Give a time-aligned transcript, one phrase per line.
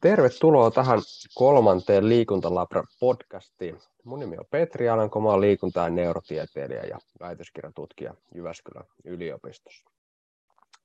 [0.00, 0.98] Tervetuloa tähän
[1.34, 3.78] kolmanteen Liikuntalabra-podcastiin.
[4.04, 9.90] Mun nimi on Petri Alanko, mä olen liikunta- ja neurotieteilijä ja väitöskirjatutkija Jyväskylän yliopistossa.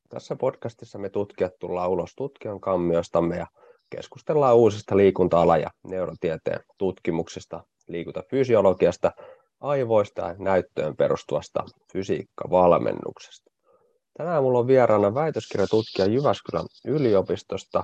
[0.09, 3.47] Tässä podcastissa me tutkijat tullaan ulos tutkijan kammiostamme ja
[3.89, 9.11] keskustellaan uusista liikunta ja neurotieteen tutkimuksista, liikuntafysiologiasta,
[9.59, 11.63] aivoista ja näyttöön perustuvasta
[11.93, 13.51] fysiikkavalmennuksesta.
[14.17, 17.83] Tänään mulla on vieraana väitöskirjatutkija Jyväskylän yliopistosta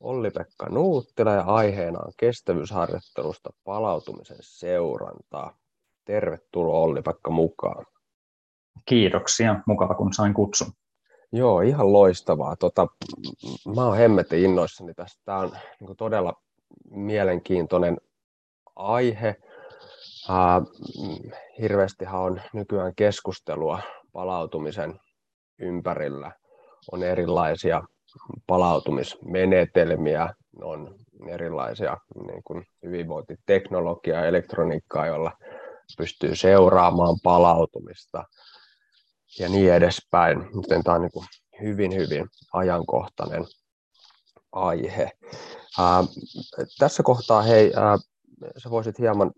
[0.00, 5.58] Olli-Pekka Nuuttila ja aiheena on kestävyysharjoittelusta palautumisen seurantaa.
[6.04, 7.86] Tervetuloa Olli-Pekka mukaan.
[8.86, 10.72] Kiitoksia, mukava kun sain kutsun.
[11.32, 12.56] Joo, ihan loistavaa.
[12.56, 12.86] Tota,
[13.74, 15.22] mä oon hemmetin innoissani tästä.
[15.24, 16.34] Tämä on niin todella
[16.90, 17.96] mielenkiintoinen
[18.76, 19.36] aihe.
[20.30, 20.62] Äh,
[21.60, 23.80] hirveästihan on nykyään keskustelua
[24.12, 25.00] palautumisen
[25.58, 26.32] ympärillä.
[26.92, 27.82] On erilaisia
[28.46, 30.94] palautumismenetelmiä, on
[31.28, 31.96] erilaisia
[32.26, 35.32] niin kuin hyvinvointiteknologiaa, elektroniikkaa, jolla
[35.96, 38.24] pystyy seuraamaan palautumista
[39.38, 40.48] ja niin edespäin.
[40.54, 41.26] Joten tämä on niin kuin
[41.62, 43.44] hyvin, hyvin ajankohtainen
[44.52, 45.10] aihe.
[45.78, 46.04] Ää,
[46.78, 47.98] tässä kohtaa, hei, ää,
[48.58, 49.32] sä voisit hieman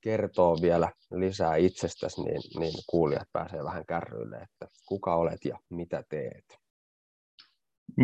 [0.00, 6.04] kertoa vielä lisää itsestäsi, niin, niin kuulijat pääsee vähän kärryille, että kuka olet ja mitä
[6.08, 6.61] teet.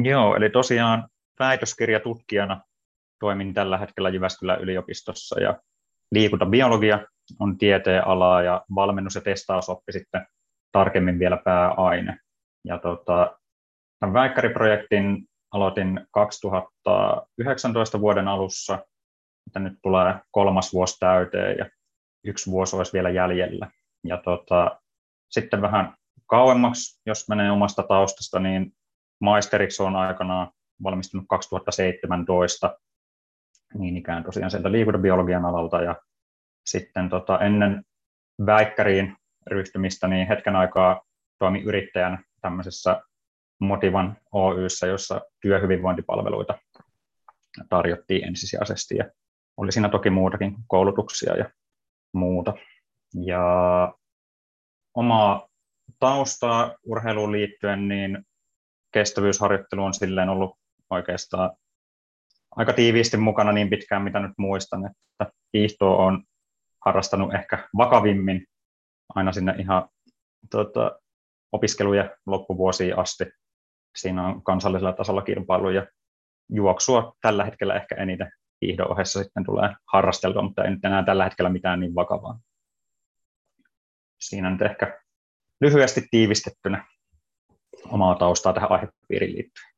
[0.05, 2.61] Joo, eli tosiaan väitöskirjatutkijana
[3.21, 5.61] toimin tällä hetkellä Jyväskylän yliopistossa ja
[6.13, 7.07] liikuntabiologia
[7.39, 10.27] on tieteen ala ja valmennus- ja testausoppi sitten
[10.73, 12.19] tarkemmin vielä pääaine.
[12.65, 13.39] Ja tota,
[14.01, 18.79] tämän väikkäriprojektin aloitin 2019 vuoden alussa,
[19.47, 21.67] että nyt tulee kolmas vuosi täyteen ja
[22.25, 23.71] yksi vuosi olisi vielä jäljellä.
[24.05, 24.81] Ja tota,
[25.31, 25.95] sitten vähän
[26.27, 28.73] kauemmaksi, jos menee omasta taustasta, niin
[29.21, 30.51] maisteriksi on aikanaan
[30.83, 32.79] valmistunut 2017,
[33.75, 35.97] niin ikään tosiaan sieltä liikuntabiologian alalta, ja
[36.67, 37.85] sitten tota, ennen
[38.47, 41.03] väikkäriin ryhtymistä, niin hetken aikaa
[41.39, 43.03] toimin yrittäjän tämmöisessä
[43.61, 46.59] Motivan Oyssä, jossa työhyvinvointipalveluita
[47.69, 49.05] tarjottiin ensisijaisesti, ja
[49.57, 51.51] oli siinä toki muutakin koulutuksia ja
[52.13, 52.55] muuta.
[53.25, 53.43] Ja
[54.95, 55.49] omaa
[55.99, 58.25] taustaa urheiluun liittyen, niin
[58.93, 60.59] kestävyysharjoittelu on silleen ollut
[60.91, 61.51] oikeastaan
[62.57, 66.25] aika tiiviisti mukana niin pitkään, mitä nyt muistan, että hiihtoa on
[66.85, 68.47] harrastanut ehkä vakavimmin
[69.15, 69.89] aina sinne ihan
[70.51, 71.01] tota,
[71.53, 73.25] opiskeluja loppuvuosiin asti.
[73.97, 75.87] Siinä on kansallisella tasolla kilpailu ja
[76.49, 78.33] juoksua tällä hetkellä ehkä eniten
[78.63, 82.41] hiihdon ohessa sitten tulee harrasteltua, mutta ei nyt enää tällä hetkellä mitään niin vakavaa.
[84.21, 85.01] Siinä nyt ehkä
[85.61, 86.85] lyhyesti tiivistettynä
[87.93, 89.69] omaa taustaa tähän aihepiiriin liittyen.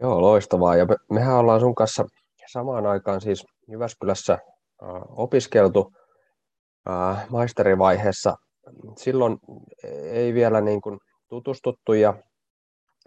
[0.00, 0.76] Joo, loistavaa.
[0.76, 2.04] Ja me, mehän ollaan sun kanssa
[2.52, 4.38] samaan aikaan siis Jyväskylässä
[5.08, 5.92] opiskeltu
[7.30, 8.36] maisterivaiheessa.
[8.96, 9.38] Silloin
[10.02, 10.98] ei vielä niin kuin
[11.28, 12.14] tutustuttu ja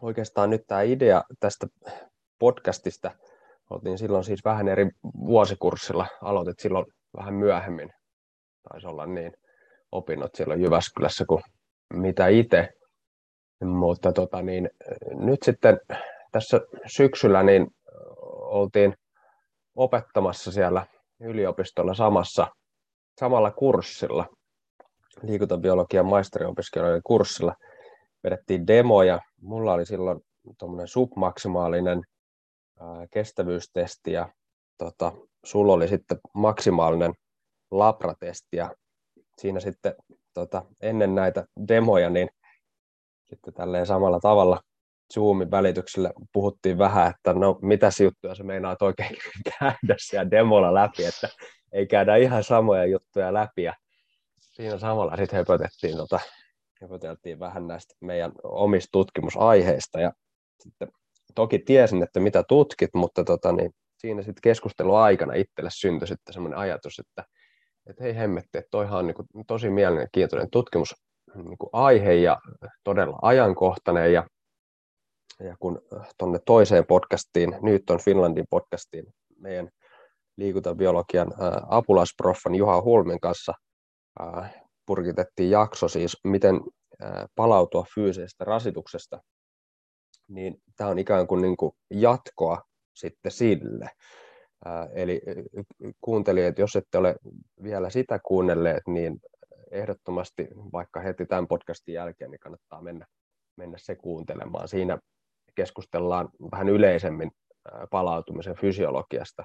[0.02, 1.68] oikeastaan nyt tämä idea tästä
[2.40, 3.12] podcastista,
[3.70, 4.90] oltiin silloin siis vähän eri
[5.26, 6.86] vuosikurssilla, aloitit silloin
[7.18, 7.90] vähän myöhemmin,
[8.70, 9.34] taisi olla niin,
[9.92, 11.42] opinnot silloin Jyväskylässä kuin
[11.94, 12.70] mitä itse
[13.68, 14.70] mutta tota, niin,
[15.12, 15.80] nyt sitten
[16.32, 17.68] tässä syksyllä niin
[18.32, 18.94] oltiin
[19.76, 20.86] opettamassa siellä
[21.20, 22.48] yliopistolla samassa,
[23.20, 24.26] samalla kurssilla,
[25.22, 27.56] liikuntabiologian maisteriopiskelijoiden kurssilla.
[28.24, 29.20] Vedettiin demoja.
[29.42, 30.20] Mulla oli silloin
[30.60, 32.02] tuommoinen submaksimaalinen
[33.12, 34.30] kestävyystesti ja
[34.78, 35.12] tota,
[35.46, 37.14] sulla oli sitten maksimaalinen
[37.72, 38.72] labratesti ja
[39.38, 39.96] siinä sitten
[40.34, 42.30] tota, ennen näitä demoja niin
[43.30, 44.62] sitten tälleen samalla tavalla
[45.14, 49.18] Zoomin välityksellä puhuttiin vähän, että no mitäs juttuja se meinaa oikein
[49.60, 51.30] käydä siellä demolla läpi, että
[51.72, 53.64] ei käydä ihan samoja juttuja läpi.
[53.64, 53.74] Ja
[54.40, 56.20] siinä samalla sitten höpötettiin, tota,
[56.82, 60.00] höpöteltiin vähän näistä meidän omista tutkimusaiheista.
[60.00, 60.12] Ja
[60.64, 60.88] sitten
[61.36, 66.34] toki tiesin, että mitä tutkit, mutta tota, niin siinä sitten keskustelun aikana itselle syntyi sitten
[66.34, 67.24] semmoinen ajatus, että,
[67.90, 70.96] että hei hemmetti, että toihan on niin kuin tosi mielenkiintoinen tutkimus
[71.44, 72.38] niin kuin aihe ja
[72.84, 74.14] todella ajankohtainen.
[74.14, 74.28] Ja,
[75.40, 75.82] ja kun
[76.18, 79.06] tuonne toiseen podcastiin, nyt on Finlandin podcastiin,
[79.40, 79.70] meidän
[80.38, 81.34] liikuntabiologian
[81.70, 83.54] apulaisproffan Juha Hulmin kanssa
[84.86, 86.62] purkitettiin jakso siis, miten
[87.36, 89.20] palautua fyysisestä rasituksesta,
[90.28, 92.62] niin tämä on ikään kuin, niin kuin jatkoa
[92.94, 93.90] sitten sille.
[94.94, 95.22] Eli
[96.02, 97.16] kuuntelijat, jos ette ole
[97.64, 99.20] vielä sitä kuunnelleet, niin
[99.76, 103.06] ehdottomasti vaikka heti tämän podcastin jälkeen, niin kannattaa mennä,
[103.58, 104.68] mennä se kuuntelemaan.
[104.68, 104.98] Siinä
[105.56, 107.32] keskustellaan vähän yleisemmin
[107.92, 109.44] palautumisen fysiologiasta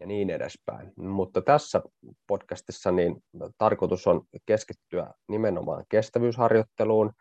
[0.00, 0.92] ja niin edespäin.
[0.96, 1.82] Mutta tässä
[2.26, 3.16] podcastissa niin
[3.58, 7.12] tarkoitus on keskittyä nimenomaan kestävyysharjoitteluun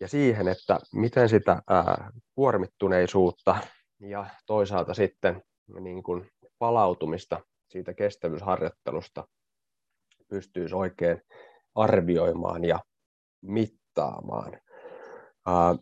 [0.00, 3.56] ja siihen, että miten sitä ää, kuormittuneisuutta
[4.00, 5.42] ja toisaalta sitten
[5.80, 9.28] niin kuin palautumista siitä kestävyysharjoittelusta
[10.28, 11.22] pystyisi oikein
[11.76, 12.78] arvioimaan ja
[13.42, 14.52] mittaamaan.
[15.46, 15.76] Ää,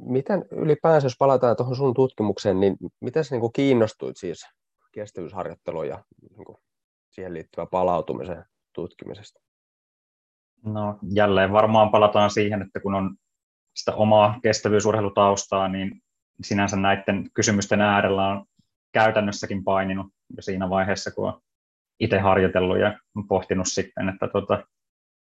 [0.00, 4.46] miten ylipäänsä, jos palataan tuohon sun tutkimukseen, niin miten sä niin kiinnostuit siis
[4.92, 6.58] kestävyysharjoitteluun ja niin kuin
[7.10, 9.40] siihen liittyvä palautumisen tutkimisesta?
[10.64, 13.16] No jälleen varmaan palataan siihen, että kun on
[13.76, 16.02] sitä omaa kestävyysurheilutaustaa, niin
[16.42, 18.46] sinänsä näiden kysymysten äärellä on
[18.92, 20.06] käytännössäkin paininut
[20.36, 21.40] jo siinä vaiheessa, kun on
[22.00, 22.98] itse harjoitellut ja
[23.28, 24.66] pohtinut sitten, että tota,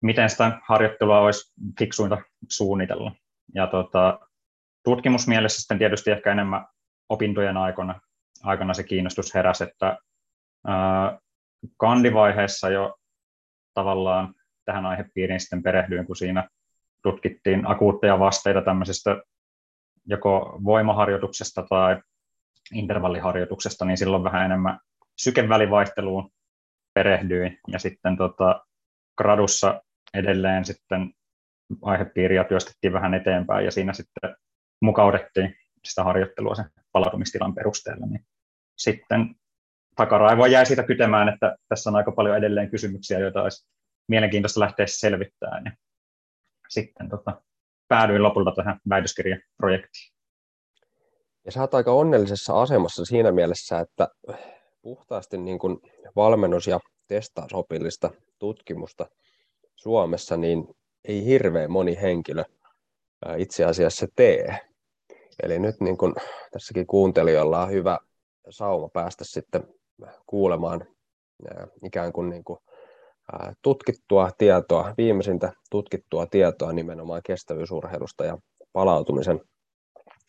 [0.02, 2.18] miten sitä harjoittelua olisi fiksuinta
[2.48, 3.12] suunnitella.
[3.54, 4.20] Ja tota,
[4.84, 6.66] tutkimusmielessä sitten tietysti ehkä enemmän
[7.08, 8.00] opintojen aikana,
[8.42, 9.98] aikana se kiinnostus heräsi, että
[10.66, 11.18] ää,
[11.76, 12.96] kandivaiheessa jo
[13.74, 14.34] tavallaan
[14.64, 16.48] tähän aihepiiriin sitten perehdyin, kun siinä
[17.02, 19.22] tutkittiin akuutteja vasteita tämmöisestä
[20.06, 22.02] joko voimaharjoituksesta tai
[22.74, 24.78] intervalliharjoituksesta, niin silloin vähän enemmän
[25.18, 26.30] sykevälivaihteluun
[26.96, 28.64] perehdyin ja sitten tota,
[29.18, 29.82] gradussa
[30.14, 31.12] edelleen sitten
[31.82, 34.36] aihepiiriä työstettiin vähän eteenpäin ja siinä sitten
[34.82, 35.54] mukautettiin
[35.84, 38.26] sitä harjoittelua sen palautumistilan perusteella, niin
[38.78, 39.34] sitten
[39.96, 43.68] takaraivoa jäi siitä kytemään, että tässä on aika paljon edelleen kysymyksiä, joita olisi
[44.08, 45.64] mielenkiintoista lähteä selvittämään.
[45.64, 45.72] Ja
[46.68, 47.42] sitten tota,
[47.88, 50.12] päädyin lopulta tähän väitöskirjaprojektiin.
[51.44, 54.08] Ja sä oot aika onnellisessa asemassa siinä mielessä, että
[54.86, 55.78] puhtaasti niin kuin
[56.16, 59.06] valmennus- ja testausopillista tutkimusta
[59.76, 62.44] Suomessa, niin ei hirveän moni henkilö
[63.36, 64.58] itse asiassa tee.
[65.42, 66.14] Eli nyt niin kuin
[66.52, 67.98] tässäkin kuuntelijalla on hyvä
[68.50, 69.62] sauma päästä sitten
[70.26, 70.86] kuulemaan
[71.84, 72.58] ikään kuin, niin kuin
[73.62, 78.38] tutkittua tietoa, viimeisintä tutkittua tietoa nimenomaan kestävyysurheilusta ja
[78.72, 79.40] palautumisen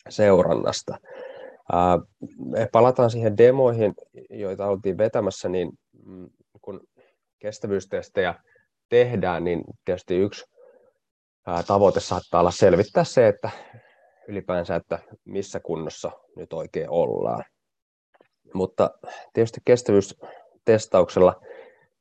[0.08, 0.98] seurannasta.
[2.44, 3.94] Me palataan siihen demoihin,
[4.30, 5.70] joita oltiin vetämässä, niin
[6.04, 6.30] mm,
[6.62, 6.80] kun
[7.38, 8.34] kestävyystestejä
[8.88, 10.44] tehdään, niin tietysti yksi
[11.66, 13.50] tavoite saattaa olla selvittää se, että
[14.28, 17.44] ylipäänsä, että missä kunnossa nyt oikein ollaan.
[18.54, 18.90] Mutta
[19.32, 21.40] tietysti kestävyystestauksella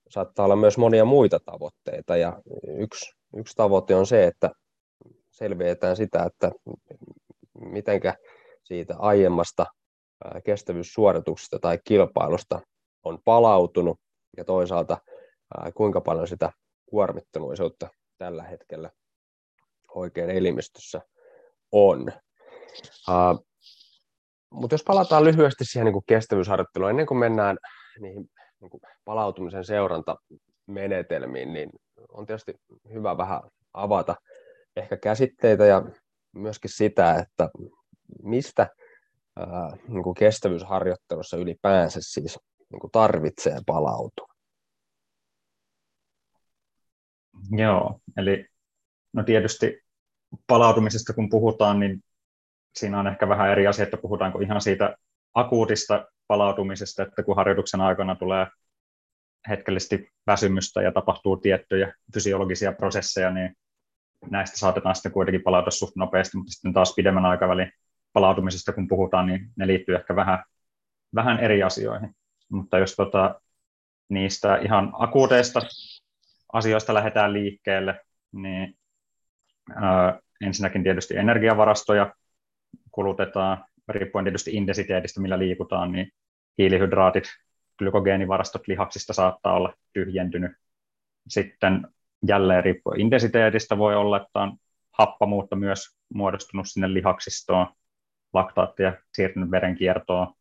[0.09, 2.41] saattaa olla myös monia muita tavoitteita ja
[2.79, 4.49] yksi, yksi tavoite on se, että
[5.31, 6.51] selvitetään sitä, että
[7.59, 8.15] mitenkä
[8.67, 9.65] siitä aiemmasta
[10.43, 12.59] kestävyyssuorituksesta tai kilpailusta
[13.03, 13.99] on palautunut
[14.37, 14.97] ja toisaalta
[15.75, 16.51] kuinka paljon sitä
[16.85, 18.89] kuormittuneisuutta tällä hetkellä
[19.95, 21.01] oikein elimistössä
[21.71, 22.11] on.
[23.09, 23.47] Uh,
[24.51, 27.57] mutta jos palataan lyhyesti siihen niin kuin kestävyysharjoitteluun, ennen kuin mennään
[27.99, 28.29] niihin
[28.61, 31.69] niin kuin palautumisen seurantamenetelmiin, niin
[32.09, 32.55] on tietysti
[32.93, 33.41] hyvä vähän
[33.73, 34.15] avata
[34.75, 35.83] ehkä käsitteitä ja
[36.35, 37.49] myöskin sitä, että
[38.23, 38.67] mistä
[39.35, 42.39] ää, niin kuin kestävyysharjoittelussa ylipäänsä siis
[42.71, 44.27] niin kuin tarvitsee palautua.
[47.51, 48.45] Joo, eli
[49.13, 49.81] no tietysti
[50.47, 52.03] palautumisesta kun puhutaan, niin
[52.75, 54.97] siinä on ehkä vähän eri asia, että puhutaanko ihan siitä
[55.33, 58.47] akuutista palautumisesta, että kun harjoituksen aikana tulee
[59.49, 63.55] hetkellisesti väsymystä ja tapahtuu tiettyjä fysiologisia prosesseja, niin
[64.31, 67.71] näistä saatetaan sitten kuitenkin palautua suht nopeasti, mutta sitten taas pidemmän aikavälin
[68.17, 70.43] palautumisesta kun puhutaan, niin ne liittyy ehkä vähän,
[71.15, 72.15] vähän eri asioihin.
[72.49, 73.41] Mutta jos tota,
[74.09, 75.61] niistä ihan akuuteista
[76.53, 77.99] asioista lähdetään liikkeelle,
[78.31, 78.77] niin
[79.75, 82.13] ää, ensinnäkin tietysti energiavarastoja
[82.91, 86.11] kulutetaan, riippuen tietysti intensiteetistä, millä liikutaan, niin
[86.57, 87.23] hiilihydraatit,
[87.77, 90.51] glykogeenivarastot lihaksista saattaa olla tyhjentynyt.
[91.27, 91.87] Sitten
[92.27, 94.57] jälleen riippuen intensiteetistä voi olla, että on
[94.91, 97.67] happamuutta myös muodostunut sinne lihaksistoon,
[98.33, 100.33] laktaattia siirtynyt verenkiertoon.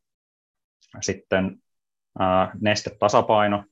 [1.01, 1.63] Sitten
[2.19, 3.65] ää, nestetasapaino,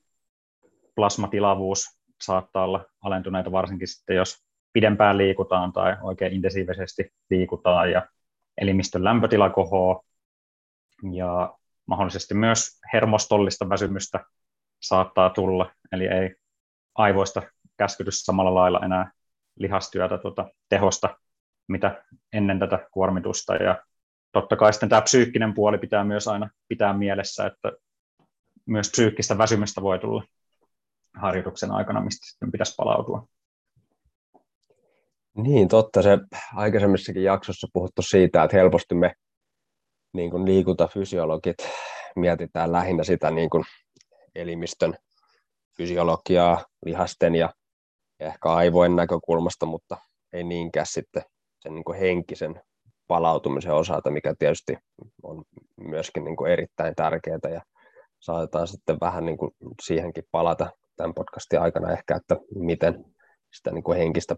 [0.94, 8.08] plasmatilavuus saattaa olla alentuneita varsinkin sitten, jos pidempään liikutaan tai oikein intensiivisesti liikutaan ja
[8.58, 10.04] elimistön lämpötila kohoo
[11.12, 11.54] ja
[11.86, 14.24] mahdollisesti myös hermostollista väsymystä
[14.80, 16.34] saattaa tulla, eli ei
[16.94, 17.42] aivoista
[17.76, 19.12] käskytys samalla lailla enää
[19.58, 21.18] lihastyötä tuota, tehosta,
[21.68, 23.54] mitä ennen tätä kuormitusta.
[23.54, 23.82] Ja
[24.34, 27.72] totta kai sitten tämä psyykkinen puoli pitää myös aina pitää mielessä, että
[28.66, 30.24] myös psyykkistä väsymystä voi tulla
[31.16, 33.26] harjoituksen aikana, mistä sitten pitäisi palautua.
[35.36, 36.02] Niin, totta.
[36.02, 36.18] Se
[36.54, 39.14] aikaisemmissakin jaksossa puhuttu siitä, että helposti me
[40.12, 41.56] niin kuin liikuntafysiologit
[42.16, 43.64] mietitään lähinnä sitä niin kuin
[44.34, 44.94] elimistön
[45.76, 47.52] fysiologiaa lihasten ja
[48.20, 49.96] ehkä aivojen näkökulmasta, mutta
[50.32, 51.22] ei niinkään sitten
[51.60, 52.62] sen niin kuin henkisen
[53.08, 54.76] palautumisen osalta, mikä tietysti
[55.22, 55.42] on
[55.80, 57.38] myöskin niin kuin erittäin tärkeää.
[57.52, 57.62] Ja
[58.20, 59.50] saatetaan sitten vähän niin kuin
[59.82, 63.04] siihenkin palata tämän podcastin aikana ehkä, että miten
[63.52, 64.36] sitä niin kuin henkistä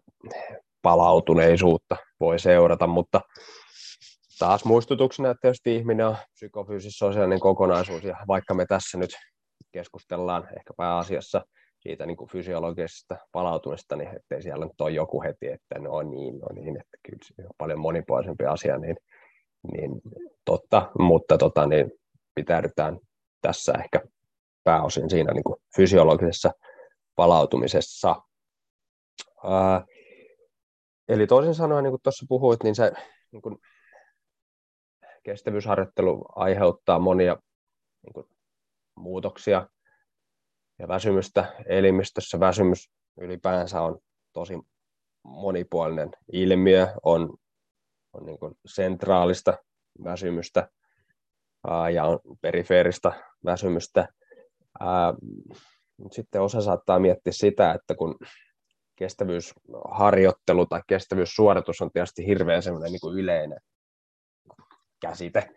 [0.82, 3.20] palautuneisuutta voi seurata, mutta
[4.38, 9.10] taas muistutuksena, että tietysti ihminen on psykofyysis sosiaalinen kokonaisuus, ja vaikka me tässä nyt
[9.72, 11.44] keskustellaan ehkä pääasiassa
[11.80, 16.38] siitä niin kuin fysiologisesta palautumista, niin ettei siellä nyt ole joku heti, että no niin,
[16.38, 18.96] no niin, että kyllä se on paljon monipuolisempi asia, niin,
[19.72, 19.90] niin
[20.44, 21.92] totta, mutta tota, niin
[22.34, 22.98] pitäydytään
[23.40, 24.00] tässä ehkä
[24.64, 26.52] pääosin siinä niin kuin fysiologisessa
[27.16, 28.16] palautumisessa.
[29.44, 29.84] Ää,
[31.08, 32.92] eli toisin sanoen, niin kuin tuossa puhuit, niin se
[33.32, 33.58] niin kuin
[35.22, 37.36] kestävyysharjoittelu aiheuttaa monia
[38.02, 38.26] niin kuin,
[38.94, 39.68] muutoksia
[40.78, 42.40] ja väsymystä elimistössä.
[42.40, 42.90] Väsymys
[43.20, 43.98] ylipäänsä on
[44.32, 44.54] tosi
[45.22, 47.36] monipuolinen ilmiö, on,
[48.12, 49.58] on niin kuin sentraalista
[50.04, 50.68] väsymystä
[51.68, 53.12] ää, ja on perifeeristä
[53.44, 54.08] väsymystä.
[54.80, 55.14] Ää,
[56.12, 58.18] sitten osa saattaa miettiä sitä, että kun
[58.96, 63.60] kestävyysharjoittelu tai kestävyyssuoritus on tietysti hirveän semmoinen niin kuin yleinen
[65.00, 65.48] käsite.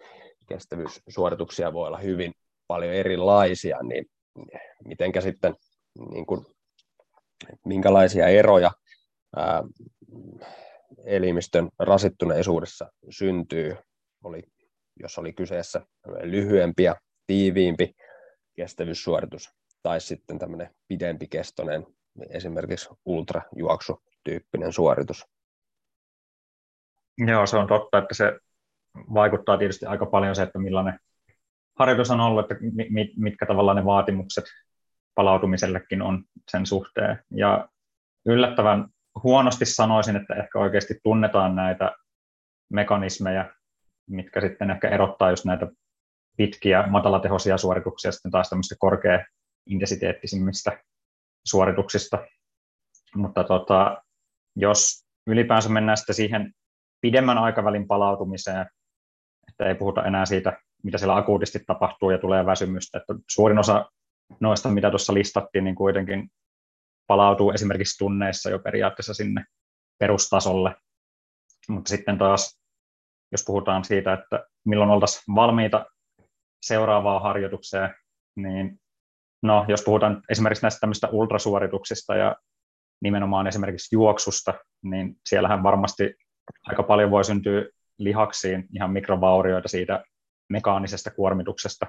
[0.47, 2.33] Kestävyyssuorituksia voi olla hyvin
[2.67, 4.05] paljon erilaisia, niin
[4.85, 5.55] mitenkä sitten,
[6.11, 6.45] niin kuin,
[7.65, 8.71] minkälaisia eroja
[9.35, 9.63] ää,
[11.05, 13.77] elimistön rasittuneisuudessa syntyy,
[14.23, 14.43] oli,
[14.99, 15.81] jos oli kyseessä
[16.23, 16.95] lyhyempi ja
[17.27, 17.93] tiiviimpi
[18.55, 19.49] kestävyyssuoritus
[19.83, 21.85] tai sitten tämmöinen pidempi kestoinen,
[22.29, 25.25] esimerkiksi ultrajuoksutyyppinen suoritus.
[27.27, 28.39] Joo, se on totta, että se
[29.13, 30.99] vaikuttaa tietysti aika paljon se, että millainen
[31.79, 32.65] harjoitus on ollut, että
[33.17, 34.45] mitkä tavallaan ne vaatimukset
[35.15, 37.23] palautumisellekin on sen suhteen.
[37.31, 37.69] Ja
[38.25, 38.87] yllättävän
[39.23, 41.95] huonosti sanoisin, että ehkä oikeasti tunnetaan näitä
[42.69, 43.53] mekanismeja,
[44.09, 45.67] mitkä sitten ehkä erottaa just näitä
[46.37, 49.25] pitkiä, matalatehoisia suorituksia sitten taas tämmöistä korkea
[49.65, 50.83] intensiteettisimmistä
[51.45, 52.27] suorituksista.
[53.15, 54.03] Mutta tota,
[54.55, 56.53] jos ylipäänsä mennään sitten siihen
[57.01, 58.67] pidemmän aikavälin palautumiseen,
[59.47, 62.97] että ei puhuta enää siitä, mitä siellä akuutisti tapahtuu ja tulee väsymystä.
[62.97, 63.91] Että suurin osa
[64.39, 66.29] noista, mitä tuossa listattiin, niin kuitenkin
[67.07, 69.45] palautuu esimerkiksi tunneissa jo periaatteessa sinne
[69.99, 70.75] perustasolle.
[71.69, 72.59] Mutta sitten taas,
[73.31, 75.85] jos puhutaan siitä, että milloin oltaisiin valmiita
[76.65, 77.95] seuraavaan harjoitukseen,
[78.35, 78.79] niin
[79.43, 82.35] no, jos puhutaan esimerkiksi näistä tämmöistä ultrasuorituksista ja
[83.01, 86.15] nimenomaan esimerkiksi juoksusta, niin siellähän varmasti
[86.67, 87.65] aika paljon voi syntyä
[87.97, 90.03] lihaksiin ihan mikrovaurioita siitä
[90.49, 91.87] mekaanisesta kuormituksesta,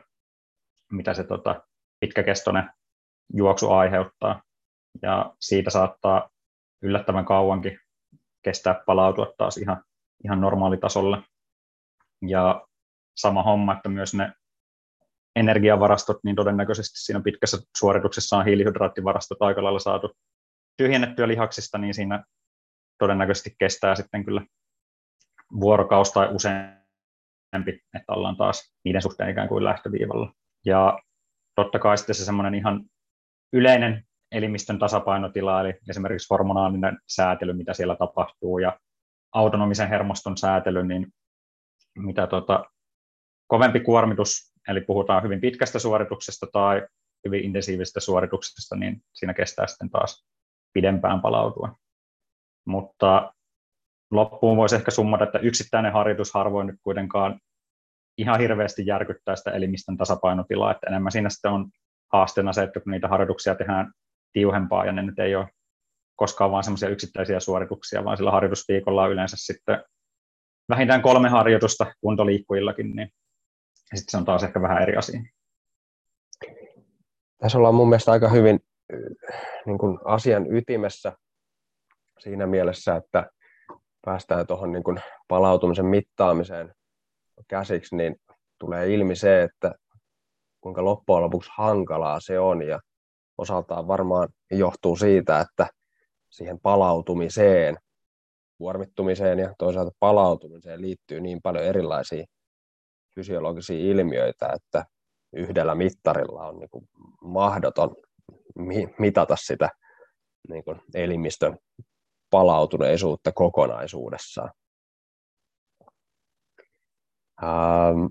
[0.92, 1.62] mitä se tota,
[2.00, 2.70] pitkäkestoinen
[3.34, 4.42] juoksu aiheuttaa.
[5.02, 6.30] Ja siitä saattaa
[6.82, 7.78] yllättävän kauankin
[8.44, 9.84] kestää palautua taas ihan,
[10.24, 11.22] ihan normaalitasolle.
[12.26, 12.66] Ja
[13.16, 14.32] sama homma, että myös ne
[15.36, 20.12] energiavarastot, niin todennäköisesti siinä pitkässä suorituksessa on hiilihydraattivarastot aika lailla saatu
[20.76, 22.24] tyhjennettyä lihaksista, niin siinä
[22.98, 24.46] todennäköisesti kestää sitten kyllä
[25.60, 26.28] vuorokaus tai
[27.50, 30.32] useampi, että ollaan taas niiden suhteen ikään kuin lähtöviivalla.
[30.66, 30.98] Ja
[31.54, 32.84] totta kai sitten se semmoinen ihan
[33.52, 38.80] yleinen elimistön tasapainotila, eli esimerkiksi hormonaalinen säätely, mitä siellä tapahtuu, ja
[39.34, 41.06] autonomisen hermoston säätely, niin
[41.98, 42.64] mitä tota,
[43.46, 46.86] kovempi kuormitus, eli puhutaan hyvin pitkästä suorituksesta tai
[47.26, 50.26] hyvin intensiivisestä suorituksesta, niin siinä kestää sitten taas
[50.72, 51.76] pidempään palautua.
[52.66, 53.34] Mutta
[54.10, 57.40] loppuun voisi ehkä summata, että yksittäinen harjoitus harvoin nyt kuitenkaan
[58.18, 61.70] ihan hirveästi järkyttää sitä elimistön tasapainotilaa, että enemmän siinä sitten on
[62.12, 63.92] haasteena se, että kun niitä harjoituksia tehdään
[64.32, 65.48] tiuhempaa ja ne nyt ei ole
[66.16, 69.84] koskaan vain semmoisia yksittäisiä suorituksia, vaan sillä harjoitusviikolla on yleensä sitten
[70.68, 73.08] vähintään kolme harjoitusta kuntoliikkujillakin, niin
[73.94, 75.20] sitten se on taas ehkä vähän eri asia.
[77.38, 78.60] Tässä ollaan mun mielestä aika hyvin
[79.66, 81.12] niin kuin asian ytimessä
[82.18, 83.30] siinä mielessä, että
[84.04, 86.74] päästään tuohon niin palautumisen mittaamiseen
[87.48, 88.16] käsiksi, niin
[88.58, 89.74] tulee ilmi se, että
[90.60, 92.62] kuinka loppujen lopuksi hankalaa se on.
[92.62, 92.80] Ja
[93.38, 95.66] osaltaan varmaan johtuu siitä, että
[96.30, 97.76] siihen palautumiseen,
[98.58, 102.24] kuormittumiseen ja toisaalta palautumiseen liittyy niin paljon erilaisia
[103.14, 104.84] fysiologisia ilmiöitä, että
[105.32, 106.88] yhdellä mittarilla on niin kuin
[107.22, 107.96] mahdoton
[108.98, 109.68] mitata sitä
[110.48, 111.58] niin kuin elimistön
[112.30, 114.50] palautuneisuutta kokonaisuudessaan.
[117.42, 118.06] Ähm,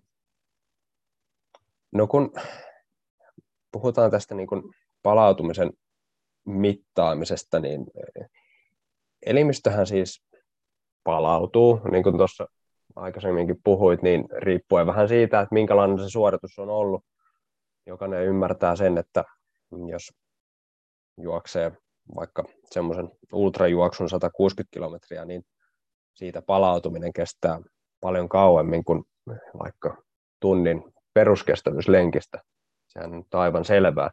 [1.92, 2.34] No kun
[3.72, 4.64] puhutaan tästä niin kuin
[5.04, 5.72] palautumisen
[6.46, 7.86] mittaamisesta, niin
[9.26, 10.24] elimistöhän siis
[11.04, 12.48] palautuu, niin kuin tuossa
[12.96, 17.06] aikaisemminkin puhuit, niin riippuen vähän siitä, että minkälainen se suoritus on ollut.
[17.86, 19.24] Jokainen ymmärtää sen, että
[19.92, 20.14] jos
[21.22, 21.72] juoksee
[22.16, 25.44] vaikka semmoisen ultrajuoksun 160 kilometriä, niin
[26.14, 27.62] siitä palautuminen kestää
[28.02, 29.04] paljon kauemmin kuin
[29.64, 30.04] vaikka
[30.40, 32.42] tunnin peruskestävyyslenkistä.
[32.88, 34.10] Sehän on aivan selvää.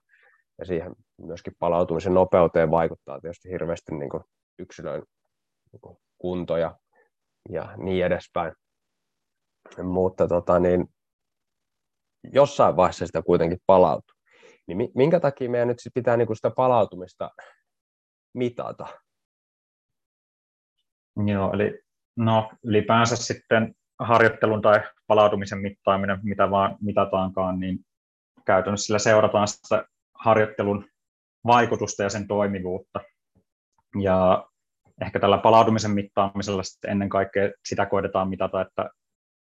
[0.58, 4.22] Ja siihen myöskin palautumisen nopeuteen vaikuttaa tietysti hirveästi niin kuin
[4.58, 5.02] yksilön
[5.72, 6.78] niin kuin kunto ja,
[7.48, 8.52] ja niin edespäin.
[9.82, 10.86] Mutta tota, niin,
[12.32, 14.16] jossain vaiheessa sitä kuitenkin palautuu.
[14.66, 17.30] Niin minkä takia meidän nyt pitää niin kuin sitä palautumista
[18.36, 18.86] mitata?
[21.26, 21.80] Joo, eli
[22.16, 27.78] no, ylipäänsä sitten harjoittelun tai palautumisen mittaaminen, mitä vaan mitataankaan, niin
[28.46, 30.88] käytännössä sillä seurataan sitä harjoittelun
[31.46, 33.00] vaikutusta ja sen toimivuutta.
[34.00, 34.46] Ja
[35.00, 38.90] ehkä tällä palautumisen mittaamisella sitten ennen kaikkea sitä koitetaan mitata, että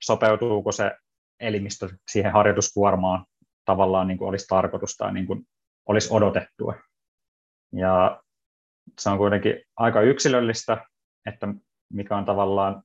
[0.02, 0.92] sopeutuuko se
[1.40, 3.26] elimistö siihen harjoituskuormaan
[3.64, 5.46] tavallaan niin kuin olisi tarkoitus tai niin kuin
[5.88, 6.74] olisi odotettua.
[7.72, 8.24] Ja
[8.98, 10.86] se on kuitenkin aika yksilöllistä,
[11.26, 11.48] että
[11.92, 12.82] mikä on tavallaan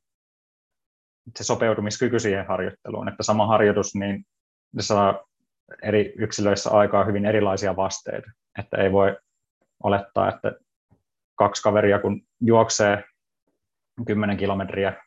[1.37, 4.25] se sopeutumiskyky siihen harjoitteluun, että sama harjoitus, niin
[4.79, 5.23] saa
[5.83, 9.17] eri yksilöissä aikaa hyvin erilaisia vasteita, että ei voi
[9.83, 10.53] olettaa, että
[11.35, 13.03] kaksi kaveria kun juoksee
[14.07, 15.03] 10 kilometriä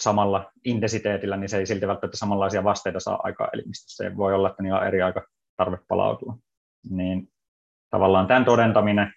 [0.00, 4.04] samalla intensiteetillä, niin se ei silti välttämättä samanlaisia vasteita saa aikaa elimistössä.
[4.04, 6.36] Se voi olla, että niillä on eri aika tarve palautua.
[6.90, 7.28] Niin
[7.90, 9.12] tavallaan tämän todentaminen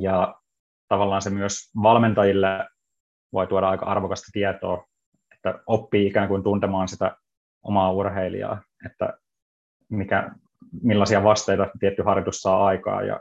[0.00, 0.34] ja
[0.88, 2.68] tavallaan se myös valmentajille
[3.32, 4.86] voi tuoda aika arvokasta tietoa,
[5.34, 7.16] että oppii ikään kuin tuntemaan sitä
[7.62, 9.18] omaa urheilijaa, että
[9.88, 10.30] mikä,
[10.82, 13.20] millaisia vasteita tietty harjoitus saa aikaa ja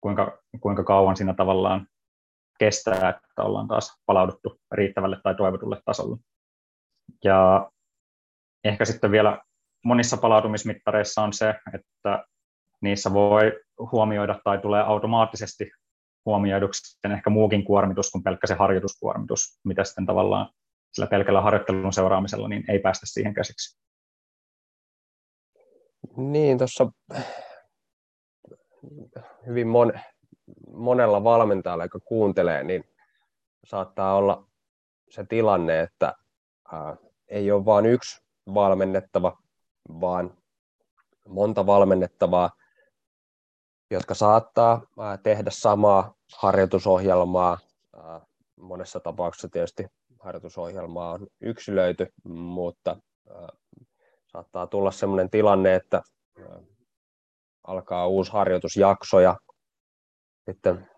[0.00, 1.86] kuinka, kuinka kauan siinä tavallaan
[2.58, 6.16] kestää, että ollaan taas palauduttu riittävälle tai toivotulle tasolle.
[7.24, 7.70] Ja
[8.64, 9.42] ehkä sitten vielä
[9.84, 12.24] monissa palautumismittareissa on se, että
[12.80, 13.60] niissä voi
[13.92, 15.70] huomioida tai tulee automaattisesti
[16.24, 20.50] huomioiduksi ehkä muukin kuormitus kuin pelkkä se harjoituskuormitus, mitä sitten tavallaan
[20.92, 23.80] sillä pelkällä harjoittelun seuraamisella niin ei päästä siihen käsiksi.
[26.16, 26.92] Niin, tuossa
[29.46, 29.92] hyvin mon,
[30.72, 32.84] monella valmentajalla, joka kuuntelee, niin
[33.64, 34.46] saattaa olla
[35.10, 36.14] se tilanne, että
[36.72, 36.96] ää,
[37.28, 38.22] ei ole vain yksi
[38.54, 39.38] valmennettava,
[40.00, 40.36] vaan
[41.28, 42.50] monta valmennettavaa,
[43.90, 44.82] jotka saattaa
[45.22, 47.58] tehdä samaa harjoitusohjelmaa.
[48.60, 49.86] Monessa tapauksessa tietysti
[50.20, 52.96] harjoitusohjelmaa on yksilöity, mutta
[54.26, 56.02] saattaa tulla sellainen tilanne, että
[57.66, 59.36] alkaa uusi harjoitusjakso ja
[60.50, 60.90] sitten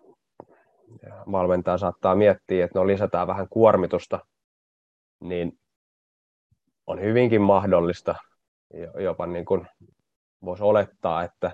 [1.31, 4.19] valmentaja saattaa miettiä, että no lisätään vähän kuormitusta,
[5.19, 5.59] niin
[6.87, 8.15] on hyvinkin mahdollista,
[8.99, 9.67] jopa niin kuin
[10.45, 11.51] voisi olettaa, että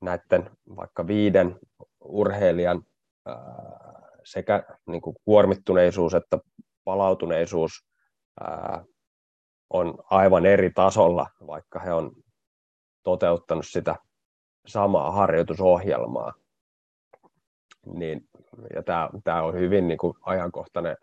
[0.00, 1.58] näiden vaikka viiden
[2.04, 2.82] urheilijan
[4.24, 6.38] sekä niin kuin kuormittuneisuus että
[6.84, 7.72] palautuneisuus
[9.70, 12.12] on aivan eri tasolla, vaikka he on
[13.02, 13.96] toteuttanut sitä
[14.66, 16.32] samaa harjoitusohjelmaa.
[17.86, 18.28] Niin,
[18.74, 20.96] ja tämä, tämä on hyvin niin kuin ajankohtainen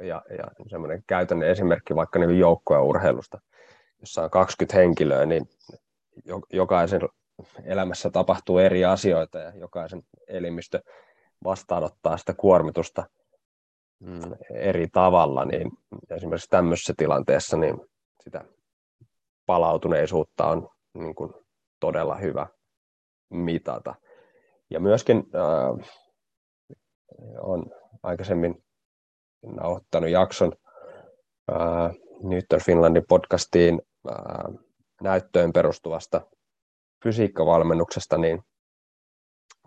[0.00, 3.40] ja, ja semmoinen käytännön esimerkki vaikka niin joukkojen urheilusta,
[4.00, 5.48] jossa on 20 henkilöä, niin
[6.52, 7.00] jokaisen
[7.64, 10.80] elämässä tapahtuu eri asioita ja jokaisen elimistö
[11.44, 13.04] vastaanottaa sitä kuormitusta
[14.00, 14.20] mm,
[14.54, 15.70] eri tavalla, niin
[16.10, 17.80] esimerkiksi tämmöisessä tilanteessa niin
[18.24, 18.44] sitä
[19.46, 21.32] palautuneisuutta on niin kuin
[21.80, 22.46] todella hyvä
[23.30, 23.94] mitata.
[24.70, 25.88] Ja myöskin äh,
[27.40, 27.66] on
[28.02, 28.64] aikaisemmin
[29.42, 30.52] nauhoittanut jakson
[31.52, 34.16] äh, Newton Finlandin podcastiin äh,
[35.02, 36.20] näyttöön perustuvasta
[37.02, 38.42] fysiikkavalmennuksesta, niin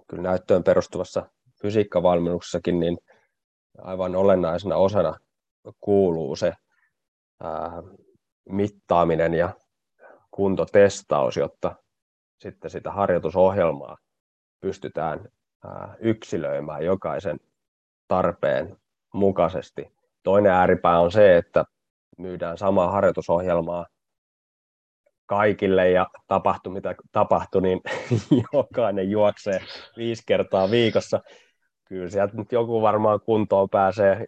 [0.07, 1.29] kyllä näyttöön perustuvassa
[1.61, 2.97] fysiikkavalmennuksessakin niin
[3.77, 5.15] aivan olennaisena osana
[5.79, 6.53] kuuluu se
[7.43, 7.83] ää,
[8.49, 9.53] mittaaminen ja
[10.31, 11.75] kuntotestaus, jotta
[12.39, 13.97] sitten sitä harjoitusohjelmaa
[14.61, 15.29] pystytään
[15.99, 17.39] yksilöimään jokaisen
[18.07, 18.77] tarpeen
[19.13, 19.95] mukaisesti.
[20.23, 21.65] Toinen ääripää on se, että
[22.17, 23.85] myydään samaa harjoitusohjelmaa
[25.25, 27.81] kaikille ja tapahtui mitä tapahtui, niin
[28.53, 29.59] jokainen juoksee
[29.97, 31.21] viisi kertaa viikossa.
[31.85, 34.27] Kyllä sieltä nyt joku varmaan kuntoon pääsee,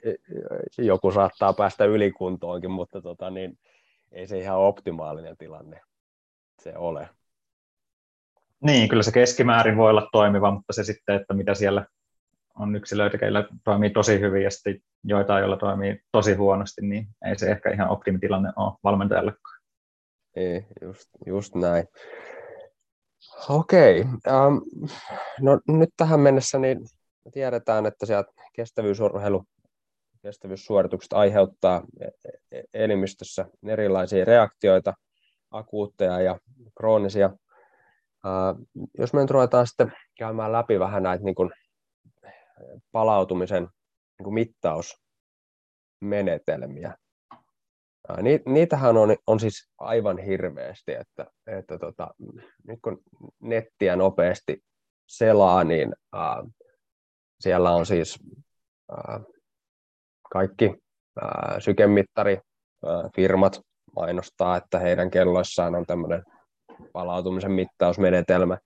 [0.78, 3.60] joku saattaa päästä ylikuntoonkin, mutta tota niin,
[4.12, 5.82] ei se ihan optimaalinen tilanne
[6.62, 7.10] se ole.
[8.64, 11.86] Niin, kyllä se keskimäärin voi olla toimiva, mutta se sitten, että mitä siellä
[12.60, 17.40] on yksilöitä, keillä toimii tosi hyvin ja sitten joitain, joilla toimii tosi huonosti, niin ei
[17.40, 19.57] se ehkä ihan optimitilanne ole valmentajallekaan.
[20.38, 21.88] Ei, just, just näin.
[23.50, 24.62] Okei, um,
[25.42, 26.80] no nyt tähän mennessä niin
[27.34, 29.44] tiedetään, että sieltä kestävyysurheilu,
[30.22, 32.08] kestävyyssuoritukset aiheuttaa e-,
[32.58, 34.94] e-, elimistössä erilaisia reaktioita,
[35.52, 36.40] akuutteja ja
[36.78, 37.28] kroonisia.
[37.28, 37.38] Uh,
[38.98, 41.52] jos me nyt ruvetaan sitten käymään läpi vähän näitä niin kuin
[42.92, 43.68] palautumisen
[44.20, 46.98] niin kuin mittausmenetelmiä.
[48.22, 52.08] Ni, niitähän on, on siis aivan hirveästi, että, että tota,
[52.68, 53.02] nyt kun
[53.42, 54.64] nettiä nopeasti
[55.08, 56.44] selaa, niin ää,
[57.40, 58.20] siellä on siis
[58.92, 59.20] ää,
[60.32, 60.76] kaikki
[61.22, 62.40] ää, sykemittari
[63.16, 63.62] firmat
[63.96, 66.24] mainostaa, että heidän kelloissaan on tämmöinen
[66.94, 68.58] palautumisen mittausmenetelmä.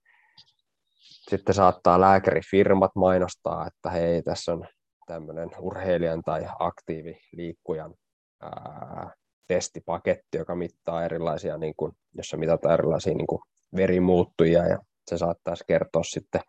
[1.30, 4.66] Sitten saattaa lääkärifirmat mainostaa, että hei, tässä on
[5.06, 7.94] tämmöinen urheilijan tai aktiiviliikkujan
[8.42, 9.10] ää,
[9.54, 13.42] testipaketti, joka mittaa erilaisia, niin kuin, jossa mitataan erilaisia niin kuin
[13.76, 14.78] verimuuttujia ja
[15.10, 16.40] se saattaisi kertoa sitten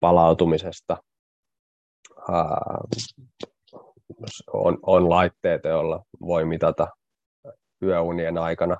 [0.00, 0.96] palautumisesta.
[4.52, 6.88] On, on laitteita, joilla voi mitata
[7.82, 8.76] yöunien aikana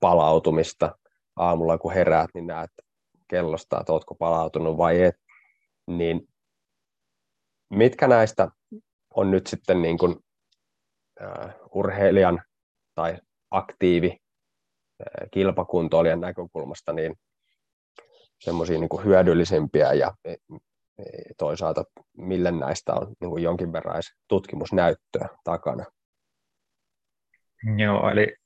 [0.00, 0.98] palautumista.
[1.36, 2.70] Aamulla kun heräät, niin näet
[3.28, 5.14] kellosta, että oletko palautunut vai et.
[5.86, 6.28] Niin
[7.70, 8.48] mitkä näistä
[9.14, 10.16] on nyt sitten niin kuin
[11.70, 12.42] urheilijan
[12.94, 13.18] tai
[13.50, 14.16] aktiivi
[15.30, 17.16] kilpakuntoilijan näkökulmasta niin
[18.40, 20.36] semmoisia niin hyödyllisempiä ja e, e,
[21.38, 21.84] toisaalta
[22.16, 25.84] mille näistä on niin kuin jonkin verran tutkimusnäyttöä takana.
[27.76, 28.36] Joo, eli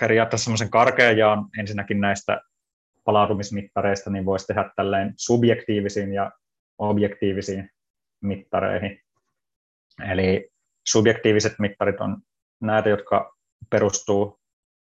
[0.00, 2.40] periaatteessa semmoisen karkean jaon ensinnäkin näistä
[3.04, 6.32] palautumismittareista, niin voisi tehdä tälleen subjektiivisiin ja
[6.78, 7.70] objektiivisiin
[8.20, 9.00] mittareihin.
[10.12, 10.50] Eli
[10.88, 12.16] subjektiiviset mittarit on
[12.60, 13.36] näitä, jotka
[13.70, 14.40] perustuu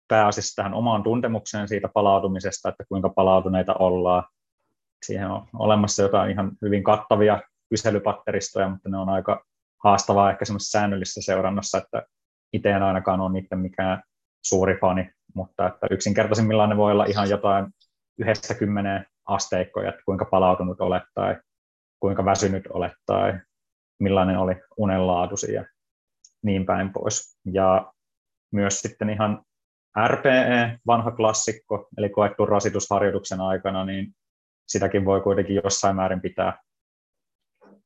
[0.09, 4.25] pääasiassa tähän omaan tuntemukseen siitä palautumisesta, että kuinka palautuneita ollaan.
[5.07, 9.45] Siihen on olemassa jotain ihan hyvin kattavia kyselypatteristoja, mutta ne on aika
[9.85, 12.03] haastavaa ehkä semmoisessa säännöllisessä seurannassa, että
[12.53, 14.03] itse en ainakaan ole niiden mikään
[14.45, 17.67] suuri fani, mutta että yksinkertaisimmillaan ne voi olla ihan jotain
[18.19, 21.37] yhdestä kymmeneen asteikkoja, että kuinka palautunut olet tai
[22.01, 23.39] kuinka väsynyt olet tai
[23.99, 25.65] millainen oli unenlaatusi ja
[26.45, 27.39] niin päin pois.
[27.53, 27.93] Ja
[28.53, 29.43] myös sitten ihan
[30.07, 34.15] RPE, vanha klassikko, eli koettu rasitusharjoituksen aikana, niin
[34.69, 36.59] sitäkin voi kuitenkin jossain määrin pitää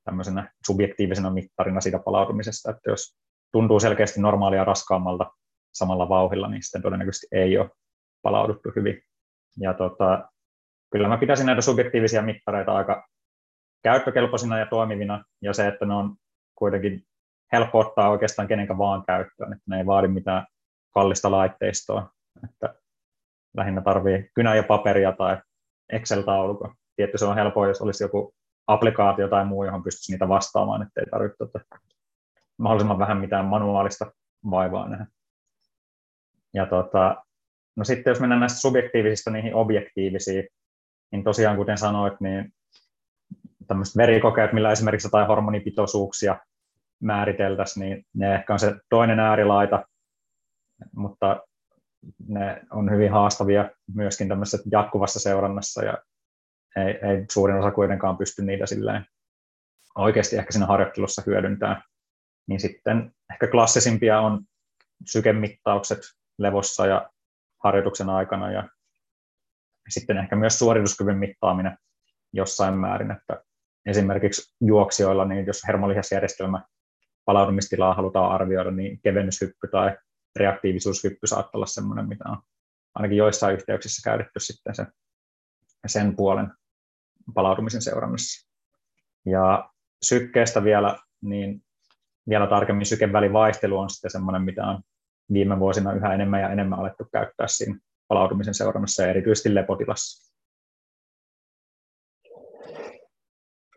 [0.05, 3.18] tämmöisenä subjektiivisena mittarina siitä palautumisesta, että jos
[3.53, 5.31] tuntuu selkeästi normaalia raskaammalta
[5.75, 7.71] samalla vauhilla, niin sitten todennäköisesti ei ole
[8.23, 9.03] palauduttu hyvin.
[9.61, 10.29] Ja tota,
[10.92, 13.09] kyllä mä pitäisin näitä subjektiivisia mittareita aika
[13.83, 16.16] käyttökelpoisina ja toimivina, ja se, että ne on
[16.55, 17.03] kuitenkin
[17.52, 20.46] helppo ottaa oikeastaan kenenkä vaan käyttöön, että ne ei vaadi mitään
[20.94, 22.11] kallista laitteistoa,
[22.44, 22.74] että
[23.56, 25.38] lähinnä tarvii kynä ja paperia tai
[25.92, 26.74] Excel-taulukko.
[26.96, 28.34] Tietty se on helppoa, jos olisi joku
[28.66, 31.61] applikaatio tai muu, johon pystyisi niitä vastaamaan, ettei tarvitse tuota,
[32.58, 34.12] mahdollisimman vähän mitään manuaalista
[34.50, 35.06] vaivaa nähdä.
[36.54, 37.24] Ja tota,
[37.76, 40.48] no sitten jos mennään näistä subjektiivisista niihin objektiivisiin,
[41.12, 42.52] niin tosiaan kuten sanoit, niin
[43.66, 46.38] tämmöiset verikokeet, millä esimerkiksi jotain hormonipitoisuuksia
[47.00, 49.88] määriteltäisiin, niin ne ehkä on se toinen äärilaita,
[50.96, 51.42] mutta
[52.28, 55.98] ne on hyvin haastavia myöskin tämmöisessä jatkuvassa seurannassa ja
[56.76, 59.06] ei, ei suurin osa kuitenkaan pysty niitä silleen
[59.96, 61.82] oikeasti ehkä siinä harjoittelussa hyödyntämään.
[62.48, 64.44] Niin sitten ehkä klassisimpia on
[65.06, 65.98] sykemittaukset
[66.38, 67.11] levossa ja
[67.64, 68.68] harjoituksen aikana ja
[69.88, 71.78] sitten ehkä myös suorituskyvyn mittaaminen
[72.32, 73.44] jossain määrin, että
[73.87, 76.62] esimerkiksi juoksijoilla, niin jos hermolihasjärjestelmä
[77.29, 79.97] palautumistilaa halutaan arvioida, niin kevennyshyppy tai
[80.37, 82.38] reaktiivisuushyppy saattaa olla sellainen, mitä on
[82.95, 84.87] ainakin joissain yhteyksissä käytetty sitten sen,
[85.87, 86.53] sen puolen
[87.35, 88.49] palautumisen seurannassa.
[89.27, 89.71] Ja
[90.03, 91.62] sykkeestä vielä, niin
[92.29, 94.83] vielä tarkemmin sykevälivaihtelu on sitten semmoinen, mitä on
[95.33, 100.33] viime vuosina yhä enemmän ja enemmän alettu käyttää siinä palautumisen seurannassa ja erityisesti lepotilassa.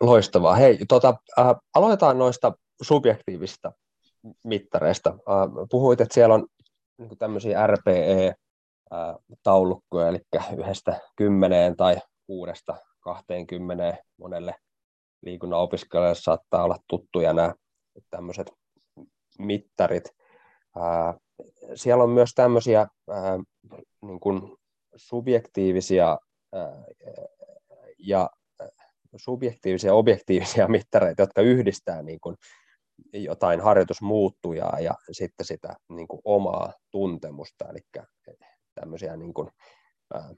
[0.01, 0.55] Loistavaa.
[0.55, 3.71] Hei, tota, äh, aloitetaan noista subjektiivisista
[4.43, 5.17] mittareista.
[5.71, 6.47] Puhuit, että siellä on
[6.97, 10.19] niin tämmöisiä RPE-taulukkoja, eli
[10.57, 14.55] yhdestä kymmeneen tai kuudesta 20 monelle
[15.21, 17.53] liikunnan opiskelijalle saattaa olla tuttuja nämä
[18.09, 18.51] tämmöiset
[19.39, 20.09] mittarit.
[21.75, 22.87] Siellä on myös tämmöisiä
[24.01, 24.57] niin kuin
[24.95, 26.17] subjektiivisia
[27.97, 28.29] ja
[29.15, 32.35] subjektiivisia ja objektiivisia mittareita, jotka yhdistää niin kuin
[33.13, 37.79] jotain harjoitusmuuttujaa ja sitten sitä niin kuin omaa tuntemusta, eli
[38.75, 39.49] tämmöisiä niin kuin,
[40.13, 40.33] ää,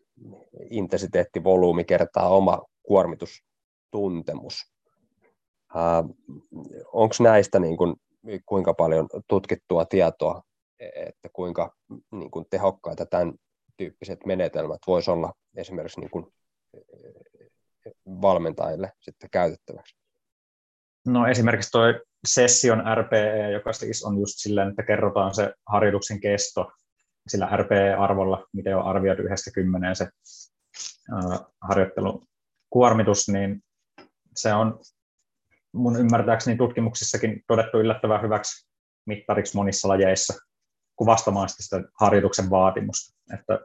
[0.70, 4.74] intensiteetti, volyymi kertaa oma kuormitustuntemus.
[6.94, 7.96] Onko näistä niin kuin,
[8.46, 10.42] kuinka paljon tutkittua tietoa,
[10.80, 11.76] että kuinka
[12.12, 13.34] niin kuin tehokkaita tämän
[13.78, 16.26] tyyppiset menetelmät voisi olla esimerkiksi niin kuin
[18.22, 20.03] valmentajille sitten käytettäväksi?
[21.06, 21.82] No esimerkiksi tuo
[22.28, 26.72] session RPE, joka siis on just silleen, että kerrotaan se harjoituksen kesto
[27.28, 30.08] sillä RPE-arvolla, miten on arvioitu yhdestä kymmeneen se
[31.62, 32.28] harjoittelun
[32.70, 33.62] kuormitus, niin
[34.36, 34.80] se on
[35.74, 38.68] mun ymmärtääkseni tutkimuksissakin todettu yllättävän hyväksi
[39.06, 40.34] mittariksi monissa lajeissa
[40.96, 43.14] kuvastamaan sitä harjoituksen vaatimusta.
[43.34, 43.60] Että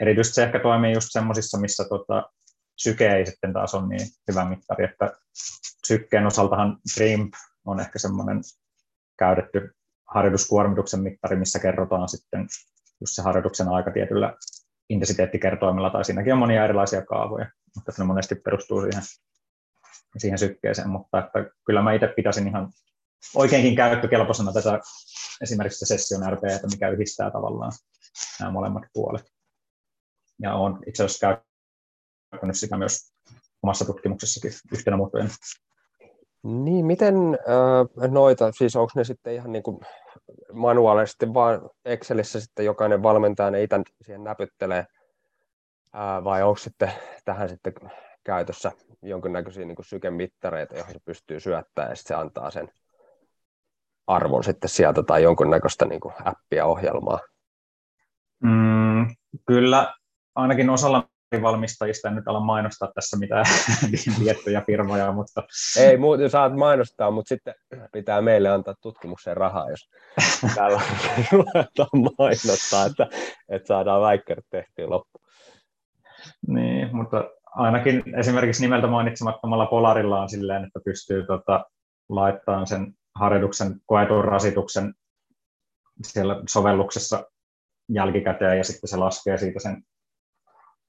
[0.00, 2.30] erityisesti se ehkä toimii just semmoisissa, missä tota,
[2.78, 5.12] syke ei sitten taas ole niin hyvä mittari, että
[5.86, 8.40] sykkeen osaltahan TRIMP on ehkä semmoinen
[9.18, 9.74] käytetty
[10.14, 12.48] harjoituskuormituksen mittari, missä kerrotaan sitten
[13.00, 14.34] just se harjoituksen aika tietyllä
[14.90, 19.02] intensiteettikertoimella, tai siinäkin on monia erilaisia kaavoja, mutta se monesti perustuu siihen,
[20.16, 22.72] siihen sykkeeseen, mutta että kyllä mä itse pitäisin ihan
[23.34, 24.80] oikeinkin käyttökelpoisena tätä
[25.42, 27.72] esimerkiksi session RP, että mikä yhdistää tavallaan
[28.40, 29.24] nämä molemmat puolet.
[30.42, 31.42] Ja olen itse asiassa
[32.30, 33.12] käyttänyt sitä myös
[33.62, 35.30] omassa tutkimuksessakin yhtenä muotojen.
[36.42, 39.80] Niin, miten äh, noita, siis onko ne sitten ihan niin kuin
[40.52, 44.86] manuaalisesti vaan Excelissä sitten jokainen valmentaja ne itse siihen näpyttelee,
[45.96, 46.92] äh, vai onko sitten
[47.24, 47.72] tähän sitten
[48.24, 52.68] käytössä jonkinnäköisiä niin sykemittareita, joihin se pystyy syöttämään ja sitten se antaa sen
[54.06, 57.18] arvon sitten sieltä tai jonkunnäköistä niin kuin appia ohjelmaa?
[58.42, 59.94] Mm, kyllä
[60.34, 61.08] ainakin osalla
[61.42, 63.44] valmistajista en nyt ala mainostaa tässä mitään
[64.18, 65.42] tiettyjä firmoja, mutta...
[65.78, 67.54] Ei, muuten saat mainostaa, mutta sitten
[67.92, 69.90] pitää meille antaa tutkimukseen rahaa, jos
[70.54, 70.80] täällä
[71.32, 73.06] ruvetaan mainostaa, että,
[73.48, 75.24] että saadaan väikkärit tehtyä loppuun.
[76.46, 81.64] Niin, mutta ainakin esimerkiksi nimeltä mainitsemattomalla Polarilla on silleen, että pystyy tota,
[82.08, 84.94] laittamaan sen harjoituksen koetun rasituksen
[86.02, 87.24] siellä sovelluksessa
[87.88, 89.82] jälkikäteen ja sitten se laskee siitä sen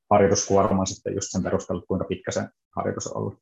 [0.09, 2.41] harjoituskuorman sitten just sen perusteella, kuinka pitkä se
[2.75, 3.39] harjoitus on ollut.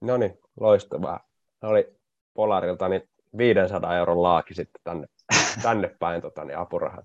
[0.00, 1.20] No niin, loistavaa.
[1.60, 1.96] Se oli
[2.34, 3.02] Polarilta niin
[3.38, 5.06] 500 euron laaki sitten tänne,
[5.62, 7.04] tänne päin tota, niin apurahat.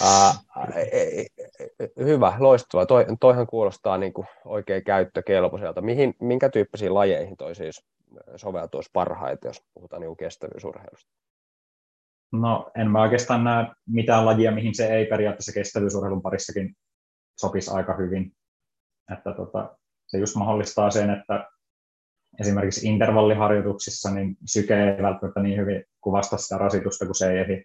[0.00, 0.34] Uh,
[1.98, 2.86] hyvä, loistavaa.
[2.86, 5.80] Toi, toihan kuulostaa niin kuin oikein käyttökelpoiselta.
[5.80, 7.84] Mihin, minkä tyyppisiin lajeihin toi siis
[8.36, 11.10] soveltuisi parhaiten, jos puhutaan niin kestävyysurheilusta?
[12.32, 16.76] No en mä oikeastaan näe mitään lajia, mihin se ei periaatteessa kestävyysurheilun parissakin
[17.36, 18.32] sopisi aika hyvin.
[19.12, 21.50] Että tota, se just mahdollistaa sen, että
[22.40, 27.62] esimerkiksi intervalliharjoituksissa niin syke ei välttämättä niin hyvin kuvasta sitä rasitusta, kun se ei ehdi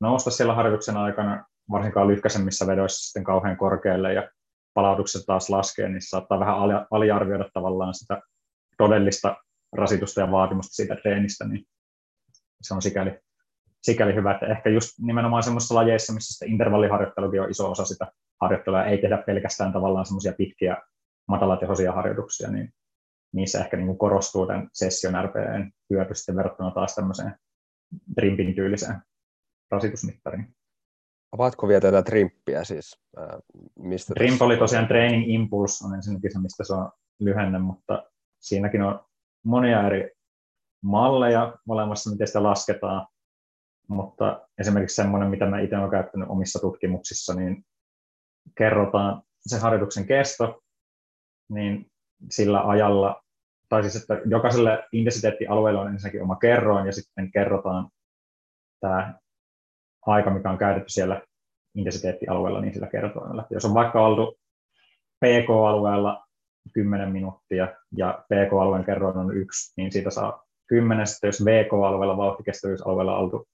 [0.00, 4.30] nousta siellä harjoituksen aikana, varsinkaan lyhkäisemmissä vedoissa sitten kauhean korkealle ja
[4.74, 6.56] palautukset taas laskee, niin saattaa vähän
[6.90, 8.20] aliarvioida tavallaan sitä
[8.78, 9.36] todellista
[9.72, 11.64] rasitusta ja vaatimusta siitä treenistä, niin
[12.62, 13.18] se on sikäli,
[13.84, 18.06] sikäli hyvä, että ehkä just nimenomaan semmoisissa lajeissa, missä sitten intervalliharjoittelukin on iso osa sitä
[18.40, 20.76] harjoittelua, ei tehdä pelkästään tavallaan semmoisia pitkiä
[21.28, 22.72] matalatehoisia harjoituksia, niin
[23.34, 27.34] niissä ehkä niin kuin korostuu tämän session RPEn hyöty sitten verrattuna taas tämmöiseen
[28.14, 29.02] trimpin tyyliseen
[29.70, 30.54] rasitusmittariin.
[31.32, 33.00] Avaatko vielä tätä trimppiä siis?
[33.78, 38.82] mistä Trimp oli tosiaan Training Impulse, on ensinnäkin se, mistä se on lyhenne, mutta siinäkin
[38.82, 39.04] on
[39.44, 40.10] monia eri
[40.82, 43.06] malleja olemassa, miten sitä lasketaan,
[43.88, 47.64] mutta esimerkiksi semmoinen, mitä mä itse olen käyttänyt omissa tutkimuksissa, niin
[48.58, 50.62] kerrotaan se harjoituksen kesto,
[51.48, 51.86] niin
[52.30, 53.22] sillä ajalla,
[53.68, 57.88] tai siis että jokaiselle intensiteettialueelle on ensinnäkin oma kerroin, ja sitten kerrotaan
[58.80, 59.14] tämä
[60.06, 61.22] aika, mikä on käytetty siellä
[61.74, 63.46] intensiteettialueella, niin sillä kertoimella.
[63.50, 64.38] Jos on vaikka oltu
[65.24, 66.24] PK-alueella
[66.72, 71.06] 10 minuuttia ja PK-alueen kerroin on yksi, niin siitä saa 10.
[71.06, 73.48] Sitten jos VK-alueella, vauhtikestävyysalueella oltu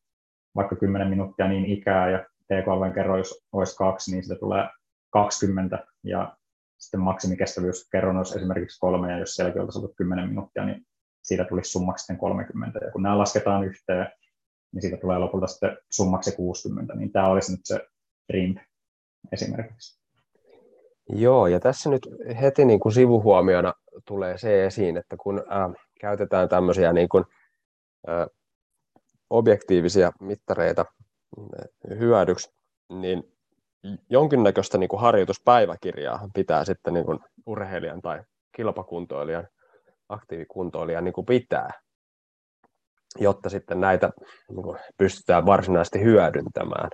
[0.57, 4.69] vaikka 10 minuuttia niin ikää ja PK-alueen kerroin olisi kaksi, niin siitä tulee
[5.11, 6.37] 20 ja
[6.79, 10.87] sitten maksimikestävyyskerron olisi esimerkiksi kolme ja jos sielläkin oltaisiin ollut 10 minuuttia, niin
[11.23, 14.07] siitä tulisi summaksi sitten 30 ja kun nämä lasketaan yhteen,
[14.73, 17.81] niin siitä tulee lopulta sitten summaksi 60, niin tämä olisi nyt se
[18.31, 18.59] RIMP
[19.33, 20.01] esimerkiksi.
[21.09, 22.09] Joo, ja tässä nyt
[22.41, 27.25] heti niin kuin sivuhuomiona tulee se esiin, että kun äh, käytetään tämmöisiä niin kuin,
[28.09, 28.27] äh,
[29.31, 30.85] objektiivisia mittareita
[31.99, 32.51] hyödyksi,
[32.89, 33.37] niin
[34.11, 38.23] jonkinnäköistä niin kuin harjoituspäiväkirjaa pitää sitten niin kuin urheilijan tai
[38.57, 39.49] kilpakuntoilijan,
[40.09, 41.71] aktiivikuntoilijan niin kuin pitää,
[43.19, 44.11] jotta sitten näitä
[44.49, 46.91] niin kuin pystytään varsinaisesti hyödyntämään.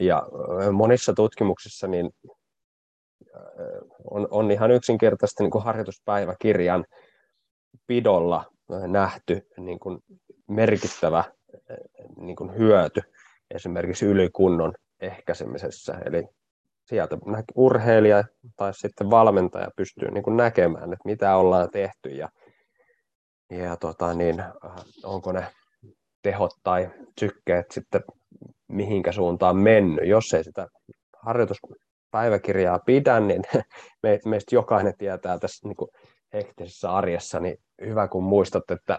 [0.00, 0.22] Ja
[0.72, 2.10] monissa tutkimuksissa niin
[4.10, 6.84] on, on ihan yksinkertaisesti niin kuin harjoituspäiväkirjan
[7.86, 8.44] pidolla
[8.86, 9.98] nähty niin kuin
[10.54, 11.24] merkittävä
[12.16, 13.00] niin kuin hyöty
[13.54, 15.98] esimerkiksi ylikunnon ehkäisemisessä.
[16.06, 16.24] Eli
[16.84, 17.18] sieltä
[17.54, 18.24] urheilija
[18.56, 22.28] tai sitten valmentaja pystyy niin kuin näkemään, että mitä ollaan tehty ja,
[23.50, 24.50] ja tota, niin, äh,
[25.04, 25.46] onko ne
[26.22, 28.00] tehot tai sykkeet sitten
[28.68, 30.08] mihinkä suuntaan mennyt.
[30.08, 30.66] Jos ei sitä
[31.22, 33.42] harjoituspäiväkirjaa pidä, niin
[34.24, 35.88] meistä jokainen tietää tässä niin kuin
[36.32, 38.98] hektisessä arjessa, niin hyvä kun muistat, että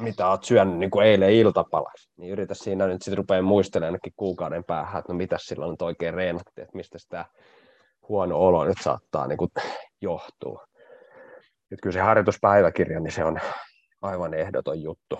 [0.00, 4.12] mitä olet syönyt niin kuin eilen iltapalaksi, niin yritä siinä nyt sitten rupeaa muistelemaan ainakin
[4.16, 7.24] kuukauden päähän, että no mitä silloin nyt oikein reenatti, että mistä sitä
[8.08, 9.50] huono olo nyt saattaa niin kuin
[10.00, 10.66] johtua.
[11.70, 13.40] Nyt kyllä se harjoituspäiväkirja, niin se on
[14.02, 15.18] aivan ehdoton juttu.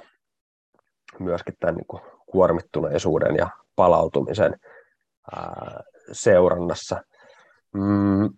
[1.19, 4.57] Myöskin tämän niin kuin kuormittuneisuuden ja palautumisen
[5.37, 5.83] ää,
[6.13, 7.01] seurannassa.
[7.75, 8.31] Mm,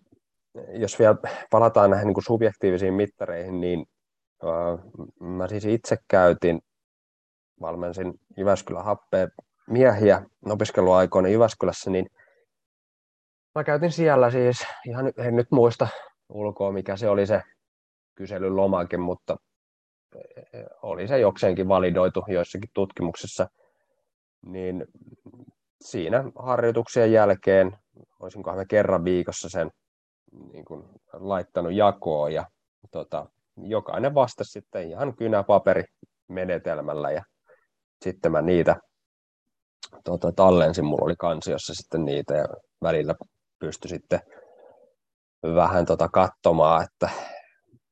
[0.69, 1.15] jos vielä
[1.51, 3.85] palataan näihin niin kuin subjektiivisiin mittareihin, niin
[5.19, 6.61] Mä siis itse käytin,
[7.61, 9.27] valmensin Jyväskylän happea
[9.69, 12.07] miehiä opiskeluaikoina Jyväskylässä, niin
[13.55, 15.87] mä käytin siellä siis, ihan en nyt muista
[16.29, 17.41] ulkoa mikä se oli se
[18.15, 19.37] kyselylomake, mutta
[20.15, 20.19] e,
[20.59, 23.47] e, oli se jokseenkin validoitu joissakin tutkimuksissa,
[24.45, 24.85] niin
[25.81, 27.77] siinä harjoituksien jälkeen,
[28.19, 29.71] olisinkohan mä kerran viikossa sen
[30.51, 32.45] niin kuin, laittanut jakoon ja
[32.91, 33.25] tota,
[33.57, 35.83] jokainen vastasi sitten ihan kynäpaperi
[36.27, 37.23] menetelmällä ja
[38.03, 38.75] sitten mä niitä
[40.03, 42.45] tota, tallensin, mulla oli kansiossa sitten niitä ja
[42.83, 43.15] välillä
[43.59, 44.19] pystyi sitten
[45.43, 47.09] vähän tota katsomaan, että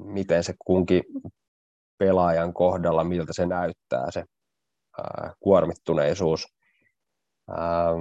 [0.03, 1.03] miten se kunkin
[1.97, 4.23] pelaajan kohdalla, miltä se näyttää se
[4.97, 6.47] ää, kuormittuneisuus.
[7.49, 7.91] Ää,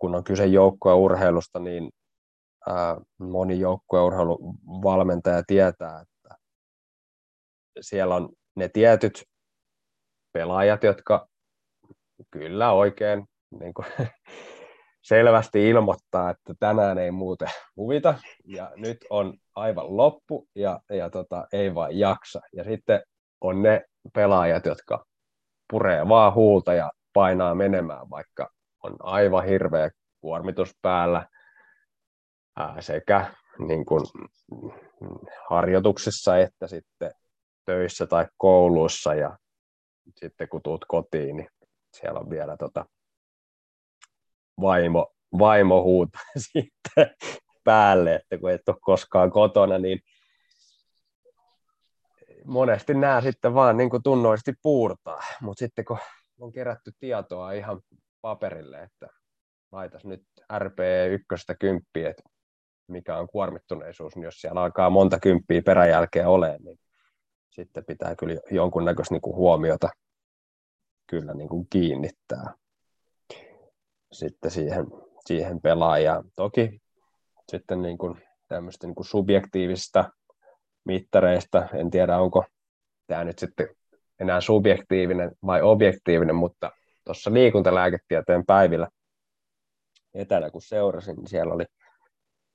[0.00, 1.90] kun on kyse joukkueurheilusta, niin
[2.68, 6.04] ää, moni joukkueurheiluvalmentaja tietää,
[7.80, 9.22] siellä on ne tietyt
[10.32, 11.28] pelaajat, jotka
[12.30, 13.24] kyllä oikein
[13.60, 13.86] niin kuin,
[15.02, 18.14] selvästi ilmoittaa, että tänään ei muuten huvita
[18.44, 22.40] ja nyt on aivan loppu ja, ja tota, ei vaan jaksa.
[22.52, 23.02] Ja sitten
[23.40, 25.04] on ne pelaajat, jotka
[25.70, 28.48] puree vaan huulta ja painaa menemään, vaikka
[28.82, 29.90] on aivan hirveä
[30.20, 31.26] kuormitus päällä
[32.56, 34.02] ää, sekä niin kuin,
[35.50, 37.12] harjoituksessa että sitten
[37.64, 39.38] töissä tai koulussa ja
[40.16, 41.48] sitten kun tuut kotiin, niin
[41.96, 42.84] siellä on vielä tota
[44.60, 46.18] vaimo, vaimo huuta
[46.52, 47.10] sitten
[47.64, 50.00] päälle, että kun et ole koskaan kotona, niin
[52.44, 55.98] monesti nämä sitten vaan niin kuin tunnoisesti puurtaa, mutta sitten kun
[56.40, 57.80] on kerätty tietoa ihan
[58.20, 59.08] paperille, että
[59.72, 62.14] laitas nyt RP1 kymppiä,
[62.88, 66.78] mikä on kuormittuneisuus, niin jos siellä alkaa monta kymppiä peräjälkeen olemaan, niin
[67.50, 69.88] sitten pitää kyllä jonkunnäköistä niin kuin huomiota
[71.06, 72.54] kyllä niin kuin kiinnittää
[74.12, 74.86] sitten siihen,
[75.26, 76.24] siihen pelaajaan.
[76.36, 76.80] Toki
[77.48, 80.10] sitten niin kuin tämmöistä niin kuin subjektiivisista
[80.84, 82.44] mittareista, en tiedä onko
[83.06, 83.68] tämä nyt sitten
[84.20, 86.70] enää subjektiivinen vai objektiivinen, mutta
[87.04, 88.88] tuossa liikuntalääketieteen päivillä
[90.14, 91.64] etänä kun seurasin, niin siellä oli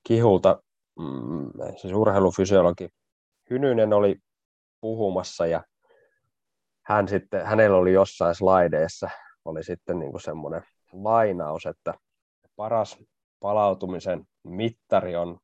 [0.03, 0.63] kihulta
[0.99, 2.89] mm, siis urheilufysiologi
[3.49, 4.19] Hynynen oli
[4.85, 5.63] puhumassa ja
[6.85, 9.09] hän sitten, hänellä oli jossain slaideissa
[9.45, 11.93] oli sitten niin kuin semmoinen lainaus, että
[12.55, 12.97] paras
[13.39, 15.39] palautumisen mittari on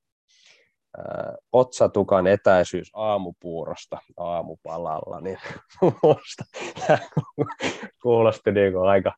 [0.98, 5.38] ää, otsatukan etäisyys aamupuurosta aamupalalla, niin
[6.04, 6.44] musta
[8.04, 9.12] kuulosti niin kuin aika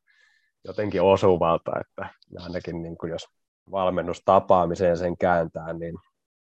[0.63, 2.09] jotenkin osuvalta, että
[2.39, 3.27] ainakin niin kuin jos
[3.71, 5.95] valmennustapaamiseen sen kääntää, niin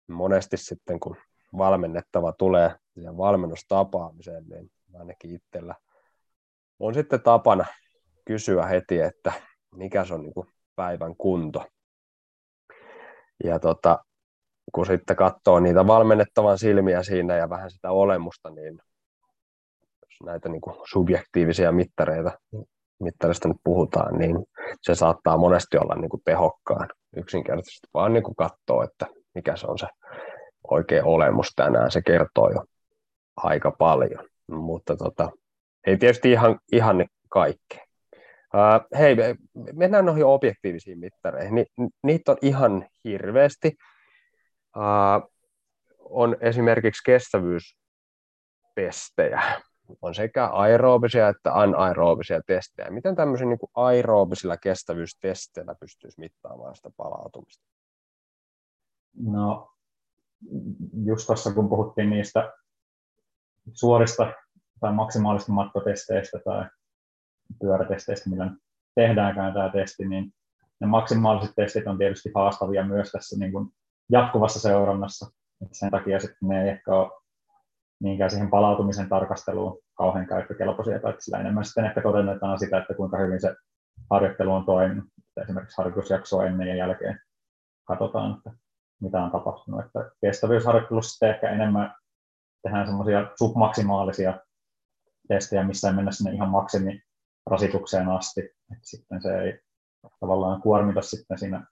[0.07, 1.17] monesti sitten kun
[1.57, 5.75] valmennettava tulee ja valmennustapaamiseen, niin ainakin itsellä
[6.79, 7.65] on sitten tapana
[8.25, 9.33] kysyä heti, että
[9.75, 11.65] mikä se on niin kuin päivän kunto.
[13.43, 14.03] Ja tota,
[14.71, 18.79] kun sitten katsoo niitä valmennettavan silmiä siinä ja vähän sitä olemusta, niin
[19.81, 22.31] jos näitä niin kuin subjektiivisia mittareita,
[22.99, 24.37] mittarista nyt puhutaan, niin
[24.81, 29.67] se saattaa monesti olla niin kuin tehokkaan yksinkertaisesti, vaan niin kuin katsoo, että mikä se
[29.67, 29.87] on se
[30.71, 32.63] oikea olemus tänään, se kertoo jo
[33.37, 35.29] aika paljon, mutta tota,
[35.87, 37.85] ei tietysti ihan, ihan kaikkea.
[38.53, 39.15] Uh, hei,
[39.73, 41.55] mennään noihin objektiivisiin mittareihin.
[41.55, 41.65] Ni,
[42.03, 43.77] niitä on ihan hirveästi.
[44.77, 45.31] Uh,
[45.99, 49.41] on esimerkiksi kestävyystestejä.
[50.01, 52.89] On sekä aerobisia että anaerobisia testejä.
[52.89, 57.65] Miten tämmöisillä niin aerobisilla kestävyystesteillä pystyisi mittaamaan sitä palautumista?
[59.15, 59.71] No,
[61.05, 62.53] just tuossa kun puhuttiin niistä
[63.73, 64.33] suorista
[64.79, 66.65] tai maksimaalista matkotesteistä tai
[67.61, 68.51] pyörätesteistä, millä
[68.95, 70.33] tehdäänkään tämä testi, niin
[70.79, 73.69] ne maksimaaliset testit on tietysti haastavia myös tässä niin kuin
[74.11, 75.31] jatkuvassa seurannassa.
[75.65, 77.11] Et sen takia sitten ne ei ehkä ole
[77.99, 83.17] niinkään siihen palautumisen tarkasteluun kauhean käyttökelpoisia, tai sillä enemmän sitten ehkä todennetaan sitä, että kuinka
[83.17, 83.55] hyvin se
[84.09, 85.05] harjoittelu on toiminut.
[85.41, 87.19] Esimerkiksi harjoitusjaksoa ennen ja jälkeen
[87.87, 88.51] katsotaan, että
[89.01, 89.85] mitä on tapahtunut.
[89.85, 91.95] Että kestävyysharjoittelussa sitten ehkä enemmän
[92.63, 94.39] tehdään semmoisia submaksimaalisia
[95.27, 98.41] testejä, missä ei mennä sinne ihan maksimirasitukseen asti.
[98.41, 99.59] Että sitten se ei
[100.19, 101.67] tavallaan kuormita sitten siinä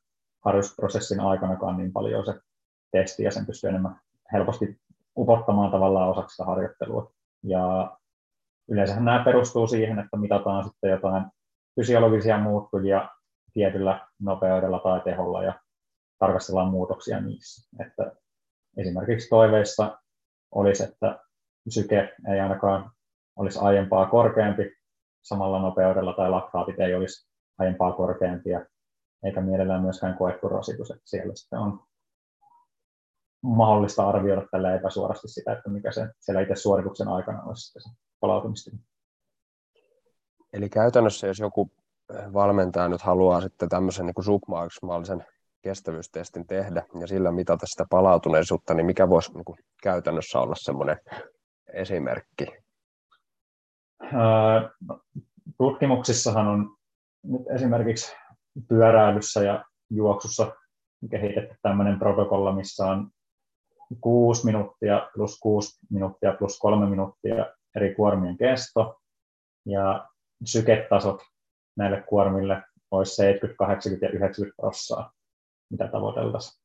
[0.45, 2.33] harjoitusprosessin aikanakaan niin paljon se
[2.91, 3.99] testi ja sen pystyy enemmän
[4.33, 4.79] helposti
[5.17, 7.11] upottamaan tavallaan osaksi sitä harjoittelua.
[7.43, 7.97] Ja
[8.69, 11.25] yleensähän nämä perustuu siihen, että mitataan sitten jotain
[11.75, 13.09] fysiologisia muuttujia
[13.53, 15.53] tietyllä nopeudella tai teholla ja
[16.19, 17.69] tarkastellaan muutoksia niissä.
[17.85, 18.11] Että
[18.77, 19.97] esimerkiksi toiveissa
[20.55, 21.19] olisi, että
[21.69, 22.91] syke ei ainakaan
[23.35, 24.63] olisi aiempaa korkeampi
[25.23, 28.65] samalla nopeudella tai laktaatit ei olisi aiempaa korkeampia,
[29.23, 30.91] eikä mielellään myöskään koettu rasitus.
[30.91, 31.79] Että siellä sitten on
[33.41, 37.89] mahdollista arvioida tällä epäsuorasti sitä, että mikä se siellä itse suorituksen aikana olisi se
[38.19, 38.77] palautumistila.
[40.53, 41.71] Eli käytännössä, jos joku
[42.33, 45.25] valmentaja nyt haluaa sitten tämmöisen niin submaksimaalisen
[45.67, 50.97] kestävyystestin tehdä ja sillä mitata sitä palautuneisuutta, niin mikä voisi niin kuin käytännössä olla semmoinen
[51.73, 52.45] esimerkki?
[55.57, 56.75] Tutkimuksissahan on
[57.23, 58.15] nyt esimerkiksi
[58.67, 60.55] pyöräilyssä ja juoksussa
[61.11, 63.09] kehitetty tämmöinen protokolla, missä on
[64.01, 67.45] 6 minuuttia plus 6 minuuttia plus 3 minuuttia
[67.75, 69.01] eri kuormien kesto
[69.65, 70.07] ja
[70.45, 71.21] syketasot
[71.77, 75.11] näille kuormille olisi 70, 80 ja 90 prossaa,
[75.71, 76.63] mitä tavoiteltaisiin.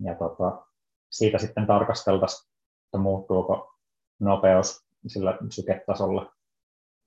[0.00, 0.66] Ja tota,
[1.10, 2.52] siitä sitten tarkasteltaisiin,
[2.86, 3.74] että muuttuuko
[4.20, 6.32] nopeus sillä syketasolla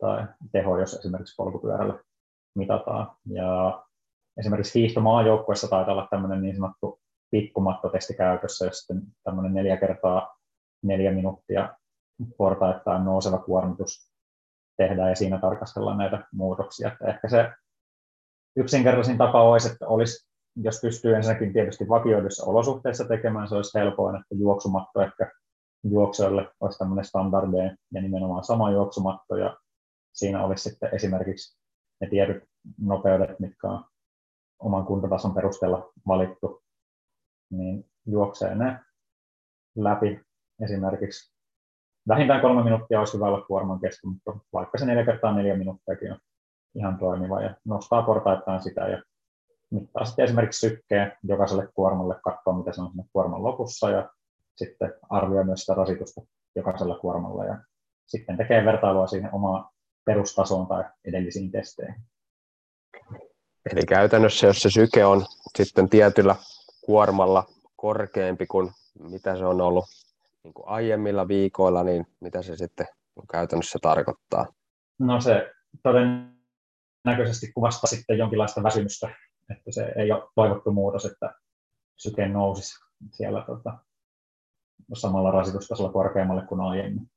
[0.02, 2.04] tai teho, jos esimerkiksi polkupyörällä
[2.56, 3.16] mitataan.
[3.26, 3.84] Ja
[4.38, 10.38] esimerkiksi hiihtomaajoukkuessa taitaa olla tämmöinen niin sanottu pikkumattotesti käytössä, jos sitten tämmöinen neljä kertaa
[10.84, 11.76] neljä minuuttia
[12.38, 14.12] portaittain nouseva kuormitus
[14.78, 16.88] tehdään ja siinä tarkastellaan näitä muutoksia.
[16.88, 17.52] Että ehkä se
[18.56, 24.16] yksinkertaisin tapa olisi, että olisi, jos pystyy ensinnäkin tietysti vakioidussa olosuhteissa tekemään, se olisi helpoin,
[24.16, 25.32] että juoksumatto ehkä
[25.84, 29.58] juoksijoille olisi tämmöinen standardeen ja nimenomaan sama juoksumatto ja
[30.14, 31.60] siinä olisi sitten esimerkiksi
[32.02, 32.44] ne tietyt
[32.82, 33.86] nopeudet, mitkä on
[34.60, 36.64] oman kuntotason perusteella valittu
[37.52, 38.80] niin juoksee ne
[39.76, 40.22] läpi
[40.64, 41.36] esimerkiksi.
[42.08, 46.12] Vähintään kolme minuuttia olisi hyvä olla kuorman kesto, mutta vaikka se neljä kertaa neljä minuuttiakin
[46.12, 46.20] on
[46.76, 49.04] ihan toimiva ja nostaa portaittain sitä ja
[49.72, 54.10] mittaa sitten esimerkiksi sykkeen jokaiselle kuormalle, katsoa mitä se on sinne kuorman lopussa ja
[54.56, 56.22] sitten arvioi myös sitä rasitusta
[56.56, 57.58] jokaisella kuormalla ja
[58.08, 59.70] sitten tekee vertailua siihen omaan
[60.06, 62.02] perustasoon tai edellisiin testeihin.
[63.72, 65.26] Eli käytännössä, jos se syke on
[65.58, 66.36] sitten tietyllä
[66.86, 67.44] kuormalla
[67.76, 69.86] korkeampi kuin mitä se on ollut
[70.44, 72.88] niin kuin aiemmilla viikoilla, niin mitä se sitten
[73.32, 74.46] käytännössä tarkoittaa?
[75.00, 75.52] No se
[75.84, 79.10] todennäköisesti kuvastaa sitten jonkinlaista väsymystä,
[79.50, 81.36] että se ei ole toivottu muutos, että
[81.98, 82.80] syke nousisi
[83.12, 83.78] siellä tota,
[84.94, 87.12] samalla rasitustasolla korkeammalle kuin aiemmin.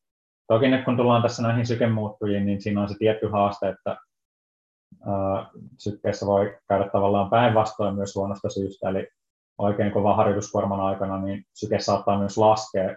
[0.47, 3.97] Toki nyt kun tullaan tässä näihin sykemuuttujiin, niin siinä on se tietty haaste, että
[5.79, 9.09] sykkeessä voi käydä tavallaan päinvastoin myös huonosta syystä, eli
[9.59, 12.97] oikein kova harjoituskuorman aikana, niin syke saattaa myös laskea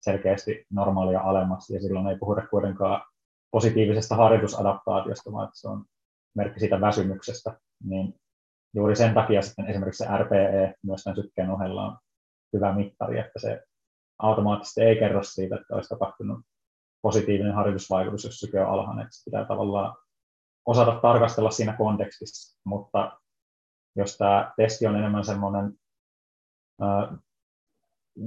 [0.00, 3.02] selkeästi normaalia alemmaksi, ja silloin ei puhuta kuitenkaan
[3.50, 5.84] positiivisesta harjoitusadaptaatiosta, vaan se on
[6.34, 8.14] merkki siitä väsymyksestä, niin
[8.74, 11.98] juuri sen takia sitten esimerkiksi se RPE myös tämän sykkeen ohella on
[12.52, 13.62] hyvä mittari, että se
[14.18, 16.40] automaattisesti ei kerro siitä, että olisi tapahtunut
[17.02, 19.96] positiivinen harjoitusvaikutus, jos syke on alhainen, että pitää tavallaan
[20.66, 23.20] osata tarkastella siinä kontekstissa, mutta
[23.96, 25.72] jos tämä testi on enemmän semmoinen
[26.82, 27.18] äh,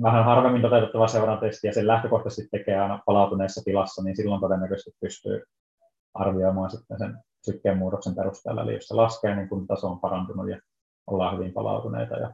[0.04, 5.44] vähän harvemmin toteutettava seurantesti ja sen lähtökohtaisesti tekee aina palautuneessa tilassa, niin silloin todennäköisesti pystyy
[6.14, 7.18] arvioimaan sitten sen
[7.52, 8.62] sykkeen muutoksen perusteella.
[8.62, 10.60] Eli jos se laskee, niin kun taso on parantunut ja
[11.08, 12.34] ollaan hyvin palautuneita ja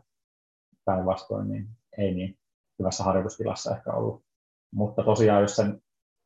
[0.86, 2.38] päinvastoin, niin ei niin
[2.80, 4.24] hyvässä harjoitustilassa ehkä ollut.
[4.74, 5.82] Mutta tosiaan, jos sen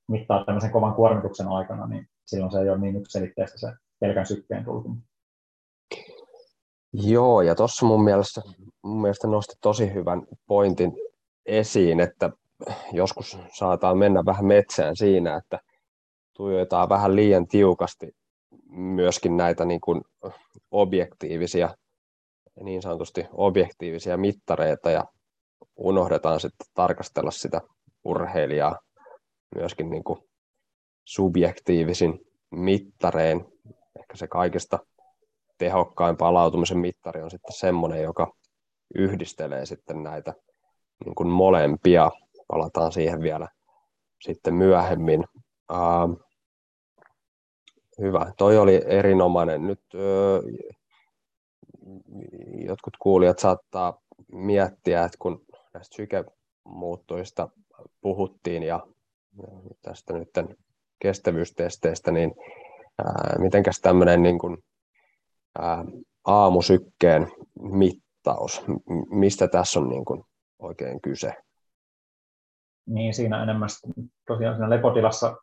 [0.08, 4.66] mittaa tämmöisen kovan kuormituksen aikana, niin silloin se ei ole niin yksiselitteistä se pelkän sykkeen
[4.66, 5.02] tulkinta.
[6.94, 8.42] Joo, ja tuossa mun mielestä,
[8.84, 10.94] mun mielestä nosti tosi hyvän pointin
[11.46, 12.30] esiin, että
[12.92, 15.60] joskus saataan mennä vähän metsään siinä, että
[16.38, 18.16] tuijotetaan vähän liian tiukasti
[18.70, 20.02] myöskin näitä niin kuin
[20.72, 21.76] objektiivisia,
[22.64, 25.04] niin sanotusti objektiivisia mittareita ja
[25.76, 27.62] unohdetaan sitten tarkastella sitä
[28.04, 28.80] urheilijaa
[29.56, 30.20] myöskin niin kuin
[31.06, 32.20] subjektiivisin
[32.52, 33.46] mittareen.
[34.00, 34.80] Ehkä se kaikista
[35.58, 38.34] tehokkain palautumisen mittari on sitten semmoinen, joka
[38.96, 40.34] yhdistelee sitten näitä
[41.06, 42.12] niin kuin molempia.
[42.48, 43.48] Palataan siihen vielä
[44.22, 45.24] sitten myöhemmin.
[48.02, 49.68] Hyvä, toi oli erinomainen.
[49.68, 50.44] Nyt uh,
[52.68, 57.50] jotkut kuulijat saattaa miettiä, että kun näistä sykemuuttuista
[58.02, 58.88] puhuttiin ja
[59.82, 60.30] tästä nyt
[61.00, 62.34] kestävyystesteistä, niin
[63.06, 64.58] ää, mitenkäs tämmöinen niin kuin,
[65.60, 65.86] ää,
[66.26, 67.32] aamusykkeen
[67.62, 68.66] mittaus,
[69.10, 70.24] mistä tässä on niin kuin
[70.60, 71.34] oikein kyse?
[72.86, 73.70] Niin siinä enemmän
[74.28, 75.38] tosiaan siinä lepotilassa,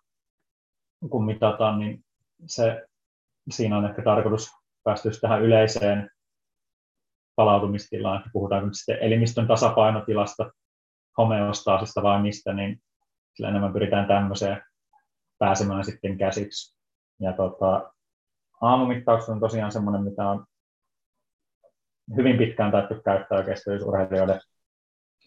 [1.10, 2.03] kun mitataan, niin
[2.46, 2.86] se,
[3.50, 4.50] siinä on ehkä tarkoitus
[4.84, 6.10] päästä tähän yleiseen
[7.36, 10.50] palautumistilaan, että puhutaan nyt sitten elimistön tasapainotilasta,
[11.18, 12.82] homeostaasista vai mistä, niin
[13.34, 14.62] sillä enemmän pyritään tämmöiseen
[15.38, 16.78] pääsemään sitten käsiksi.
[17.20, 17.92] Ja tota,
[18.60, 20.46] aamumittaukset on tosiaan semmoinen, mitä on
[22.16, 24.40] hyvin pitkään taittu käyttää kestävyysurheilijoiden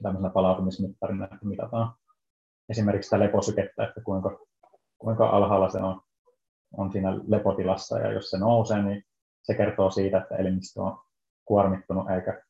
[0.03, 1.93] tämmöisenä palautumismittarina, että mitataan
[2.69, 4.39] esimerkiksi sitä leposykettä, että kuinka,
[4.97, 6.01] kuinka alhaalla se on,
[6.77, 9.03] on siinä lepotilassa, ja jos se nousee, niin
[9.43, 10.99] se kertoo siitä, että elimistö on
[11.45, 12.43] kuormittunut eikä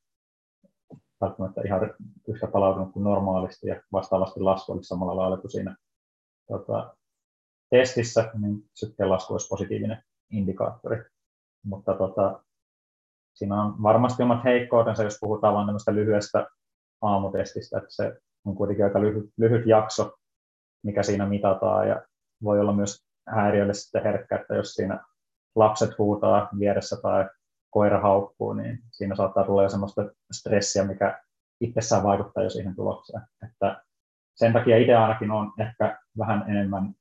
[1.22, 1.82] välttämättä ihan
[2.28, 5.76] yhtä palautunut kuin normaalisti ja vastaavasti lasku olisi samalla lailla kuin siinä
[6.48, 6.96] tota,
[7.70, 11.04] testissä, niin sykkeen lasku olisi positiivinen indikaattori.
[11.66, 12.44] Mutta tota,
[13.34, 16.48] siinä on varmasti omat heikkoutensa, jos puhutaan vain tämmöistä lyhyestä
[17.02, 20.18] aamutestistä, että se on kuitenkin aika lyhyt, lyhyt jakso,
[20.84, 22.02] mikä siinä mitataan ja
[22.44, 25.04] voi olla myös häiriölle sitten herkkä, että jos siinä
[25.56, 27.30] lapset huutaa vieressä tai
[27.70, 30.02] koira haukkuu, niin siinä saattaa tulla jo semmoista
[30.32, 31.22] stressiä, mikä
[31.62, 33.24] itsessään vaikuttaa jo siihen tulokseen.
[33.52, 33.84] Että
[34.36, 36.94] sen takia itse ainakin on ehkä vähän enemmän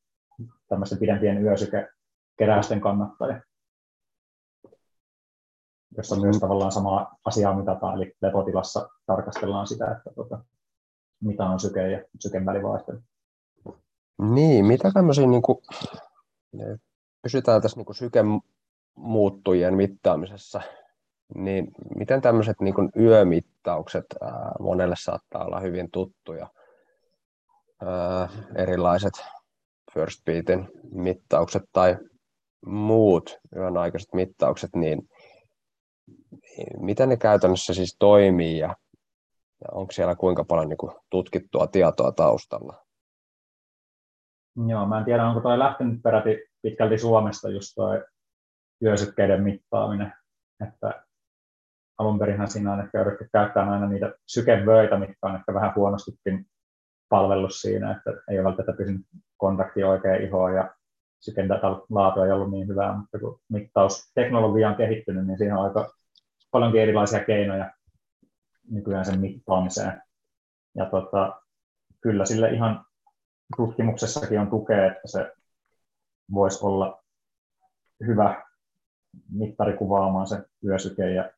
[0.69, 3.41] tämmöisten pidempien yösykekeräysten kannattaja,
[5.97, 10.39] jossa myös tavallaan sama asiaa mitataan, eli lepotilassa tarkastellaan sitä, että tota,
[11.23, 12.99] mitä on syke ja syken välivaihtelu.
[14.19, 15.59] Niin, mitä tämmöisiä, niin kuin,
[17.23, 18.27] pysytään tässä niin syken
[18.95, 20.61] muuttujien mittaamisessa,
[21.35, 26.49] niin miten tämmöiset niin kuin yömittaukset ää, monelle saattaa olla hyvin tuttuja,
[27.83, 29.15] ää, erilaiset
[29.95, 31.97] first beatin mittaukset tai
[32.67, 35.09] muut yön aikaiset mittaukset, niin
[36.79, 38.77] miten ne käytännössä siis toimii ja
[39.73, 42.86] onko siellä kuinka paljon niin kuin, tutkittua tietoa taustalla?
[44.69, 48.05] Joo, mä en tiedä, onko toi lähtenyt peräti pitkälti Suomesta just toi
[48.83, 50.13] yösykkeiden mittaaminen.
[50.69, 51.05] Että
[51.99, 56.47] alun perinhän siinä on ehkä yritetty käyttää aina niitä sykevöitä, mitkä on ehkä vähän huonostikin
[57.09, 60.75] palvellut siinä, että ei ole välttämättä pysynyt kontakti oikein ihoon ja
[61.21, 61.49] syken
[61.91, 65.91] laatu ei ollut niin hyvää, mutta kun mittausteknologia on kehittynyt, niin siinä on aika
[66.51, 67.71] paljonkin erilaisia keinoja
[68.71, 70.03] nykyään sen mittaamiseen.
[70.75, 71.43] Ja tota,
[72.01, 72.86] kyllä sille ihan
[73.57, 75.33] tutkimuksessakin on tukea, että se
[76.33, 77.05] voisi olla
[78.07, 78.45] hyvä
[79.31, 81.31] mittari kuvaamaan se yösyke ja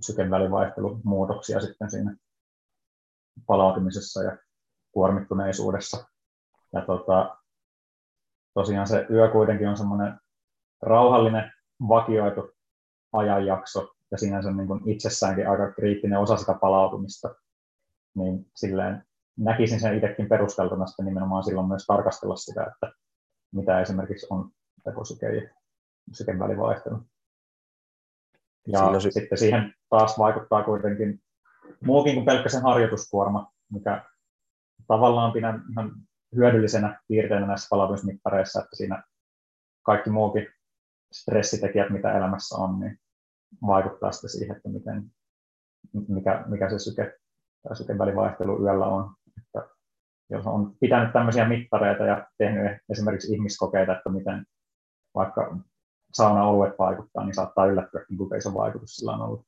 [0.00, 2.16] syken välivaihtelun muutoksia sitten siinä
[3.46, 4.36] palautumisessa ja
[4.92, 6.04] kuormittuneisuudessa.
[6.72, 7.36] Ja tota,
[8.54, 10.20] tosiaan se yö kuitenkin on semmoinen
[10.82, 11.52] rauhallinen,
[11.88, 12.50] vakioitu
[13.12, 17.34] ajanjakso ja sinänsä niin kuin itsessäänkin aika kriittinen osa sitä palautumista.
[18.14, 19.06] Niin silleen
[19.36, 22.92] näkisin sen itsekin perusteltuna sitten nimenomaan silloin myös tarkastella sitä, että
[23.54, 24.50] mitä esimerkiksi on
[24.84, 25.50] tekosyke ja
[26.12, 26.98] syken välivaihtelu.
[28.68, 31.22] Ja Siinä si- sitten siihen taas vaikuttaa kuitenkin
[31.84, 34.04] muukin kuin pelkkä sen harjoituskuorma, mikä
[34.86, 35.92] tavallaan pidän ihan
[36.36, 39.02] hyödyllisenä piirteinä näissä palautumismittareissa, että siinä
[39.82, 40.46] kaikki muukin
[41.12, 42.98] stressitekijät, mitä elämässä on, niin
[43.66, 45.10] vaikuttaa sitten siihen, että miten,
[46.08, 47.18] mikä, mikä se syke
[47.62, 49.14] tai syken välivaihtelu yöllä on.
[50.30, 54.46] Jos on pitänyt tämmöisiä mittareita ja tehnyt esimerkiksi ihmiskokeita, että miten
[55.14, 55.56] vaikka
[56.12, 59.46] sauna-oluet vaikuttaa, niin saattaa yllättyä, kuinka iso vaikutus sillä on ollut.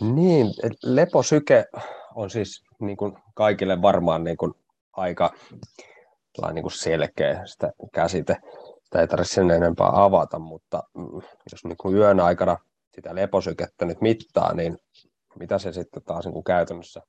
[0.00, 0.46] Niin,
[0.82, 1.66] leposyke
[2.14, 4.54] on siis niin kuin kaikille varmaan niin kuin
[4.92, 5.32] aika
[6.52, 8.36] niin kuin selkeä sitä käsite.
[8.84, 10.82] sitä ei tarvitse sen enempää avata, mutta
[11.52, 12.56] jos niin kuin yön aikana
[12.94, 14.78] sitä leposykettä nyt mittaa, niin
[15.38, 17.00] mitä se sitten taas niin kuin käytännössä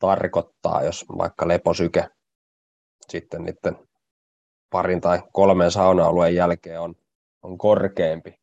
[0.00, 2.08] tarkoittaa, jos vaikka leposyke
[3.08, 3.88] sitten niiden
[4.70, 6.94] parin tai kolmen sauna-alueen jälkeen on,
[7.42, 8.40] on korkeampi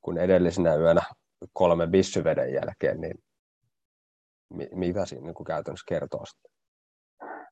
[0.00, 1.02] kuin edellisenä yönä
[1.52, 3.18] kolmen bissyveden jälkeen, niin
[4.74, 6.52] mitä siinä niin käytännössä kertoo sitten?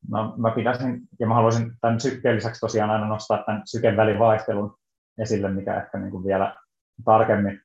[0.08, 4.76] No, mä pitäisin, ja mä haluaisin tämän sykkeen lisäksi tosiaan aina nostaa tämän syken välivaihtelun
[5.18, 6.56] esille, mikä ehkä niin kuin vielä
[7.04, 7.60] tarkemmin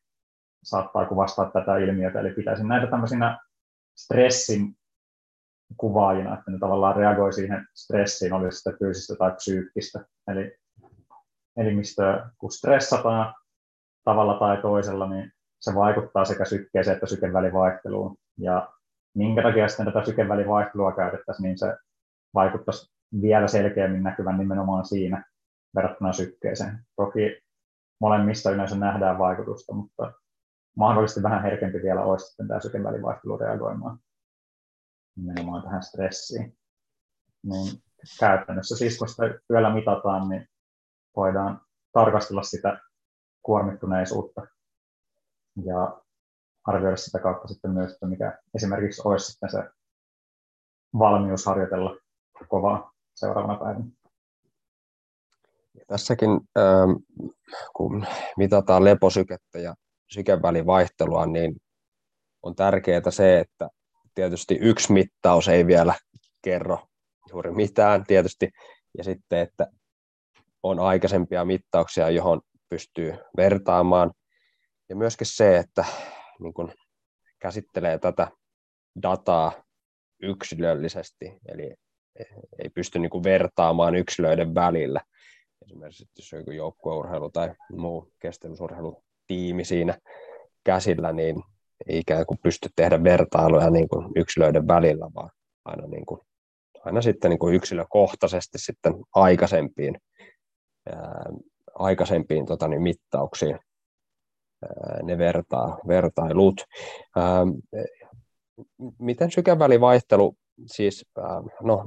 [0.64, 2.20] saattaa kuvastaa tätä ilmiötä.
[2.20, 3.40] Eli pitäisin näitä tämmöisinä
[3.98, 4.78] stressin
[5.78, 10.06] kuvaajina, että ne tavallaan reagoi siihen stressiin, oli sitten fyysistä tai psyykkistä.
[10.28, 10.58] Eli
[11.58, 13.34] elimistöä, kun stressataan
[14.04, 18.18] tavalla tai toisella, niin se vaikuttaa sekä sykkeeseen että syken välivaihteluun.
[18.38, 18.70] Ja
[19.16, 21.78] minkä takia sitten tätä syken välivaihtelua käytettäisiin, niin se
[22.34, 25.26] vaikuttaisi vielä selkeämmin näkyvän nimenomaan siinä
[25.76, 26.80] verrattuna sykkeeseen.
[26.96, 27.42] Toki
[28.02, 30.12] molemmista yleensä nähdään vaikutusta, mutta
[30.78, 34.00] mahdollisesti vähän herkempi vielä olisi sitten tämä syken välivaihtelu reagoimaan
[35.16, 36.58] nimenomaan tähän stressiin.
[37.44, 37.84] Niin
[38.20, 40.48] käytännössä siis kun sitä yöllä mitataan, niin
[41.16, 41.62] voidaan
[41.92, 42.80] tarkastella sitä
[43.42, 44.48] kuormittuneisuutta
[45.66, 46.02] ja
[46.66, 49.70] arvioida sitä kautta sitten myös, että mikä esimerkiksi olisi sitten se
[51.00, 51.98] valmius harjoitella
[52.48, 53.86] kovaa seuraavana päivänä.
[55.88, 56.92] Tässäkin, ähm,
[57.76, 58.06] kun
[58.38, 59.76] mitataan leposykettä ja
[60.12, 61.56] sykevälivaihtelua, niin
[62.44, 63.70] on tärkeää se, että
[64.16, 65.96] tietysti yksi mittaus ei vielä
[66.44, 66.80] kerro
[67.30, 68.50] juuri mitään tietysti,
[68.98, 69.68] ja sitten, että
[70.64, 74.12] on aikaisempia mittauksia, johon pystyy vertaamaan,
[74.90, 75.86] ja myöskin se, että
[76.40, 76.74] niin kun
[77.40, 78.28] käsittelee tätä
[79.02, 79.52] dataa
[80.22, 81.76] yksilöllisesti, eli
[82.64, 85.02] ei pysty niin vertaamaan yksilöiden välillä.
[85.66, 89.98] Esimerkiksi jos on joku joukkueurheilu tai muu kestävyysurheilutiimi siinä
[90.64, 91.44] käsillä, niin
[91.90, 95.30] ikään kuin pysty tehdä vertailuja niin kuin yksilöiden välillä, vaan
[95.66, 96.22] aina, niin kuin,
[96.86, 99.98] aina sitten niin kuin yksilökohtaisesti sitten aikaisempiin,
[100.90, 101.26] ää,
[101.76, 103.60] aikaisempiin tota, niin mittauksiin
[104.64, 106.62] ää, ne vertaa, vertailut.
[107.16, 107.46] Ää,
[109.00, 111.26] miten sykevälivaihtelu siis äh,
[111.64, 111.84] no,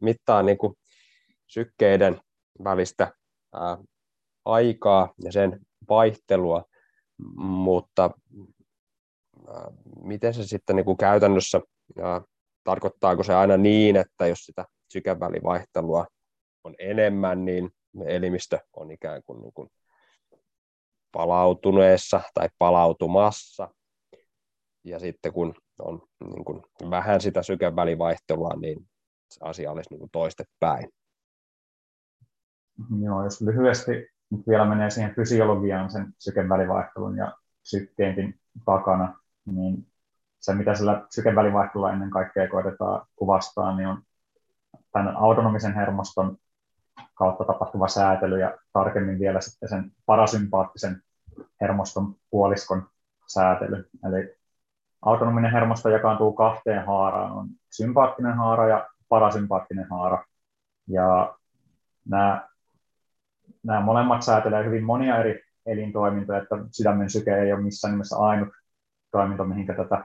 [0.00, 0.74] mittaa niin kuin
[1.46, 2.20] sykkeiden
[2.64, 3.12] välistä
[3.54, 3.78] ää,
[4.44, 6.64] aikaa ja sen vaihtelua,
[7.36, 8.10] mutta
[9.48, 9.70] ää,
[10.02, 11.60] miten se sitten niin kuin käytännössä,
[12.02, 12.20] ää,
[12.64, 16.06] tarkoittaako se aina niin, että jos sitä sykevälivaihtelua
[16.64, 17.70] on enemmän, niin
[18.06, 19.68] elimistö on ikään kuin, niin kuin
[21.12, 23.68] palautuneessa tai palautumassa,
[24.84, 28.88] ja sitten kun on niin kuin vähän sitä sykevälivaihtelua, niin
[29.30, 30.90] se asia olisi niin toistepäin.
[33.04, 37.32] Joo, jos lyhyesti nyt vielä menee siihen fysiologiaan sen sykevälivaihtelun ja
[37.62, 39.86] sykkeenkin takana, niin
[40.40, 44.02] se, mitä sillä sykevälivaihtelulla ennen kaikkea koitetaan kuvastaa, niin on
[44.92, 46.36] tämän autonomisen hermoston
[47.14, 51.02] kautta tapahtuva säätely ja tarkemmin vielä sitten sen parasympaattisen
[51.60, 52.88] hermoston puoliskon
[53.26, 53.88] säätely.
[54.08, 54.36] Eli
[55.02, 57.32] autonominen hermosto jakaantuu kahteen haaraan.
[57.32, 60.24] On sympaattinen haara ja parasympaattinen haara.
[60.88, 61.34] Ja
[62.08, 62.48] nämä,
[63.62, 68.48] nämä molemmat säätelee hyvin monia eri elintoimintoja, että sydämen syke ei ole missään nimessä ainut
[69.10, 70.04] toiminto, mihinkä tätä,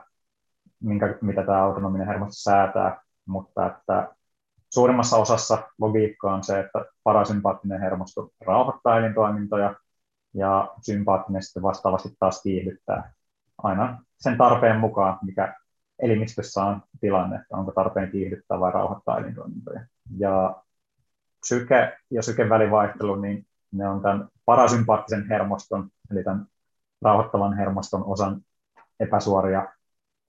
[0.82, 4.14] minkä, mitä tämä autonominen hermosto säätää, mutta että
[4.70, 9.74] suurimmassa osassa logiikkaa on se, että parasympaattinen hermosto rauhoittaa elintoimintoja
[10.34, 13.12] ja sympaattinen sitten vastaavasti taas kiihdyttää
[13.62, 15.54] aina sen tarpeen mukaan, mikä
[15.98, 19.80] elimistössä on tilanne, että onko tarpeen kiihdyttää vai rauhoittaa elintoimintoja.
[20.18, 20.62] Ja
[21.44, 26.46] syke ja sykevälivaihtelu, niin ne on tämän parasympaattisen hermoston, eli tämän
[27.02, 28.42] rauhoittavan hermoston osan
[29.00, 29.68] epäsuoria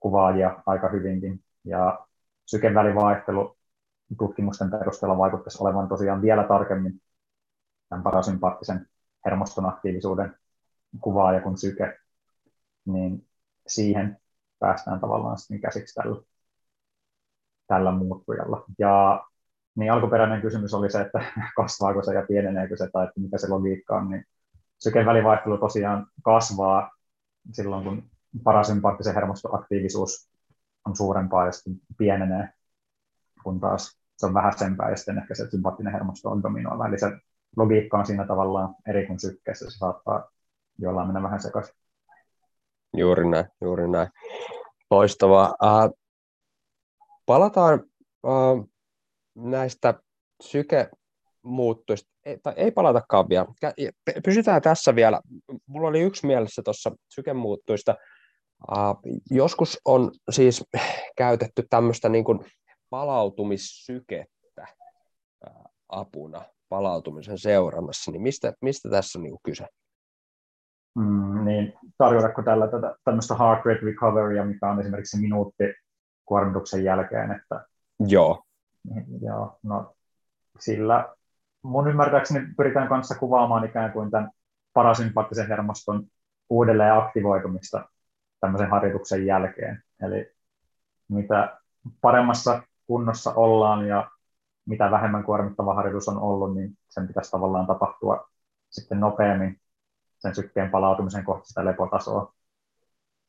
[0.00, 1.44] kuvaajia aika hyvinkin.
[1.64, 2.06] Ja
[2.46, 3.56] sykevälivaihtelu
[4.18, 7.00] tutkimusten perusteella vaikuttaisi olevan tosiaan vielä tarkemmin
[7.88, 8.86] tämän parasympaattisen
[9.24, 10.36] hermoston aktiivisuuden
[11.00, 11.98] kuvaaja kuin syke
[12.84, 13.28] niin
[13.66, 14.18] siihen
[14.58, 16.22] päästään tavallaan sitten käsiksi tällä,
[17.66, 18.64] tällä muuttujalla.
[18.78, 19.24] Ja
[19.74, 21.24] niin alkuperäinen kysymys oli se, että
[21.56, 24.24] kasvaako se ja pieneneekö se tai että mikä se logiikka on, niin
[24.78, 26.90] syken välivaihtelu tosiaan kasvaa
[27.52, 28.02] silloin, kun
[28.44, 30.30] parasympaattisen hermostoaktiivisuus
[30.86, 32.48] on suurempaa ja sitten pienenee,
[33.44, 36.86] kun taas se on vähäisempää ja sitten ehkä se sympaattinen hermosto on dominoiva.
[36.86, 37.06] Eli se
[37.56, 40.28] logiikka on siinä tavallaan eri kuin sykkeessä, se saattaa
[40.78, 41.74] jollain mennä vähän sekaisin.
[42.96, 44.08] Juuri näin, juuri näin.
[44.90, 45.54] Loistavaa.
[45.64, 45.90] Äh,
[47.26, 47.80] palataan
[48.26, 48.71] äh,
[49.34, 49.94] näistä
[50.42, 53.46] sykemuuttuista ei, tai ei palatakaan vielä.
[54.24, 55.20] Pysytään tässä vielä.
[55.66, 57.94] Mulla oli yksi mielessä tuossa sykemuuttuista.
[58.70, 60.64] Uh, joskus on siis
[61.16, 62.38] käytetty tämmöistä niin kuin
[62.90, 64.66] palautumissykettä
[65.46, 69.66] uh, apuna palautumisen seurannassa, niin mistä, mistä tässä on niin kuin kyse?
[70.98, 75.64] Mm, niin tarjotatko tällä tätä, tämmöistä heart rate recoverya, mikä on esimerkiksi minuutti
[76.24, 77.66] kuormituksen jälkeen, että
[78.06, 78.42] Joo.
[79.20, 79.94] Joo, no
[80.58, 81.14] sillä
[81.62, 84.30] mun ymmärtääkseni pyritään kanssa kuvaamaan ikään kuin tämän
[84.72, 86.04] parasympaattisen hermoston
[86.50, 87.88] uudelleen aktivoitumista
[88.40, 89.82] tämmöisen harjoituksen jälkeen.
[90.02, 90.32] Eli
[91.08, 91.58] mitä
[92.00, 94.10] paremmassa kunnossa ollaan ja
[94.66, 98.28] mitä vähemmän kuormittava harjoitus on ollut, niin sen pitäisi tavallaan tapahtua
[98.70, 99.60] sitten nopeammin
[100.18, 102.34] sen sykkeen palautumisen kohti sitä lepotasoa,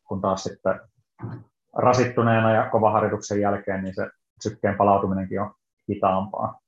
[0.04, 0.80] kun taas sitten
[1.74, 4.10] rasittuneena ja kova harjoituksen jälkeen, niin se
[4.42, 5.54] sykkeen palautuminenkin on
[5.90, 6.60] hitaampaa.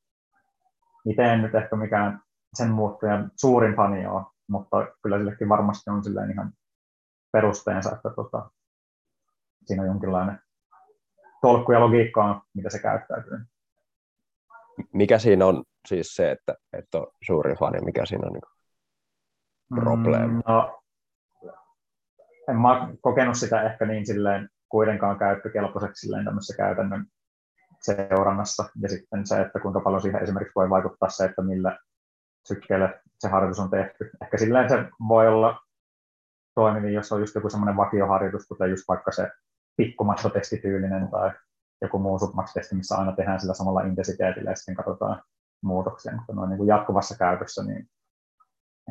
[1.06, 2.22] Itse en nyt ehkä mikään
[2.54, 6.54] sen muuttujan suurin fani ole, mutta kyllä sillekin varmasti on silleen ihan
[7.32, 8.50] perusteensa, että tota,
[9.66, 10.40] siinä on jonkinlainen
[11.42, 13.40] tolkku ja logiikka on, mitä se käyttäytyy.
[14.94, 20.34] Mikä siinä on siis se, että, että on suuri fani, mikä siinä on niin probleemi?
[20.34, 20.82] Mm, no,
[22.48, 27.06] en mä kokenut sitä ehkä niin silleen kuitenkaan käyttökelpoiseksi silleen tämmöisessä käytännön
[27.86, 28.70] seurannassa.
[28.82, 31.80] Ja sitten se, että kuinka paljon siihen esimerkiksi voi vaikuttaa se, että millä
[32.48, 34.10] sykkeelle se harjoitus on tehty.
[34.22, 34.76] Ehkä silleen se
[35.08, 35.60] voi olla
[36.56, 39.32] toimivi, jos on just joku semmoinen vakioharjoitus, kuten just vaikka se
[39.78, 41.32] pikkumassotestityylinen tai
[41.82, 45.24] joku muu submax-testi, missä aina tehdään sillä samalla intensiteetillä ja sitten katsotaan
[45.64, 46.16] muutoksia.
[46.16, 47.90] Mutta noin niin kuin jatkuvassa käytössä, niin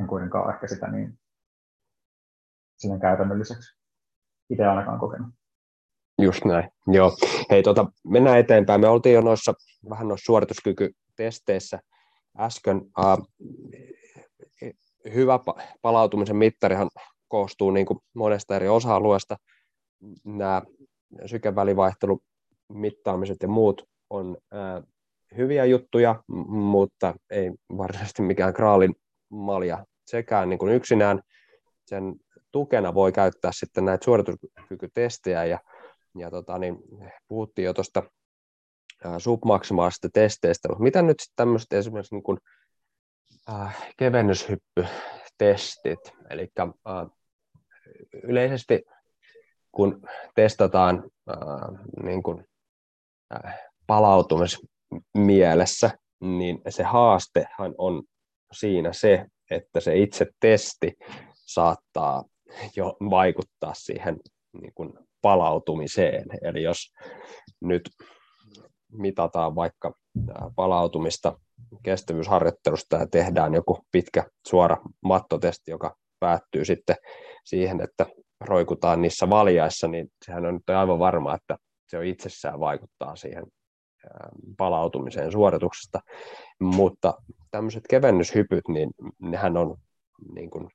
[0.01, 1.19] en kuitenkaan ehkä sitä niin
[2.79, 3.79] silleen käytännölliseksi
[4.51, 5.29] itse ainakaan kokenut.
[6.23, 7.17] Just näin, joo.
[7.51, 8.81] Hei, tota, mennään eteenpäin.
[8.81, 9.55] Me oltiin jo noissa
[9.91, 11.79] vähän noissa suorituskykytesteissä
[12.39, 12.77] äsken.
[12.77, 13.27] Uh,
[15.15, 15.41] hyvä
[15.83, 16.89] palautumisen mittarihan
[17.29, 19.37] koostuu niin kuin monesta eri osa-alueesta.
[20.25, 20.63] Nämä
[21.27, 22.21] sykevälivaihtelu,
[22.69, 24.89] mittaamiset ja muut on uh,
[25.37, 28.95] hyviä juttuja, mutta ei varsinaisesti mikään kraalin
[29.29, 31.21] malja sekään niin kuin yksinään.
[31.87, 32.15] Sen
[32.53, 35.59] tukena voi käyttää sitten näitä suorituskykytestejä ja
[36.19, 36.77] ja tota, niin,
[37.29, 38.03] puhuttiin jo tuosta
[39.19, 42.39] submaksimaalisista testeistä, mutta mitä nyt sitten tämmöiset esimerkiksi niin kuin,
[43.49, 46.71] äh, kevennyshyppytestit, eli äh,
[48.23, 48.83] yleisesti
[49.73, 50.03] kun
[50.35, 51.37] testataan äh,
[52.03, 52.45] niin kuin,
[53.35, 55.91] äh, palautumismielessä,
[56.21, 58.03] niin se haastehan on
[58.53, 60.93] siinä se, että se itse testi
[61.35, 62.25] saattaa
[62.77, 64.21] jo vaikuttaa siihen
[64.53, 64.93] niin kuin
[65.25, 66.25] palautumiseen.
[66.43, 66.93] Eli jos
[67.61, 67.83] nyt
[68.93, 69.93] mitataan vaikka
[70.57, 71.39] palautumista
[71.83, 76.97] kestävyysharjoittelusta ja tehdään joku pitkä suora mattotesti, joka päättyy sitten
[77.45, 78.07] siihen, että
[78.41, 81.57] roikutaan niissä valjaissa, niin sehän on nyt aivan varma, että
[81.87, 83.45] se on itsessään vaikuttaa siihen
[84.59, 86.01] palautumiseen suorituksesta.
[86.61, 87.15] Mutta
[87.51, 88.91] tämmöiset kevennyshypyt, niin
[89.23, 89.77] nehän on
[90.35, 90.69] niin kuin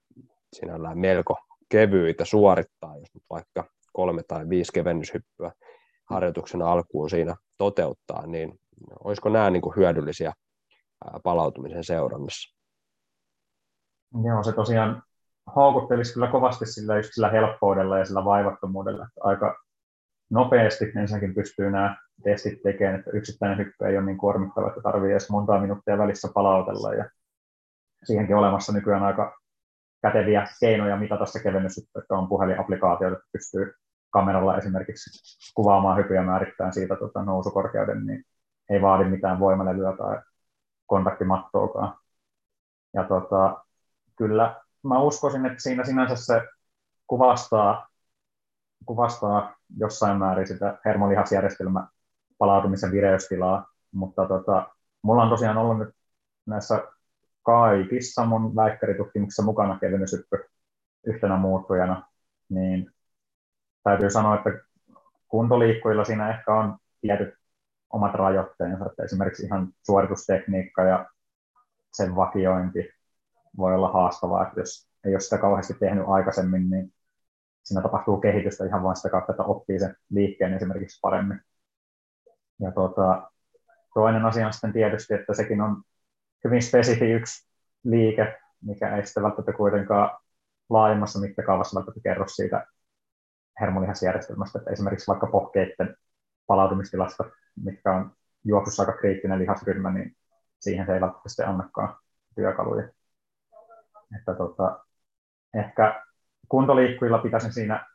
[0.53, 1.37] sinällään melko
[1.69, 5.51] kevyitä suorittaa, jos nyt vaikka kolme tai viisi kevennyshyppyä
[6.09, 8.59] harjoituksen alkuun siinä toteuttaa, niin
[9.03, 10.33] olisiko nämä niin kuin hyödyllisiä
[11.23, 12.55] palautumisen seurannassa?
[14.23, 15.03] Joo, se tosiaan
[15.55, 19.57] houkuttelisi kyllä kovasti sillä, just sillä helppoudella ja sillä vaivattomuudella, että aika
[20.29, 25.11] nopeasti ensinnäkin pystyy nämä testit tekemään, että yksittäinen hyppy ei ole niin kuormittava, että tarvii
[25.11, 27.09] edes monta minuuttia välissä palautella ja
[28.03, 29.38] siihenkin olemassa nykyään aika
[30.01, 33.73] käteviä keinoja mitata se kevennys, että on puhelinapplikaatioita, että pystyy
[34.09, 35.09] kameralla esimerkiksi
[35.53, 38.23] kuvaamaan hypyjä määrittäen siitä tota, nousukorkeuden, niin
[38.69, 40.21] ei vaadi mitään voimalevyä tai
[40.85, 41.97] kontaktimattoakaan.
[42.93, 43.65] Ja tota,
[44.17, 46.41] kyllä mä uskoisin, että siinä sinänsä se
[47.07, 47.87] kuvastaa,
[48.85, 51.87] kuvastaa jossain määrin sitä hermolihasjärjestelmä
[52.37, 54.69] palautumisen vireystilaa, mutta tota,
[55.01, 55.95] mulla on tosiaan ollut nyt
[56.45, 56.83] näissä
[57.43, 60.37] kaikissa mun väikkäritutkimuksissa mukana kevennysyppy
[61.05, 62.07] yhtenä muuttujana,
[62.49, 62.91] niin
[63.83, 64.49] täytyy sanoa, että
[65.27, 67.33] kuntoliikkujilla siinä ehkä on tietyt
[67.89, 71.05] omat rajoitteensa, että esimerkiksi ihan suoritustekniikka ja
[71.93, 72.89] sen vakiointi
[73.57, 76.93] voi olla haastavaa, että jos ei ole sitä kauheasti tehnyt aikaisemmin, niin
[77.63, 81.41] siinä tapahtuu kehitystä ihan vain sitä kautta, että oppii sen liikkeen esimerkiksi paremmin.
[82.59, 83.31] Ja tuota,
[83.93, 85.83] toinen asia on sitten tietysti, että sekin on
[86.43, 87.49] hyvin spesifi yksi
[87.83, 90.17] liike, mikä ei sitten välttämättä kuitenkaan
[90.69, 92.67] laajemmassa mittakaavassa välttämättä kerro siitä
[93.61, 95.95] hermolihasjärjestelmästä, että esimerkiksi vaikka pohkeiden
[96.47, 97.23] palautumistilasta,
[97.63, 98.11] mitkä on
[98.43, 100.15] juoksussa aika kriittinen lihasryhmä, niin
[100.59, 101.97] siihen se ei välttämättä annakaan
[102.35, 102.89] työkaluja.
[104.19, 104.85] Että tota,
[105.53, 106.05] ehkä
[106.49, 107.85] kuntoliikkujilla pitäisi siinä,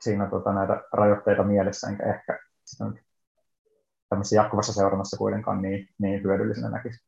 [0.00, 2.84] siinä tota, näitä rajoitteita mielessä, enkä ehkä sitä
[4.12, 6.98] tämmöisessä jatkuvassa seurannassa kuitenkaan niin, niin hyödyllisenä näkisi.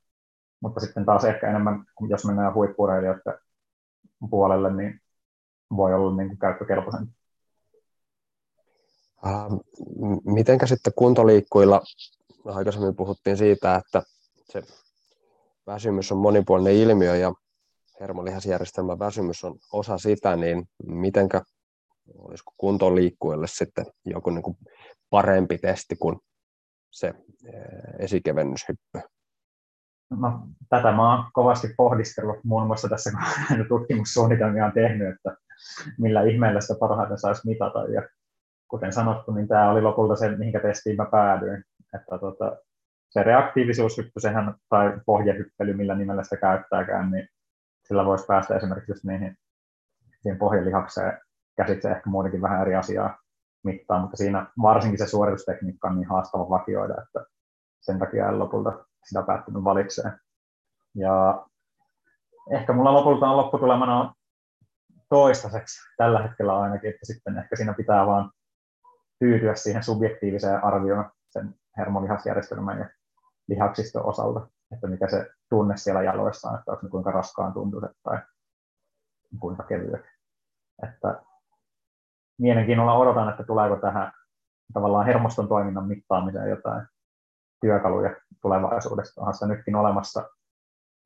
[0.61, 3.35] Mutta sitten taas ehkä enemmän, jos mennään huippureilijoiden
[4.31, 5.01] puolelle, niin
[5.77, 7.09] voi olla niin kuin käyttökelpoisen.
[9.27, 9.61] Uh,
[10.25, 11.83] mitenkä sitten kuntoliikkuilla,
[12.45, 14.03] aikaisemmin puhuttiin siitä, että
[14.45, 14.63] se
[15.67, 17.33] väsymys on monipuolinen ilmiö ja
[18.01, 21.43] hermolihasjärjestelmän väsymys on osa sitä, niin mitenkä
[22.19, 24.57] olisiko kuntoliikkuille sitten joku niin kuin
[25.11, 26.19] parempi testi kuin
[26.95, 27.15] se
[27.47, 27.55] eh,
[27.99, 29.01] esikevennyshyppy?
[30.11, 35.37] No, tätä mä oon kovasti pohdistellut muun muassa tässä, kun tutkimussuunnitelmia on tehnyt, että
[35.99, 37.85] millä ihmeellä sitä parhaiten saisi mitata.
[37.85, 38.03] Ja
[38.69, 41.65] kuten sanottu, niin tämä oli lopulta se, mihinkä testiin mä päädyin.
[41.95, 42.57] Että tota,
[43.11, 47.29] se reaktiivisuushyppy, sehän, tai pohjehyppely, millä nimellä sitä käyttääkään, niin
[47.89, 49.37] sillä voisi päästä esimerkiksi niihin,
[50.21, 51.19] siihen pohjelihakseen
[51.57, 53.24] käsitse ehkä muutenkin vähän eri asiaa
[53.65, 57.31] mittaan, mutta siinä varsinkin se suoritustekniikka on niin haastava vakioida, että
[57.81, 60.19] sen takia en lopulta sitä päättänyt valitsemaan.
[60.95, 61.47] Ja
[62.51, 64.15] ehkä mulla lopulta on lopputulemana
[65.09, 68.31] toistaiseksi tällä hetkellä ainakin, että sitten ehkä siinä pitää vaan
[69.19, 72.89] tyytyä siihen subjektiiviseen arvioon sen hermolihasjärjestelmän ja
[73.49, 78.19] lihaksiston osalta, että mikä se tunne siellä jaloissa on, että kuinka raskaan tuntuiset tai
[79.41, 80.05] kuinka kevyet.
[80.83, 81.23] Että
[82.39, 84.13] mielenkiinnolla odotan, että tuleeko tähän
[84.73, 86.87] tavallaan hermoston toiminnan mittaamiseen jotain
[87.61, 89.21] työkaluja tulevaisuudessa.
[89.21, 90.31] Onhan sitä nytkin olemassa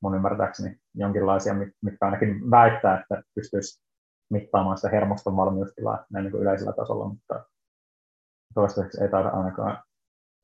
[0.01, 3.83] mun ymmärtääkseni jonkinlaisia, mitkä ainakin väittää, että pystyisi
[4.29, 7.45] mittaamaan sitä hermoston valmiustilaa näin niin kuin yleisellä tasolla, mutta
[8.53, 9.83] toistaiseksi ei taida ainakaan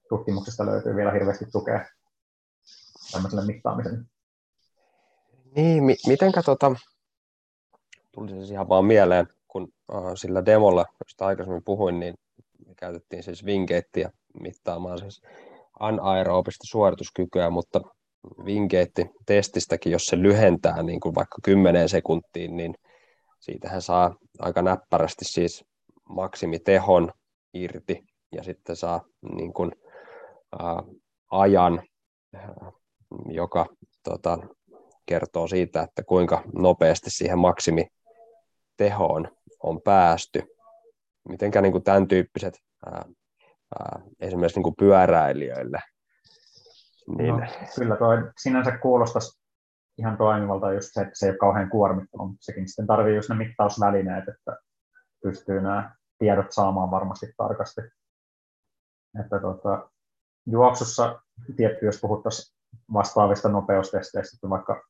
[0.09, 1.85] tutkimuksesta löytyy vielä hirveästi tukea
[3.11, 3.99] tämmöiselle mittaamiselle.
[5.55, 6.71] Niin, mi- mitenkä tota,
[8.11, 12.15] tuli siis ihan vaan mieleen, kun uh, sillä demolla, josta aikaisemmin puhuin, niin
[12.77, 14.09] käytettiin siis vinkeittiä
[14.41, 15.21] mittaamaan siis
[15.79, 17.81] anaerobista suorituskykyä, mutta
[18.45, 22.75] vinkeitti-testistäkin, jos se lyhentää niin kuin vaikka 10 sekuntiin, niin
[23.39, 25.65] siitähän saa aika näppärästi siis
[26.09, 27.11] maksimitehon
[27.53, 29.01] irti ja sitten saa
[29.35, 29.71] niin kuin,
[30.59, 30.83] ää,
[31.31, 31.83] ajan,
[33.29, 33.65] joka
[34.03, 34.37] tota,
[35.05, 39.34] kertoo siitä, että kuinka nopeasti siihen maksimitehoon
[39.65, 40.43] on päästy.
[41.29, 42.53] Mitenkä niin kuin tämän tyyppiset
[42.85, 43.05] ää,
[43.79, 45.79] ää, esimerkiksi niin kuin pyöräilijöille.
[47.17, 47.37] Niin...
[47.37, 47.41] No,
[47.75, 49.41] kyllä toi sinänsä kuulostaisi
[49.97, 53.29] ihan toimivalta just se, että se ei ole kauhean kuormittava, mutta sekin sitten tarvii just
[53.29, 54.57] ne mittausvälineet, että
[55.23, 57.81] pystyy nämä tiedot saamaan varmasti tarkasti.
[59.19, 59.89] Että tota,
[60.45, 61.21] juoksussa
[61.55, 62.57] tietty, jos puhuttaisiin
[62.93, 64.83] vastaavista nopeustesteistä, että vaikka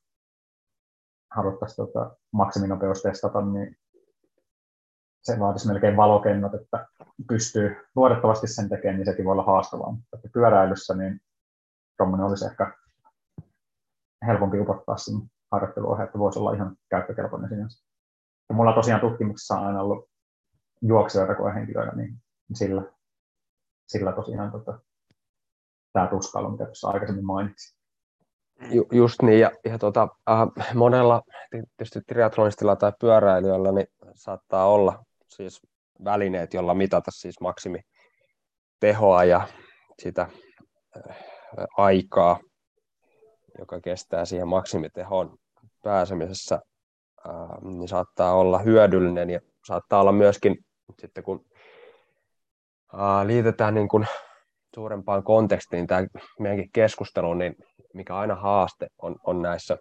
[1.30, 3.76] haluttaisiin tota, maksiminopeus testata, niin
[5.26, 6.86] se vaatisi melkein valokennot, että
[7.28, 9.90] pystyy luotettavasti sen tekemään, niin sekin voi olla haastavaa.
[9.90, 11.20] Mutta pyöräilyssä niin
[11.96, 12.72] tuommoinen olisi ehkä
[14.26, 17.84] helpompi upottaa sinne harjoitteluohje, että voisi olla ihan käyttökelpoinen sinänsä.
[18.48, 20.08] Ja mulla tosiaan tutkimuksessa on aina ollut
[20.82, 22.16] juoksijoita koehenkilöitä, niin
[22.54, 22.82] sillä,
[23.88, 24.78] sillä tosiaan tota,
[25.92, 27.76] tämä tuskailu, mitä tuossa aikaisemmin mainitsin.
[28.70, 35.04] Ju, just niin, ja, ja tota, äh, monella tietysti triathlonistilla tai pyöräilijällä niin saattaa olla
[35.28, 35.60] siis
[36.04, 37.80] välineet, joilla mitata siis maksimi
[38.80, 39.48] tehoa ja
[40.02, 40.22] sitä
[40.96, 41.16] äh,
[41.76, 42.40] aikaa,
[43.58, 45.38] joka kestää siihen maksimitehoon
[45.82, 46.54] pääsemisessä,
[47.28, 50.56] äh, niin saattaa olla hyödyllinen ja saattaa olla myöskin
[51.00, 51.44] sitten kun
[52.94, 54.06] äh, liitetään niin kuin
[54.74, 56.06] suurempaan kontekstiin tämä
[56.40, 57.56] meidänkin keskustelu, niin
[57.94, 59.78] mikä aina haaste on, on näissä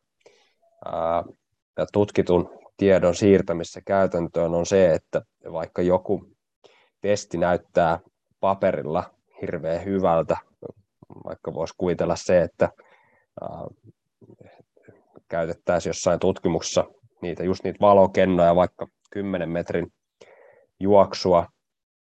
[0.85, 1.23] ää,
[1.93, 5.21] tutkitun tiedon siirtämissä käytäntöön on se, että
[5.51, 6.35] vaikka joku
[7.01, 7.99] testi näyttää
[8.39, 9.03] paperilla
[9.41, 10.37] hirveän hyvältä,
[11.25, 12.69] vaikka voisi kuvitella se, että
[15.27, 16.85] käytettäisiin jossain tutkimuksessa
[17.21, 19.93] niitä, just niitä valokennoja, vaikka 10 metrin
[20.79, 21.47] juoksua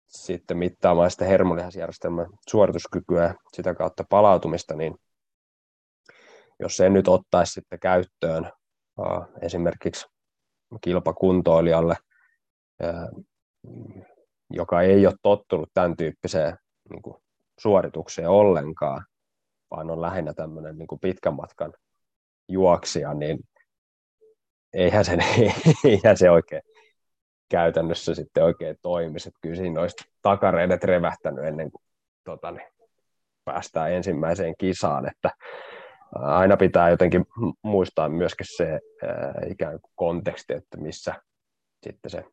[0.07, 4.95] sitten mittaamaan sitä hermolihasjärjestelmän suorituskykyä ja sitä kautta palautumista, niin
[6.59, 8.51] jos se nyt ottaisi sitten käyttöön
[9.41, 10.12] esimerkiksi
[10.81, 11.95] kilpakuntoilijalle,
[14.49, 16.57] joka ei ole tottunut tämän tyyppiseen
[16.89, 17.23] niin kuin,
[17.59, 19.05] suoritukseen ollenkaan,
[19.71, 21.73] vaan on lähinnä tämmöinen niin kuin pitkän matkan
[22.49, 23.39] juoksija, niin
[24.73, 25.17] eihän se,
[25.85, 26.61] eihän se oikein
[27.49, 29.29] käytännössä sitten oikein toimisi.
[29.29, 31.83] Että kyllä siinä olisi takareidet revähtänyt ennen kuin
[32.23, 32.67] tota, niin,
[33.45, 35.07] päästään ensimmäiseen kisaan.
[35.11, 35.29] Että,
[36.15, 37.25] aina pitää jotenkin
[37.61, 38.79] muistaa myöskin se
[39.47, 41.15] ikään kuin konteksti, että missä
[41.83, 42.25] sitten se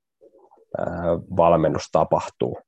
[1.37, 2.59] valmennus tapahtuu.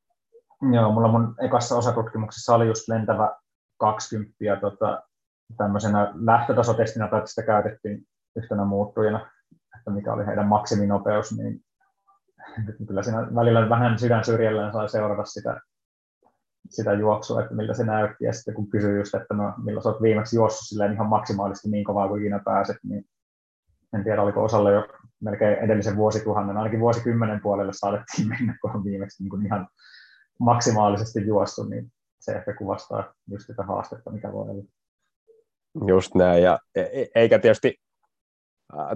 [0.72, 3.36] Joo, mulla mun ekassa osatutkimuksessa oli just lentävä
[3.80, 5.02] 20 ja tota,
[5.56, 8.04] tämmöisenä lähtötasotestinä tai sitä käytettiin
[8.36, 9.30] yhtenä muuttujana,
[9.78, 11.60] että mikä oli heidän maksiminopeus, niin
[12.88, 15.60] kyllä siinä välillä vähän sydän syrjällään sai seurata sitä,
[16.70, 18.24] sitä juoksua, että miltä se näytti.
[18.24, 21.84] Ja sitten kun kysyi just, että no, milloin olet viimeksi juossut silleen ihan maksimaalisesti niin
[21.84, 23.04] kovaa kuin ikinä pääset, niin
[23.96, 24.88] en tiedä, oliko osalle jo
[25.20, 29.68] melkein edellisen vuosituhannen, ainakin vuosikymmenen puolelle saatettiin mennä, kun on viimeksi niin kuin ihan
[30.40, 34.64] maksimaalisesti juossut, niin se ehkä kuvastaa just sitä haastetta, mikä voi olla.
[35.86, 37.74] Just näin, ja e, e, eikä tietysti,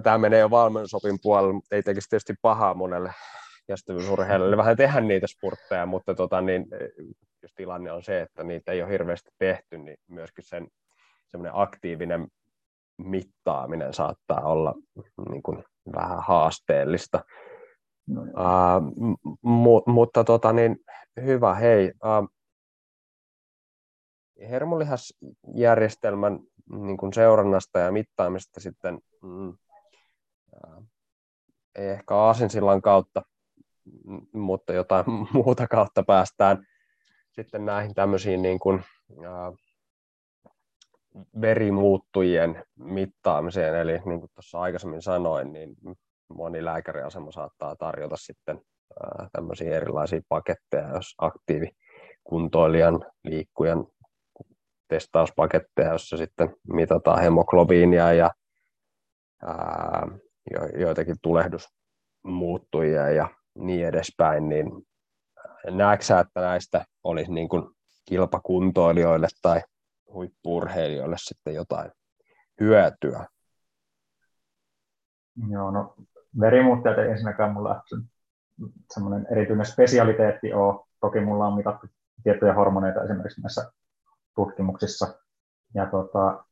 [0.03, 3.13] tämä menee jo valmennusopin puolelle, mutta ei tietysti pahaa monelle
[3.67, 6.77] kestävyysurheilijalle vähän tehdä niitä spurtteja, mutta tota, niin, e,
[7.41, 10.67] jos tilanne on se, että niitä ei ole hirveästi tehty, niin myöskin sen
[11.27, 12.27] semmoinen aktiivinen
[12.97, 14.73] mittaaminen saattaa olla
[15.29, 15.63] niin kuin,
[15.95, 17.23] vähän haasteellista.
[18.07, 18.27] No, uh,
[19.27, 20.77] mu- mutta tota, niin,
[21.21, 21.91] hyvä, hei.
[22.03, 22.29] Uh,
[24.49, 26.39] hermolihasjärjestelmän
[26.69, 30.83] niin kuin seurannasta ja mittaamista sitten mm, uh,
[31.75, 33.21] ehkä aasinsillan kautta,
[34.33, 36.65] mutta jotain muuta kautta päästään
[37.31, 39.57] sitten näihin tämmöisiin niin kuin, uh,
[41.41, 45.75] verimuuttujien mittaamiseen, eli niin kuin tuossa aikaisemmin sanoin, niin
[46.29, 48.61] moni lääkäriasema saattaa tarjota sitten
[49.31, 53.87] tämmöisiä erilaisia paketteja, jos aktiivikuntoilijan, liikkujan
[54.87, 58.31] testauspaketteja, jossa sitten mitataan hemoglobiinia ja
[59.43, 60.07] ää,
[60.79, 63.27] joitakin tulehdusmuuttujia ja
[63.57, 64.71] niin edespäin, niin
[65.69, 67.63] näetkö että näistä olisi niin kuin
[68.05, 69.61] kilpakuntoilijoille tai
[70.13, 71.91] huippurheilijoille sitten jotain
[72.59, 73.25] hyötyä?
[75.49, 75.95] Joo, no
[76.39, 77.83] verimuuttajat ei ensinnäkään mulla
[78.93, 80.85] semmoinen erityinen spesialiteetti ole.
[81.01, 81.87] Toki mulla on mitattu
[82.23, 83.71] tiettyjä hormoneita esimerkiksi näissä
[84.35, 85.19] tutkimuksissa.
[85.73, 86.45] Ja tota,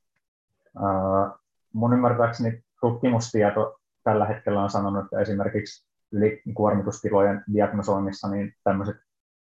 [1.74, 8.95] mun ymmärtääkseni tutkimustieto tällä hetkellä on sanonut, että esimerkiksi ylikuormitustilojen diagnosoinnissa niin tämmöiset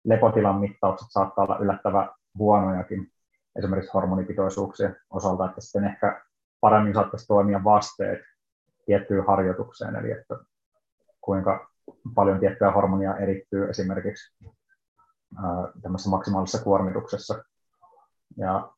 [0.04, 3.12] lepotilan mittaukset saattaa olla yllättävän huonojakin
[3.56, 6.22] esimerkiksi hormonipitoisuuksien osalta, että sitten ehkä
[6.60, 8.20] paremmin saattaisi toimia vasteet
[8.86, 10.36] tiettyyn harjoitukseen, eli että
[11.22, 11.70] kuinka
[12.16, 14.46] paljon tiettyä hormonia erittyy esimerkiksi
[15.82, 17.44] tämmöisessä maksimaalisessa kuormituksessa.
[18.38, 18.72] Ja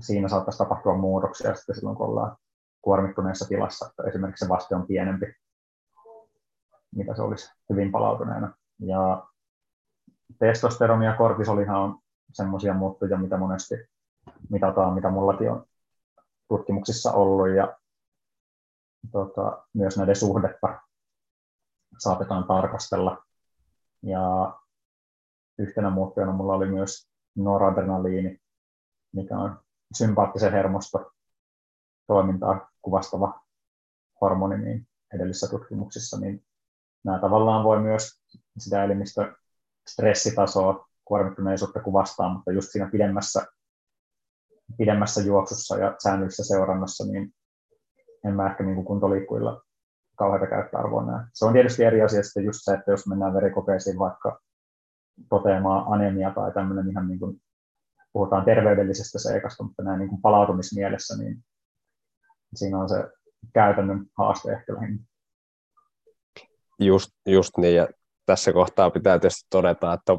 [0.00, 2.36] siinä saattaisi tapahtua muutoksia sitten silloin, kun ollaan
[2.82, 5.26] kuormittuneessa tilassa, että esimerkiksi se vaste on pienempi,
[6.96, 8.52] mitä se olisi hyvin palautuneena.
[8.78, 9.26] Ja
[10.38, 11.98] testosteroni ja kortisolihan on
[12.32, 13.74] semmoisia muuttuja, mitä monesti
[14.50, 15.66] mitataan, mitä mullakin on
[16.48, 17.78] tutkimuksissa ollut, ja
[19.12, 20.80] tota, myös näiden suhdetta
[21.98, 23.24] saatetaan tarkastella.
[24.02, 24.54] Ja
[25.58, 28.40] yhtenä muuttujana mulla oli myös noradrenaliini,
[29.12, 29.60] mikä on
[29.94, 31.12] sympaattisen hermosto
[32.06, 33.40] toimintaa kuvastava
[34.20, 36.44] hormoni niin edellisissä tutkimuksissa, niin
[37.04, 38.22] nämä tavallaan voi myös
[38.58, 39.36] sitä elimistön
[39.88, 43.46] stressitasoa, kuormittuneisuutta kuvastaa, mutta just siinä pidemmässä,
[44.78, 47.34] pidemmässä juoksussa ja säännöllisessä seurannassa, niin
[48.24, 49.62] en mä ehkä niin kuin kuntoliikkujilla
[50.16, 51.26] kauheita käyttöarvoa näe.
[51.34, 54.40] Se on tietysti eri asia sitten just se, että jos mennään verikokeisiin vaikka
[55.28, 57.40] toteamaan anemia tai tämmöinen ihan niin kuin,
[58.12, 61.44] puhutaan terveydellisestä seikasta, mutta näin niin kuin palautumismielessä, niin
[62.54, 63.10] siinä on se
[63.54, 65.04] käytännön haaste ehkä lähinnä.
[66.78, 67.88] Just, just niin, ja
[68.26, 70.12] tässä kohtaa pitää tietysti todeta, että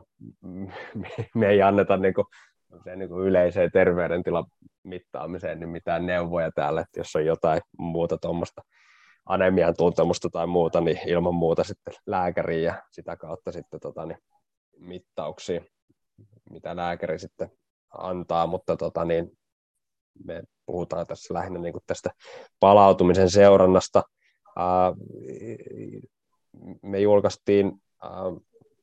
[1.35, 2.25] me ei anneta niin kuin,
[2.95, 4.45] niin kuin yleiseen terveydentilan
[4.83, 8.61] mittaamiseen niin mitään neuvoja täällä, että jos on jotain muuta tuommoista
[9.25, 14.17] anemian tuntemusta tai muuta, niin ilman muuta sitten lääkäriin ja sitä kautta sitten tota, niin,
[14.79, 15.61] mittauksia,
[16.49, 17.51] mitä lääkäri sitten
[17.97, 19.31] antaa, mutta tota, niin,
[20.23, 22.09] me puhutaan tässä lähinnä niin kuin tästä
[22.59, 24.03] palautumisen seurannasta.
[26.81, 27.81] Me julkaistiin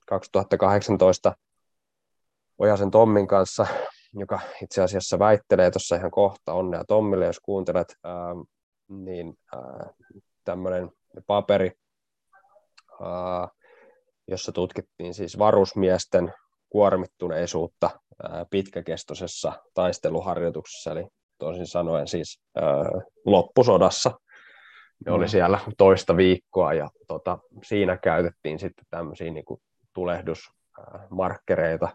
[0.07, 1.37] 2018
[2.59, 3.67] Ojasen Tommin kanssa,
[4.15, 7.97] joka itse asiassa väittelee tuossa ihan kohta, onnea Tommille, jos kuuntelet,
[8.89, 9.39] niin
[10.45, 10.91] tämmöinen
[11.27, 11.73] paperi,
[14.29, 16.33] jossa tutkittiin siis varusmiesten
[16.69, 17.91] kuormittuneisuutta
[18.51, 21.07] pitkäkestoisessa taisteluharjoituksessa, eli
[21.39, 22.41] toisin sanoen siis
[23.25, 24.11] loppusodassa.
[25.07, 25.29] Ne oli mm.
[25.29, 29.61] siellä toista viikkoa ja tota, siinä käytettiin sitten tämmöisiä niin kuin
[29.93, 31.89] tulehdusmarkkereita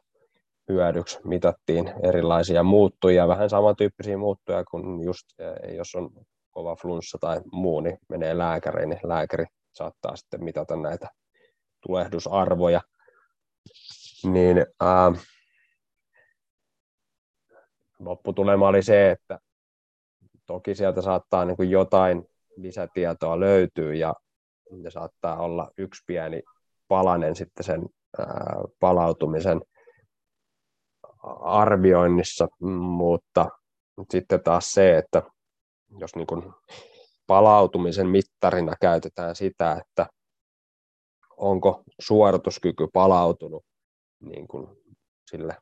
[0.70, 1.20] hyödyksi.
[1.24, 5.28] Mitattiin erilaisia muuttuja, vähän samantyyppisiä muuttuja kuin just
[5.76, 6.10] jos on
[6.52, 11.10] kova flunssa tai muu, niin menee lääkäriin, niin lääkäri saattaa sitten mitata näitä
[11.88, 12.82] tulehdusarvoja.
[14.24, 15.12] Niin, ää,
[18.00, 19.40] lopputulema oli se, että
[20.46, 24.14] toki sieltä saattaa niin kuin jotain lisätietoa löytyy ja
[24.84, 26.44] se saattaa olla yksi pieni
[26.88, 27.86] palanen sitten sen
[28.80, 29.62] palautumisen
[31.42, 32.48] arvioinnissa,
[32.98, 33.50] mutta
[34.12, 35.24] sitten taas se, että
[36.00, 36.54] jos niin kuin
[37.28, 40.08] palautumisen mittarina käytetään sitä, että
[41.38, 43.66] onko suorituskyky palautunut
[44.20, 44.68] niin kuin
[45.30, 45.58] sille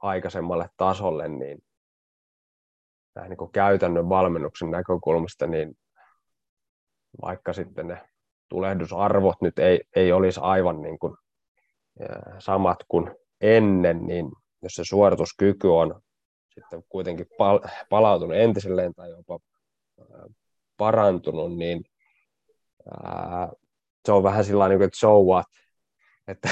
[0.00, 1.58] aikaisemmalle tasolle, niin
[3.14, 5.76] näin niin käytännön valmennuksen näkökulmasta, niin
[7.22, 8.08] vaikka sitten ne
[8.48, 11.16] tulehdusarvot nyt ei, ei olisi aivan niin kuin
[12.38, 13.10] samat kuin
[13.40, 16.00] ennen, niin jos se suorituskyky on
[16.54, 17.60] sitten kuitenkin pal-
[17.90, 19.38] palautunut entiselleen tai jopa
[20.76, 21.84] parantunut, niin
[23.04, 23.48] ää,
[24.04, 25.46] se on vähän sillä niin että so what,
[26.28, 26.48] että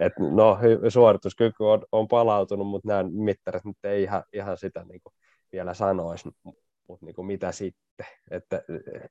[0.00, 5.00] et, no, suorituskyky on, on palautunut, mutta nämä mittarit nyt ei ihan, ihan sitä niin
[5.00, 5.14] kuin
[5.52, 6.28] vielä sanoisi,
[6.88, 8.62] mutta niin kuin mitä sitten, että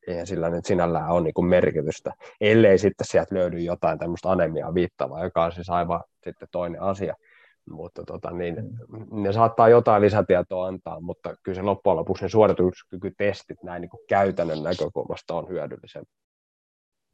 [0.07, 4.73] eihän sillä nyt sinällään ole niin kuin merkitystä, ellei sitten sieltä löydy jotain tämmöistä anemiaa
[4.73, 7.15] viittavaa, joka on siis aivan sitten toinen asia
[7.69, 8.55] mutta tota, niin,
[9.11, 14.01] ne saattaa jotain lisätietoa antaa, mutta kyllä se loppujen lopuksi ne suorituskykytestit näin niin kuin
[14.09, 16.03] käytännön näkökulmasta on hyödyllisen.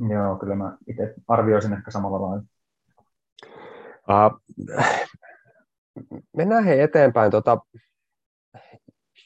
[0.10, 2.44] Joo, kyllä mä itse arvioisin ehkä samalla lailla.
[4.10, 4.40] Uh,
[6.38, 7.32] mennään he eteenpäin.
[7.32, 7.58] Tota,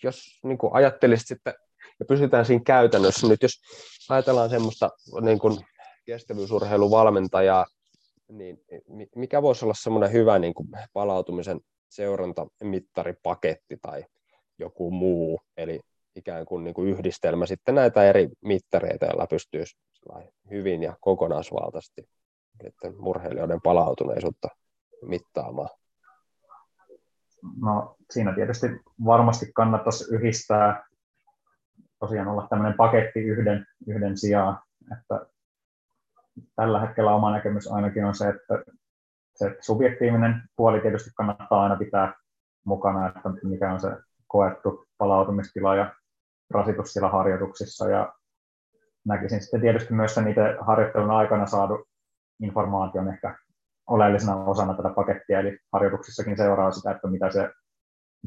[0.04, 1.54] jos niin kuin ajattelisit sitten,
[2.00, 3.54] ja pysytään siinä käytännössä nyt, jos
[4.10, 4.90] ajatellaan semmoista
[5.22, 5.58] niin kuin
[6.06, 7.66] kestävyysurheiluvalmentajaa,
[8.28, 8.60] niin
[9.16, 14.06] mikä voisi olla semmoinen hyvä niin kuin palautumisen seurantamittaripaketti tai
[14.58, 15.80] joku muu, eli
[16.16, 19.64] ikään kuin, niin kuin yhdistelmä sitten näitä eri mittareita, joilla pystyy
[20.50, 22.10] hyvin ja kokonaisvaltaisesti
[22.64, 24.48] että murheilijoiden palautuneisuutta
[25.02, 25.70] mittaamaan?
[27.62, 28.68] No siinä tietysti
[29.06, 30.84] varmasti kannattaisi yhdistää,
[32.00, 34.60] tosiaan olla tämmöinen paketti yhden, yhden sijaan,
[34.92, 35.26] että
[36.56, 38.64] tällä hetkellä oma näkemys ainakin on se, että
[39.36, 42.14] se subjektiivinen puoli tietysti kannattaa aina pitää
[42.64, 45.96] mukana, että mikä on se koettu palautumistila ja
[46.50, 47.90] rasitustila harjoituksissa.
[47.90, 48.14] Ja
[49.06, 51.86] näkisin sitten tietysti myös sen itse harjoittelun aikana saadu
[52.42, 53.38] informaation ehkä
[53.90, 57.50] oleellisena osana tätä pakettia, eli harjoituksissakin seuraa sitä, että mitä se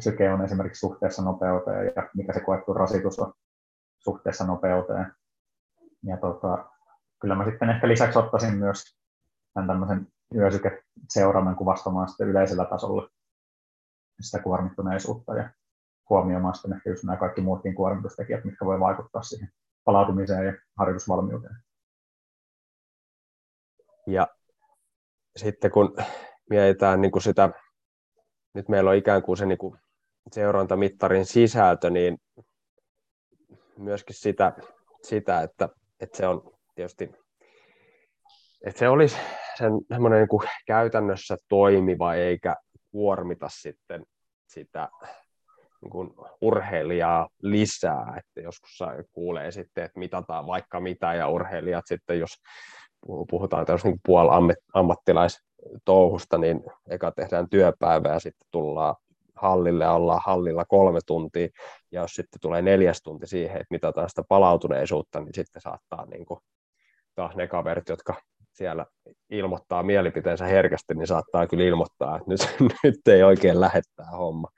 [0.01, 3.33] syke on esimerkiksi suhteessa nopeuteen ja mikä se koettu rasitus on
[3.99, 5.13] suhteessa nopeuteen.
[6.05, 6.71] Ja tota,
[7.21, 8.99] kyllä mä sitten ehkä lisäksi ottaisin myös
[9.55, 13.09] tämän tämmöisen yösykeseurannan kuvastamaan sitten yleisellä tasolla
[14.21, 15.51] sitä kuormittuneisuutta ja
[16.11, 19.49] huomioimaan sitten ehkä just nämä kaikki muutkin kuormitustekijät, mitkä voi vaikuttaa siihen
[19.85, 21.57] palautumiseen ja harjoitusvalmiuteen.
[24.07, 24.29] Ja
[25.37, 25.97] sitten kun
[26.51, 27.51] mietitään niin kuin sitä,
[28.55, 29.79] nyt meillä on ikään kuin se niin kuin
[30.33, 32.19] seurantamittarin sisältö, niin
[33.79, 34.53] myöskin sitä,
[35.03, 35.69] sitä että,
[36.01, 37.11] että se on tietysti,
[38.67, 39.17] että se olisi
[39.59, 42.57] sen semmoinen niin kuin käytännössä toimiva eikä
[42.91, 44.05] kuormita sitten
[44.47, 44.89] sitä
[45.83, 46.11] niin kuin
[46.41, 48.79] urheilijaa lisää, että joskus
[49.13, 52.43] kuulee sitten, että mitataan vaikka mitä ja urheilijat sitten, jos
[53.31, 58.97] puhutaan tällaista niin puolammattilaistouhusta, niin eka tehdään työpäivää ja sitten tullaan
[59.35, 61.49] hallille ja ollaan hallilla kolme tuntia,
[61.93, 66.27] ja jos sitten tulee neljäs tunti siihen, että mitataan sitä palautuneisuutta, niin sitten saattaa niin
[66.27, 66.41] kuin
[67.15, 68.15] taas ne kaverit, jotka
[68.53, 68.87] siellä
[69.31, 74.49] ilmoittaa mielipiteensä herkästi, niin saattaa kyllä ilmoittaa, että nyt, nyt ei oikein lähettää homma.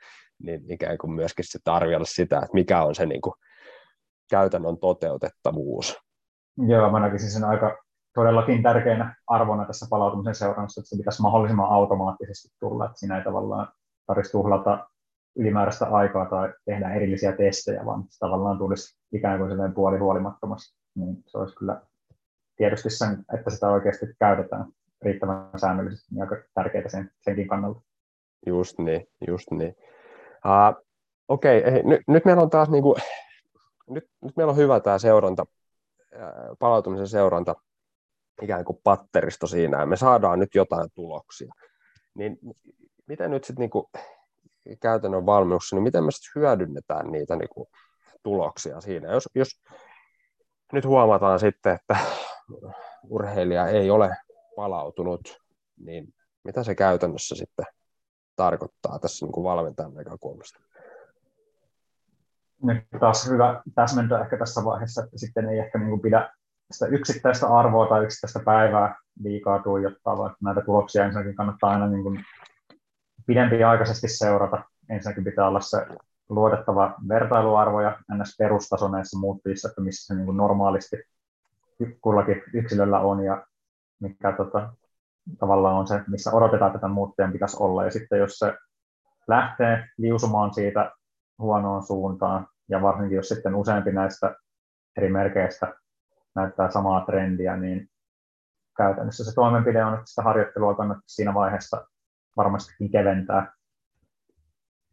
[0.42, 3.34] Niin ikään kuin myöskin sitten arvioida sitä, että mikä on se niin kuin
[4.30, 5.98] käytännön toteutettavuus.
[6.68, 7.83] Joo, mä näkisin sen aika
[8.14, 13.24] todellakin tärkeänä arvona tässä palautumisen seurannassa, että se pitäisi mahdollisimman automaattisesti tulla, että siinä ei
[13.24, 13.68] tavallaan
[14.06, 14.88] tarvitsisi tuhlata
[15.36, 20.78] ylimääräistä aikaa tai tehdä erillisiä testejä, vaan se tavallaan tulisi ikään kuin puoli huolimattomasti.
[20.94, 21.80] Niin se olisi kyllä
[22.56, 24.66] tietysti sen, että sitä oikeasti käytetään
[25.02, 27.80] riittävän säännöllisesti, niin aika tärkeää sen, senkin kannalta.
[28.46, 29.74] Just niin, just niin.
[30.46, 30.84] Uh,
[31.28, 32.96] Okei, okay, nyt, nyt meillä on taas niin kuin,
[33.90, 35.46] nyt, nyt meillä on hyvä tämä seuranta,
[36.58, 37.54] palautumisen seuranta,
[38.42, 41.54] ikään kuin patteristo siinä, ja me saadaan nyt jotain tuloksia.
[42.14, 42.38] Niin
[43.06, 43.70] miten nyt sitten
[44.64, 47.66] niin käytännön valmiuksessa, niin miten me sitten hyödynnetään niitä niin kuin,
[48.22, 49.12] tuloksia siinä?
[49.12, 49.48] Jos, jos
[50.72, 51.96] nyt huomataan sitten, että
[53.08, 54.16] urheilija ei ole
[54.56, 55.38] palautunut,
[55.76, 57.66] niin mitä se käytännössä sitten
[58.36, 60.60] tarkoittaa tässä niin kuin valmentajan näkökulmasta?
[62.62, 66.32] Nyt taas hyvä täsmentää ehkä tässä vaiheessa, että sitten ei ehkä niin kuin pidä
[66.70, 72.02] sitä yksittäistä arvoa tai yksittäistä päivää liikaa tuijottaa, vaan näitä tuloksia ensinnäkin kannattaa aina niin
[72.02, 72.24] kuin
[73.26, 74.62] pidempiaikaisesti seurata.
[74.90, 75.86] Ensinnäkin pitää olla se
[76.28, 78.36] luotettava vertailuarvo ja ns.
[78.38, 80.96] perustaso näissä muuttujissa, että missä se niin kuin normaalisti
[82.00, 83.46] kullakin yksilöllä on ja
[84.00, 84.72] mikä tota,
[85.38, 87.84] tavallaan on se, missä odotetaan, että tämän muuttujan pitäisi olla.
[87.84, 88.54] Ja sitten jos se
[89.28, 90.92] lähtee liusumaan siitä
[91.38, 94.36] huonoon suuntaan, ja varsinkin jos sitten useampi näistä
[94.96, 95.72] eri merkeistä
[96.34, 97.90] näyttää samaa trendiä, niin
[98.76, 101.86] käytännössä se toimenpide on, että sitä harjoittelua kannattaa siinä vaiheessa
[102.36, 103.52] varmastikin keventää.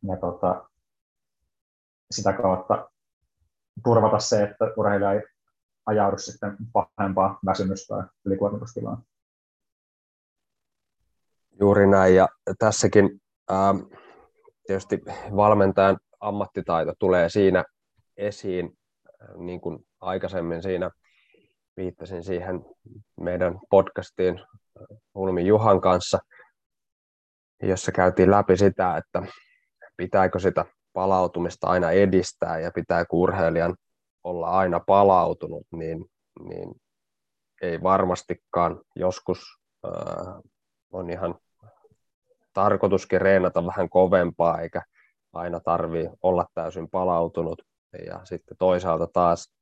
[0.03, 0.69] Ja tota,
[2.11, 2.89] sitä kautta
[3.83, 5.21] turvata se, että urheilija ei
[5.85, 9.03] ajaudu sitten pahempaa väsymystä tai ylikuormitustilaan.
[11.59, 12.27] Juuri näin, ja
[12.59, 13.73] tässäkin ää,
[14.67, 15.01] tietysti
[15.35, 17.63] valmentajan ammattitaito tulee siinä
[18.17, 18.77] esiin,
[19.37, 20.91] niin kuin aikaisemmin siinä
[21.77, 22.65] viittasin siihen
[23.21, 24.41] meidän podcastiin
[25.15, 26.19] Ulmi Juhan kanssa,
[27.63, 29.23] jossa käytiin läpi sitä, että
[29.97, 33.75] pitääkö sitä palautumista aina edistää ja pitääkö urheilijan
[34.23, 36.05] olla aina palautunut, niin,
[36.43, 36.75] niin
[37.61, 38.81] ei varmastikaan.
[38.95, 39.39] Joskus
[39.85, 40.33] äh,
[40.91, 41.35] on ihan
[42.53, 44.81] tarkoituskin reenata vähän kovempaa, eikä
[45.33, 47.61] aina tarvii olla täysin palautunut.
[48.05, 49.53] Ja sitten toisaalta taas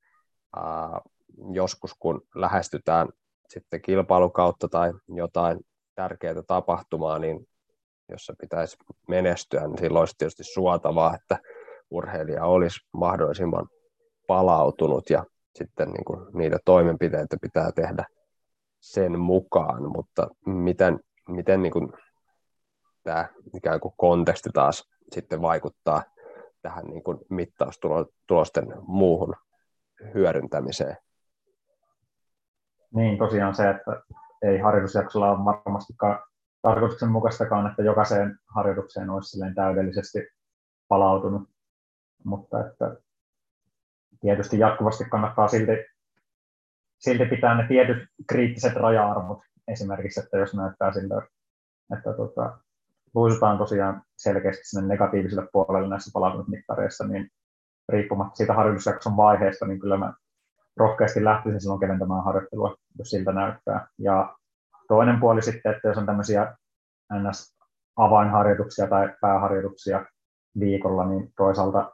[0.56, 1.02] ää,
[1.54, 3.08] joskus, kun lähestytään
[3.50, 5.60] sitten kilpailukautta tai jotain
[5.96, 7.48] tärkeää tapahtumaa, niin
[8.10, 8.78] jos se pitäisi
[9.08, 11.38] menestyä, niin silloin olisi tietysti suotavaa, että
[11.92, 13.68] urheilija olisi mahdollisimman
[14.28, 15.26] palautunut ja
[15.56, 18.06] sitten niin kuin niitä toimenpiteitä pitää tehdä
[18.80, 21.94] sen mukaan, mutta miten, miten niin kuin
[23.04, 26.04] tämä ikään kuin konteksti taas sitten vaikuttaa
[26.62, 29.36] tähän niin kuin mittaustulosten muuhun
[30.14, 30.98] hyödyntämiseen.
[32.94, 34.02] Niin, tosiaan se, että
[34.42, 36.20] ei harjoitusjaksolla ole varmastikaan
[36.62, 40.20] tarkoituksenmukaistakaan, että jokaiseen harjoitukseen olisi täydellisesti
[40.88, 41.50] palautunut,
[42.24, 42.96] mutta että
[44.22, 45.72] tietysti jatkuvasti kannattaa silti,
[47.00, 51.22] silti pitää ne tietyt kriittiset raja-arvot esimerkiksi, että jos näyttää siltä,
[51.98, 52.58] että tota,
[53.16, 57.30] luisutaan tosiaan selkeästi sinne negatiiviselle puolelle näissä palautumismittareissa, niin
[57.90, 60.14] riippumatta siitä harjoitusjakson vaiheesta, niin kyllä mä
[60.80, 63.88] rohkeasti lähtisin silloin keventämään harjoittelua, jos siltä näyttää.
[63.98, 64.36] Ja
[64.88, 66.58] toinen puoli sitten, että jos on tämmöisiä
[67.14, 67.56] ns.
[67.96, 70.06] avainharjoituksia tai pääharjoituksia
[70.60, 71.92] viikolla, niin toisaalta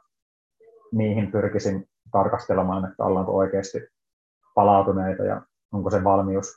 [0.92, 3.78] niihin pyrkisin tarkastelemaan, että ollaanko oikeasti
[4.54, 5.42] palautuneita ja
[5.72, 6.56] onko se valmius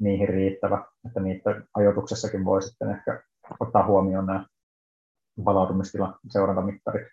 [0.00, 3.22] niihin riittävä, että niiden ajoituksessakin voi sitten ehkä
[3.60, 4.46] ottaa huomioon nämä
[5.44, 7.08] palautumistilan seurantamittarit.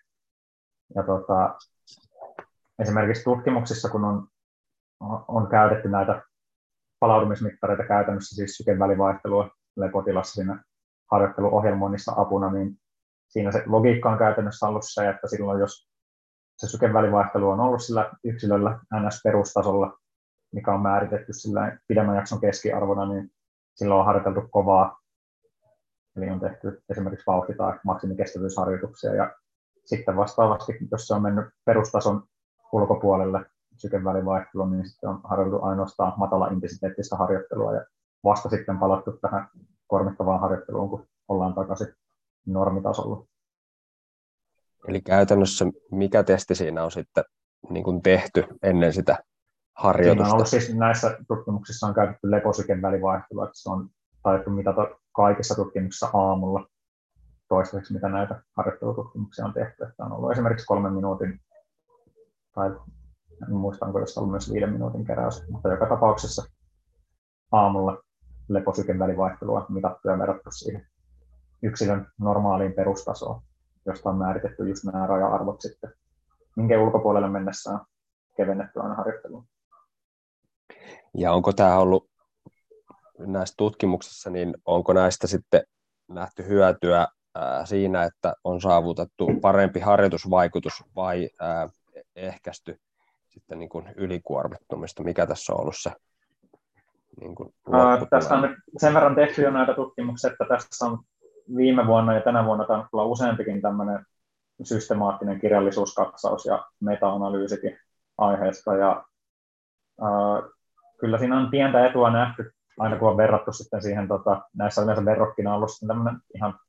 [0.95, 1.55] Ja tota,
[2.79, 4.27] esimerkiksi tutkimuksissa, kun on,
[5.27, 6.21] on käytetty näitä
[6.99, 9.49] palautumismittareita käytännössä, siis sykevälivaihtelua
[9.91, 10.63] potilassa siinä
[11.11, 12.75] harjoitteluohjelmoinnissa apuna, niin
[13.27, 15.89] siinä se logiikka on käytännössä ollut se, että silloin jos
[16.57, 19.97] se sykevälivaihtelu on ollut sillä yksilöllä NS-perustasolla,
[20.53, 23.29] mikä on määritetty sillä pidemmän jakson keskiarvona, niin
[23.75, 24.99] silloin on harjoiteltu kovaa
[26.17, 29.15] Eli on tehty esimerkiksi vauhti- tai maksimikestävyysharjoituksia.
[29.15, 29.35] Ja
[29.85, 32.23] sitten vastaavasti, jos se on mennyt perustason
[32.71, 33.45] ulkopuolelle
[33.79, 37.85] sykevälivaihtelun, niin sitten on harjoiteltu ainoastaan matala intensiteettistä harjoittelua ja
[38.23, 39.49] vasta sitten palattu tähän
[39.87, 41.93] kuormittavaan harjoitteluun, kun ollaan takaisin
[42.45, 43.25] normitasolla.
[44.87, 47.23] Eli käytännössä mikä testi siinä on sitten
[47.69, 49.17] niin kuin tehty ennen sitä
[49.77, 50.23] harjoitusta?
[50.23, 53.89] Siinä on ollut siis näissä tutkimuksissa on käytetty leposyken välivaihtelua, että se on
[54.23, 56.67] taidettu mitata kaikissa tutkimuksissa aamulla
[57.47, 59.83] toistaiseksi, mitä näitä harjoittelututkimuksia on tehty.
[59.83, 61.41] Että on ollut esimerkiksi kolmen minuutin,
[62.55, 62.71] tai
[63.47, 66.43] en muista, onko jos ollut myös viiden minuutin keräys, mutta joka tapauksessa
[67.51, 67.97] aamulla
[68.49, 70.87] leposyken välivaihtelua mitattu ja verrattu siihen
[71.63, 73.41] yksilön normaaliin perustasoon,
[73.85, 75.93] josta on määritetty just nämä raja-arvot sitten,
[76.55, 77.79] minkä ulkopuolelle mennessä on
[78.37, 79.45] kevennetty aina harjoitteluun.
[81.17, 82.09] Ja onko tämä ollut
[83.19, 85.61] näissä tutkimuksissa, niin onko näistä sitten
[86.07, 87.07] nähty hyötyä
[87.65, 91.29] siinä, että on saavutettu parempi harjoitusvaikutus vai
[92.15, 92.79] ehkäisty
[93.29, 95.03] sitten niin kuin ylikuormittumista?
[95.03, 95.91] Mikä tässä on ollut se
[97.21, 97.53] niin kuin
[98.09, 100.99] Tästä on sen verran tehty jo näitä tutkimuksia, että tässä on
[101.55, 104.05] viime vuonna ja tänä vuonna tainnut olla useampikin tämmöinen
[104.63, 107.77] systemaattinen kirjallisuuskatsaus ja meta-analyysikin
[108.17, 108.75] aiheesta.
[108.75, 109.05] Ja,
[110.03, 110.49] äh,
[110.99, 115.05] kyllä siinä on pientä etua nähty aina kun on verrattu sitten siihen, tota, näissä yleensä
[115.05, 116.59] verrokkina on ollut sitten tämmöinen ihan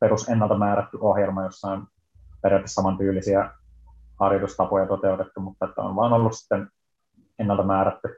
[0.00, 1.86] perus ennalta määrätty ohjelma, jossa on
[2.42, 3.50] periaatteessa samantyylisiä
[4.20, 6.68] harjoitustapoja toteutettu, mutta että on vaan ollut sitten
[7.38, 8.16] ennalta määrätty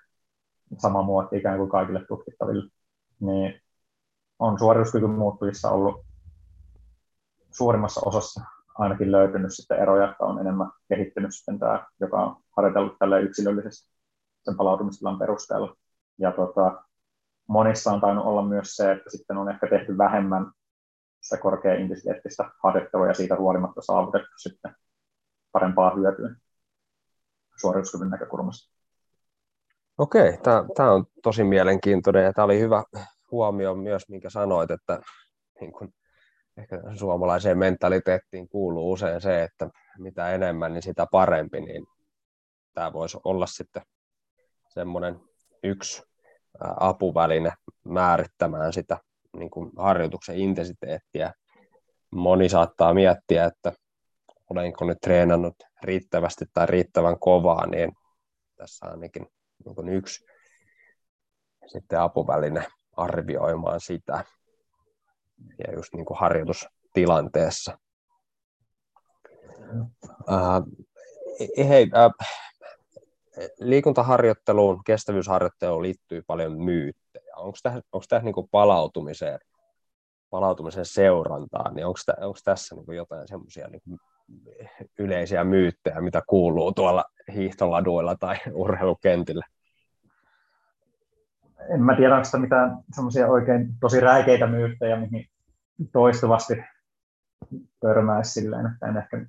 [0.78, 2.70] sama muotti ikään kuin kaikille tutkittaville,
[3.20, 3.60] niin
[4.38, 6.06] on suorituskyky muuttujissa ollut
[7.50, 8.40] suurimmassa osassa
[8.78, 13.92] ainakin löytynyt sitten eroja, että on enemmän kehittynyt sitten tämä, joka on harjoitellut tälle yksilöllisesti
[14.44, 15.76] sen palautumistilan perusteella.
[16.18, 16.84] Ja tota,
[17.48, 20.52] monissa on tainnut olla myös se, että sitten on ehkä tehty vähemmän
[21.20, 24.74] sitä korkea intensiteettistä harjoittelua ja siitä huolimatta saavutettu sitten
[25.52, 26.28] parempaa hyötyä
[27.60, 28.72] suorituskyvyn näkökulmasta.
[29.98, 30.38] Okei,
[30.76, 32.84] tämä on tosi mielenkiintoinen ja tämä oli hyvä
[33.30, 35.00] huomio myös, minkä sanoit, että
[35.60, 35.92] niin kun,
[36.56, 41.86] ehkä suomalaiseen mentaliteettiin kuuluu usein se, että mitä enemmän, niin sitä parempi, niin
[42.74, 43.82] tämä voisi olla sitten
[44.68, 45.20] semmoinen
[45.62, 46.02] yksi
[46.80, 47.52] apuväline
[47.84, 48.98] määrittämään sitä
[49.36, 51.32] niin kuin harjoituksen intensiteettiä.
[52.10, 53.72] Moni saattaa miettiä, että
[54.52, 57.92] olenko nyt treenannut riittävästi tai riittävän kovaa, niin
[58.56, 59.26] tässä ainakin
[59.64, 60.24] niin yksi
[61.66, 62.66] sitten apuväline
[62.96, 64.24] arvioimaan sitä
[65.58, 67.78] ja just niin kuin harjoitustilanteessa.
[70.28, 70.86] Uh,
[71.68, 72.26] hei, uh,
[73.60, 77.36] liikuntaharjoitteluun, kestävyysharjoitteluun liittyy paljon myyttejä.
[77.36, 79.38] Onko tässä, onko niin palautumiseen,
[80.30, 83.82] palautumisen seurantaa, niin onko, onko tässä niin jotain semmoisia niin
[84.98, 87.04] yleisiä myyttejä, mitä kuuluu tuolla
[87.34, 89.44] hiihtoladuilla tai urheilukentillä?
[91.74, 95.26] En mä tiedä, onko sitä mitään semmoisia oikein tosi räikeitä myyttejä, mihin
[95.92, 96.54] toistuvasti
[97.80, 99.26] törmäisi silleen, että en ehkä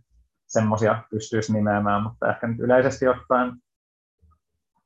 [0.47, 3.51] semmoisia pystyisi nimeämään, mutta ehkä nyt yleisesti ottaen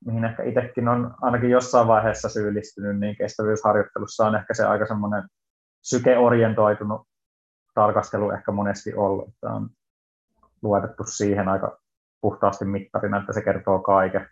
[0.06, 5.23] mihin ehkä itsekin on ainakin jossain vaiheessa syyllistynyt, niin kestävyysharjoittelussa on ehkä se aika semmoinen
[5.81, 7.02] sykeorientoitunut
[7.73, 9.69] tarkastelu ehkä monesti ollut, että on
[10.61, 11.79] luotettu siihen aika
[12.21, 14.29] puhtaasti mittarina, että se kertoo kaiken.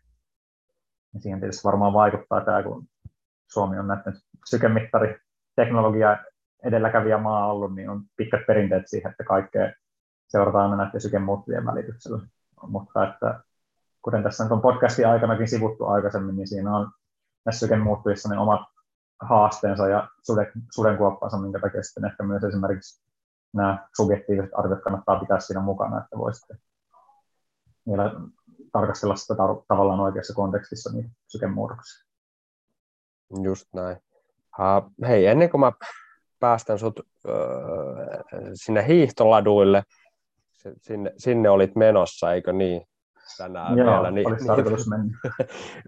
[1.14, 2.88] Ja siihen tietysti varmaan vaikuttaa tämä, kun
[3.52, 4.14] Suomi on näiden
[4.46, 5.20] sykemittari
[5.56, 6.18] teknologia
[6.64, 9.72] edelläkävijä maa ollut, niin on pitkät perinteet siihen, että kaikkea
[10.28, 12.20] seurataan aina näiden sykemuuttujien välityksellä.
[12.68, 13.44] Mutta että
[14.02, 16.92] kuten tässä on podcastin aikanakin sivuttu aikaisemmin, niin siinä on
[17.46, 18.62] näissä sykemuuttujissa ne omat
[19.22, 23.05] haasteensa ja suden, sudenkuoppansa, minkä takia sitten ehkä myös esimerkiksi
[23.56, 26.56] nämä subjektiiviset arviot kannattaa pitää siinä mukana, että voisitte
[27.88, 28.12] vielä
[28.72, 29.34] tarkastella sitä
[29.68, 32.06] tavallaan oikeassa kontekstissa niitä sykemuutoksia.
[33.44, 33.98] Just näin.
[34.60, 35.72] Uh, hei, ennen kuin mä
[36.40, 37.06] päästän sut uh,
[38.54, 39.84] sinne hiihtoladuille,
[40.82, 42.88] sinne, sinne olit menossa, eikö niin?
[43.38, 44.12] tänään Joo, vielä.
[44.12, 45.18] Niin, niin,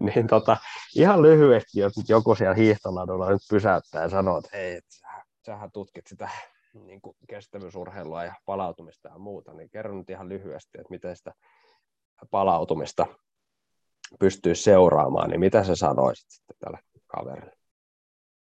[0.14, 0.56] niin tota,
[0.96, 5.06] ihan lyhyesti, jos nyt joku siellä hiihtoladulla nyt pysäyttää ja sanoo, että hei, et sä,
[5.46, 6.30] sähän tutkit sitä
[6.74, 11.32] niin kuin kestävyysurheilua ja palautumista ja muuta, niin kerro nyt ihan lyhyesti, että miten sitä
[12.30, 13.06] palautumista
[14.18, 17.56] pystyy seuraamaan, niin mitä sä sanoisit sitten tälle kaverille?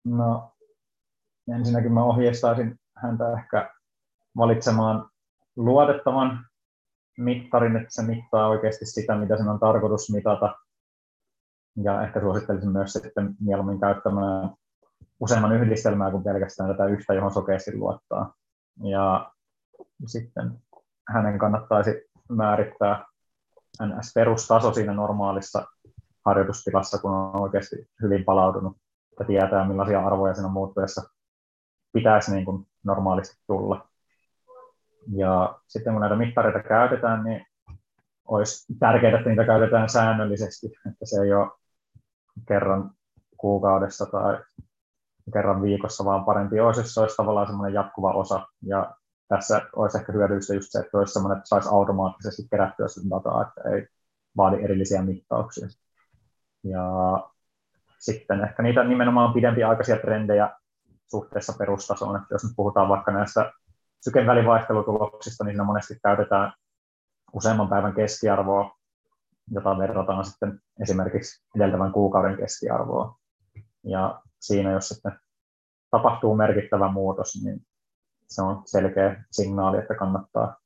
[0.06, 0.52] No,
[1.56, 3.74] ensinnäkin mä ohjeistaisin häntä ehkä
[4.38, 5.10] valitsemaan
[5.56, 6.46] luotettavan
[7.18, 10.56] mittarin, että se mittaa oikeasti sitä, mitä sen on tarkoitus mitata.
[11.84, 14.50] Ja ehkä suosittelisin myös sitten mieluummin käyttämään
[15.20, 18.34] useamman yhdistelmää kuin pelkästään tätä yhtä, johon sokeasti luottaa.
[18.84, 19.32] Ja
[20.06, 20.52] sitten
[21.08, 21.92] hänen kannattaisi
[22.30, 23.06] määrittää
[23.84, 25.66] NS-perustaso siinä normaalissa
[26.26, 28.78] harjoitustilassa, kun on oikeasti hyvin palautunut
[29.20, 31.02] ja tietää, millaisia arvoja siinä muuttuessa
[31.94, 33.90] pitäisi niin kuin normaalisti tulla.
[35.16, 37.46] Ja sitten kun näitä mittareita käytetään, niin
[38.28, 41.52] olisi tärkeää, että niitä käytetään säännöllisesti, että se ei ole
[42.48, 42.92] kerran
[43.38, 44.40] kuukaudessa tai
[45.34, 48.48] kerran viikossa, vaan parempi olisi, jos se olisi tavallaan semmoinen jatkuva osa.
[48.62, 48.96] Ja
[49.28, 53.42] tässä olisi ehkä hyödyllistä just se, että olisi semmoinen, että saisi automaattisesti kerättyä sitä dataa,
[53.48, 53.88] että ei
[54.38, 55.68] vaadi erillisiä mittauksia.
[56.64, 56.84] Ja
[58.00, 60.50] sitten ehkä niitä nimenomaan pidempiaikaisia trendejä
[61.12, 63.52] suhteessa perustasoon, että jos nyt puhutaan vaikka näistä
[64.04, 66.54] syken välivaihtelutuloksista, niin siinä monesti käytetään
[67.34, 68.72] useamman päivän keskiarvoa,
[69.52, 73.16] jota verrataan sitten esimerkiksi edeltävän kuukauden keskiarvoa.
[73.84, 75.20] Ja siinä, jos sitten
[75.92, 77.60] tapahtuu merkittävä muutos, niin
[78.28, 80.58] se on selkeä signaali, että kannattaa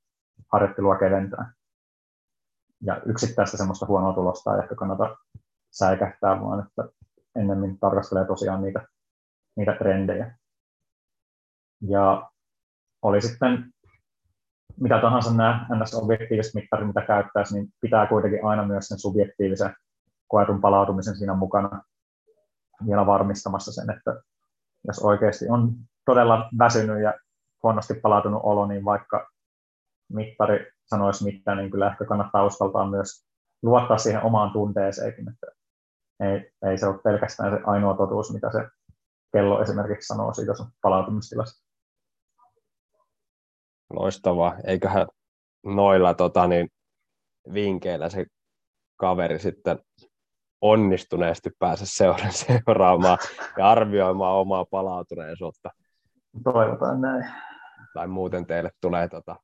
[0.52, 1.53] harjoittelua keventää.
[2.82, 5.18] Ja yksittäistä semmoista huonoa tulosta ei ehkä kannata
[5.72, 6.84] säikähtää, vaan että
[7.36, 8.88] ennemmin tarkastelee tosiaan niitä,
[9.56, 10.38] niitä trendejä.
[11.82, 12.32] Ja
[13.02, 13.74] oli sitten
[14.80, 19.76] mitä tahansa nämä NS-objektiiviset mittarit, mitä käyttäisi, niin pitää kuitenkin aina myös sen subjektiivisen
[20.28, 21.84] koetun palautumisen siinä mukana
[22.88, 24.22] vielä varmistamassa sen, että
[24.88, 25.74] jos oikeasti on
[26.06, 27.14] todella väsynyt ja
[27.64, 29.30] huonosti palautunut olo, niin vaikka
[30.10, 33.26] mittari sanoisi mitään, niin kyllä ehkä kannattaa uskaltaa myös
[33.64, 35.48] luottaa siihen omaan tunteeseenkin, että
[36.20, 38.68] ei, ei se ole pelkästään se ainoa totuus, mitä se
[39.34, 41.68] kello esimerkiksi sanoo siitä sun palautumistilasta.
[43.94, 44.56] Loistavaa.
[44.64, 45.08] Eiköhän
[45.66, 46.68] noilla tota, niin,
[47.53, 48.26] vinkkeillä se
[48.98, 49.80] kaveri sitten
[50.61, 51.85] onnistuneesti pääse
[52.31, 53.17] seuraamaan
[53.57, 55.69] ja arvioimaan omaa palautuneisuutta.
[56.43, 57.25] Toivotaan näin.
[57.93, 59.35] Tai muuten teille tulee tota,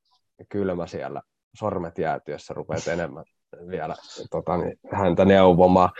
[0.48, 1.22] kylmä siellä
[1.54, 3.24] sormet jäätyessä, rupeat enemmän
[3.68, 3.94] vielä
[4.30, 5.90] tota, niin, häntä neuvomaan.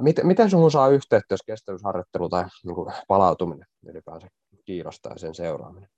[0.00, 4.28] Miten, miten sinun saa yhteyttä, jos kestävyysharjoittelu tai niin kuin, palautuminen ylipäänsä
[4.64, 5.88] kiinnostaa sen seuraaminen?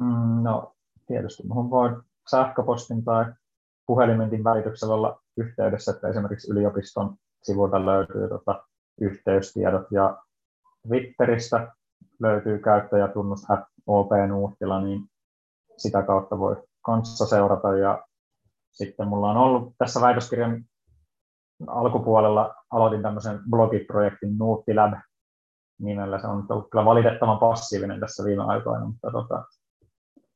[0.00, 0.74] Mm, no
[1.06, 3.24] tietysti minun voi sähköpostin tai
[3.86, 8.64] puhelimentin välityksellä olla yhteydessä, että esimerkiksi yliopiston sivulta löytyy tota,
[9.00, 10.18] yhteystiedot ja
[10.88, 11.72] Twitteristä
[12.20, 13.46] löytyy käyttäjätunnus
[13.86, 15.00] OP Nuuttila, niin
[15.76, 18.02] sitä kautta voi kanssa seurata ja
[18.72, 20.64] sitten mulla on ollut tässä väitöskirjan
[21.66, 24.92] alkupuolella aloitin tämmöisen blogiprojektin Nuuttilab
[25.80, 26.18] nimellä.
[26.18, 29.44] Se on ollut kyllä valitettavan passiivinen tässä viime aikoina, mutta tota,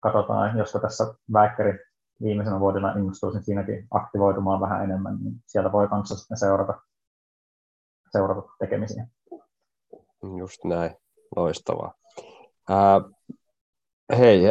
[0.00, 1.78] katsotaan, josko tässä väikkäri
[2.22, 6.80] viimeisenä vuotena innostuisin siinäkin aktivoitumaan vähän enemmän, niin sieltä voi kanssa sitten seurata,
[8.12, 9.06] seurata tekemisiä.
[10.38, 10.96] Just näin,
[11.36, 11.94] loistavaa.
[12.68, 13.00] Ää,
[14.18, 14.42] hei,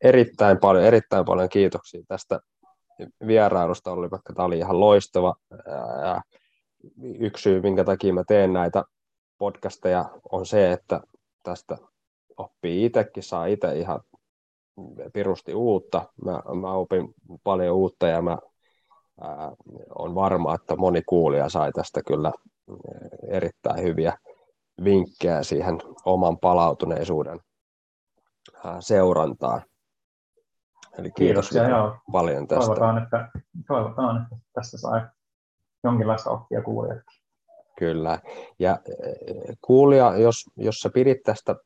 [0.00, 2.40] erittäin paljon, erittäin paljon kiitoksia tästä
[3.26, 5.34] vierailusta oli, vaikka tämä oli ihan loistava.
[6.02, 6.20] Ja
[7.18, 8.84] yksi syy, minkä takia mä teen näitä
[9.38, 11.00] podcasteja, on se, että
[11.42, 11.78] tästä
[12.36, 14.00] oppii itsekin, saa itse ihan
[15.12, 16.06] pirusti uutta.
[16.24, 17.14] Mä, mä opin
[17.44, 18.38] paljon uutta ja mä
[19.20, 19.52] ää,
[19.98, 22.32] on varma, että moni kuulija sai tästä kyllä
[23.28, 24.18] erittäin hyviä
[24.84, 27.40] vinkkejä siihen oman palautuneisuuden
[28.64, 29.62] ää, seurantaan.
[30.98, 32.66] Eli kiitos Kiitoksia, paljon tästä.
[32.66, 33.28] Toivotaan että,
[33.68, 35.00] toivotaan, että tästä sai
[35.84, 36.98] jonkinlaista oppia kuulijat.
[37.78, 38.18] Kyllä.
[38.58, 38.78] Ja
[39.60, 41.56] kuulija, jos, jos sä pidit tästä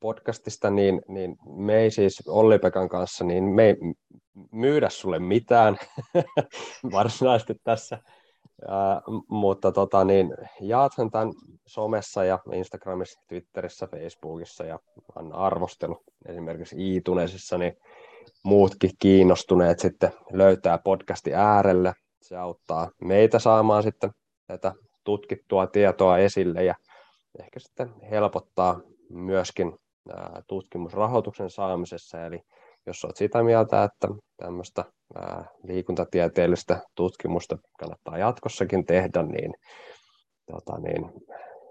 [0.00, 3.76] podcastista, niin, niin me ei siis Olli-Pekan kanssa, niin me ei
[4.52, 5.76] myydä sulle mitään
[6.92, 7.98] varsinaisesti tässä,
[8.68, 11.32] Ää, mutta tota, niin, jaathan tämän
[11.66, 14.78] somessa ja Instagramissa, Twitterissä, Facebookissa ja
[15.14, 17.76] anna arvostelu esimerkiksi iTunesissa, niin
[18.44, 21.92] muutkin kiinnostuneet sitten löytää podcasti äärelle.
[22.22, 24.10] Se auttaa meitä saamaan sitten
[24.46, 24.72] tätä
[25.04, 26.74] tutkittua tietoa esille ja
[27.38, 28.80] ehkä sitten helpottaa
[29.14, 29.72] myöskin
[30.48, 32.26] tutkimusrahoituksen saamisessa.
[32.26, 32.40] Eli
[32.86, 34.84] jos olet sitä mieltä, että tämmöistä
[35.62, 39.54] liikuntatieteellistä tutkimusta kannattaa jatkossakin tehdä, niin,
[40.52, 41.12] tota niin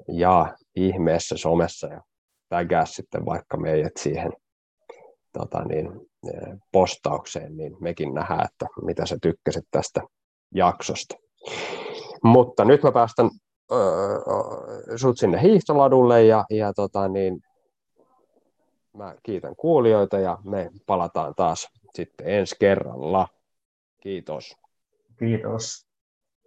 [0.07, 2.01] jaa ihmeessä somessa ja
[2.49, 4.31] tägää sitten vaikka meidät siihen
[5.33, 5.89] tota niin,
[6.71, 10.01] postaukseen, niin mekin nähdään, että mitä sä tykkäsit tästä
[10.55, 11.15] jaksosta.
[12.23, 13.29] Mutta nyt mä päästän
[13.73, 17.43] öö, sut sinne hiihtoladulle ja, ja tota niin,
[18.93, 23.27] mä kiitän kuulijoita ja me palataan taas sitten ensi kerralla.
[23.99, 24.57] Kiitos.
[25.19, 25.92] Kiitos.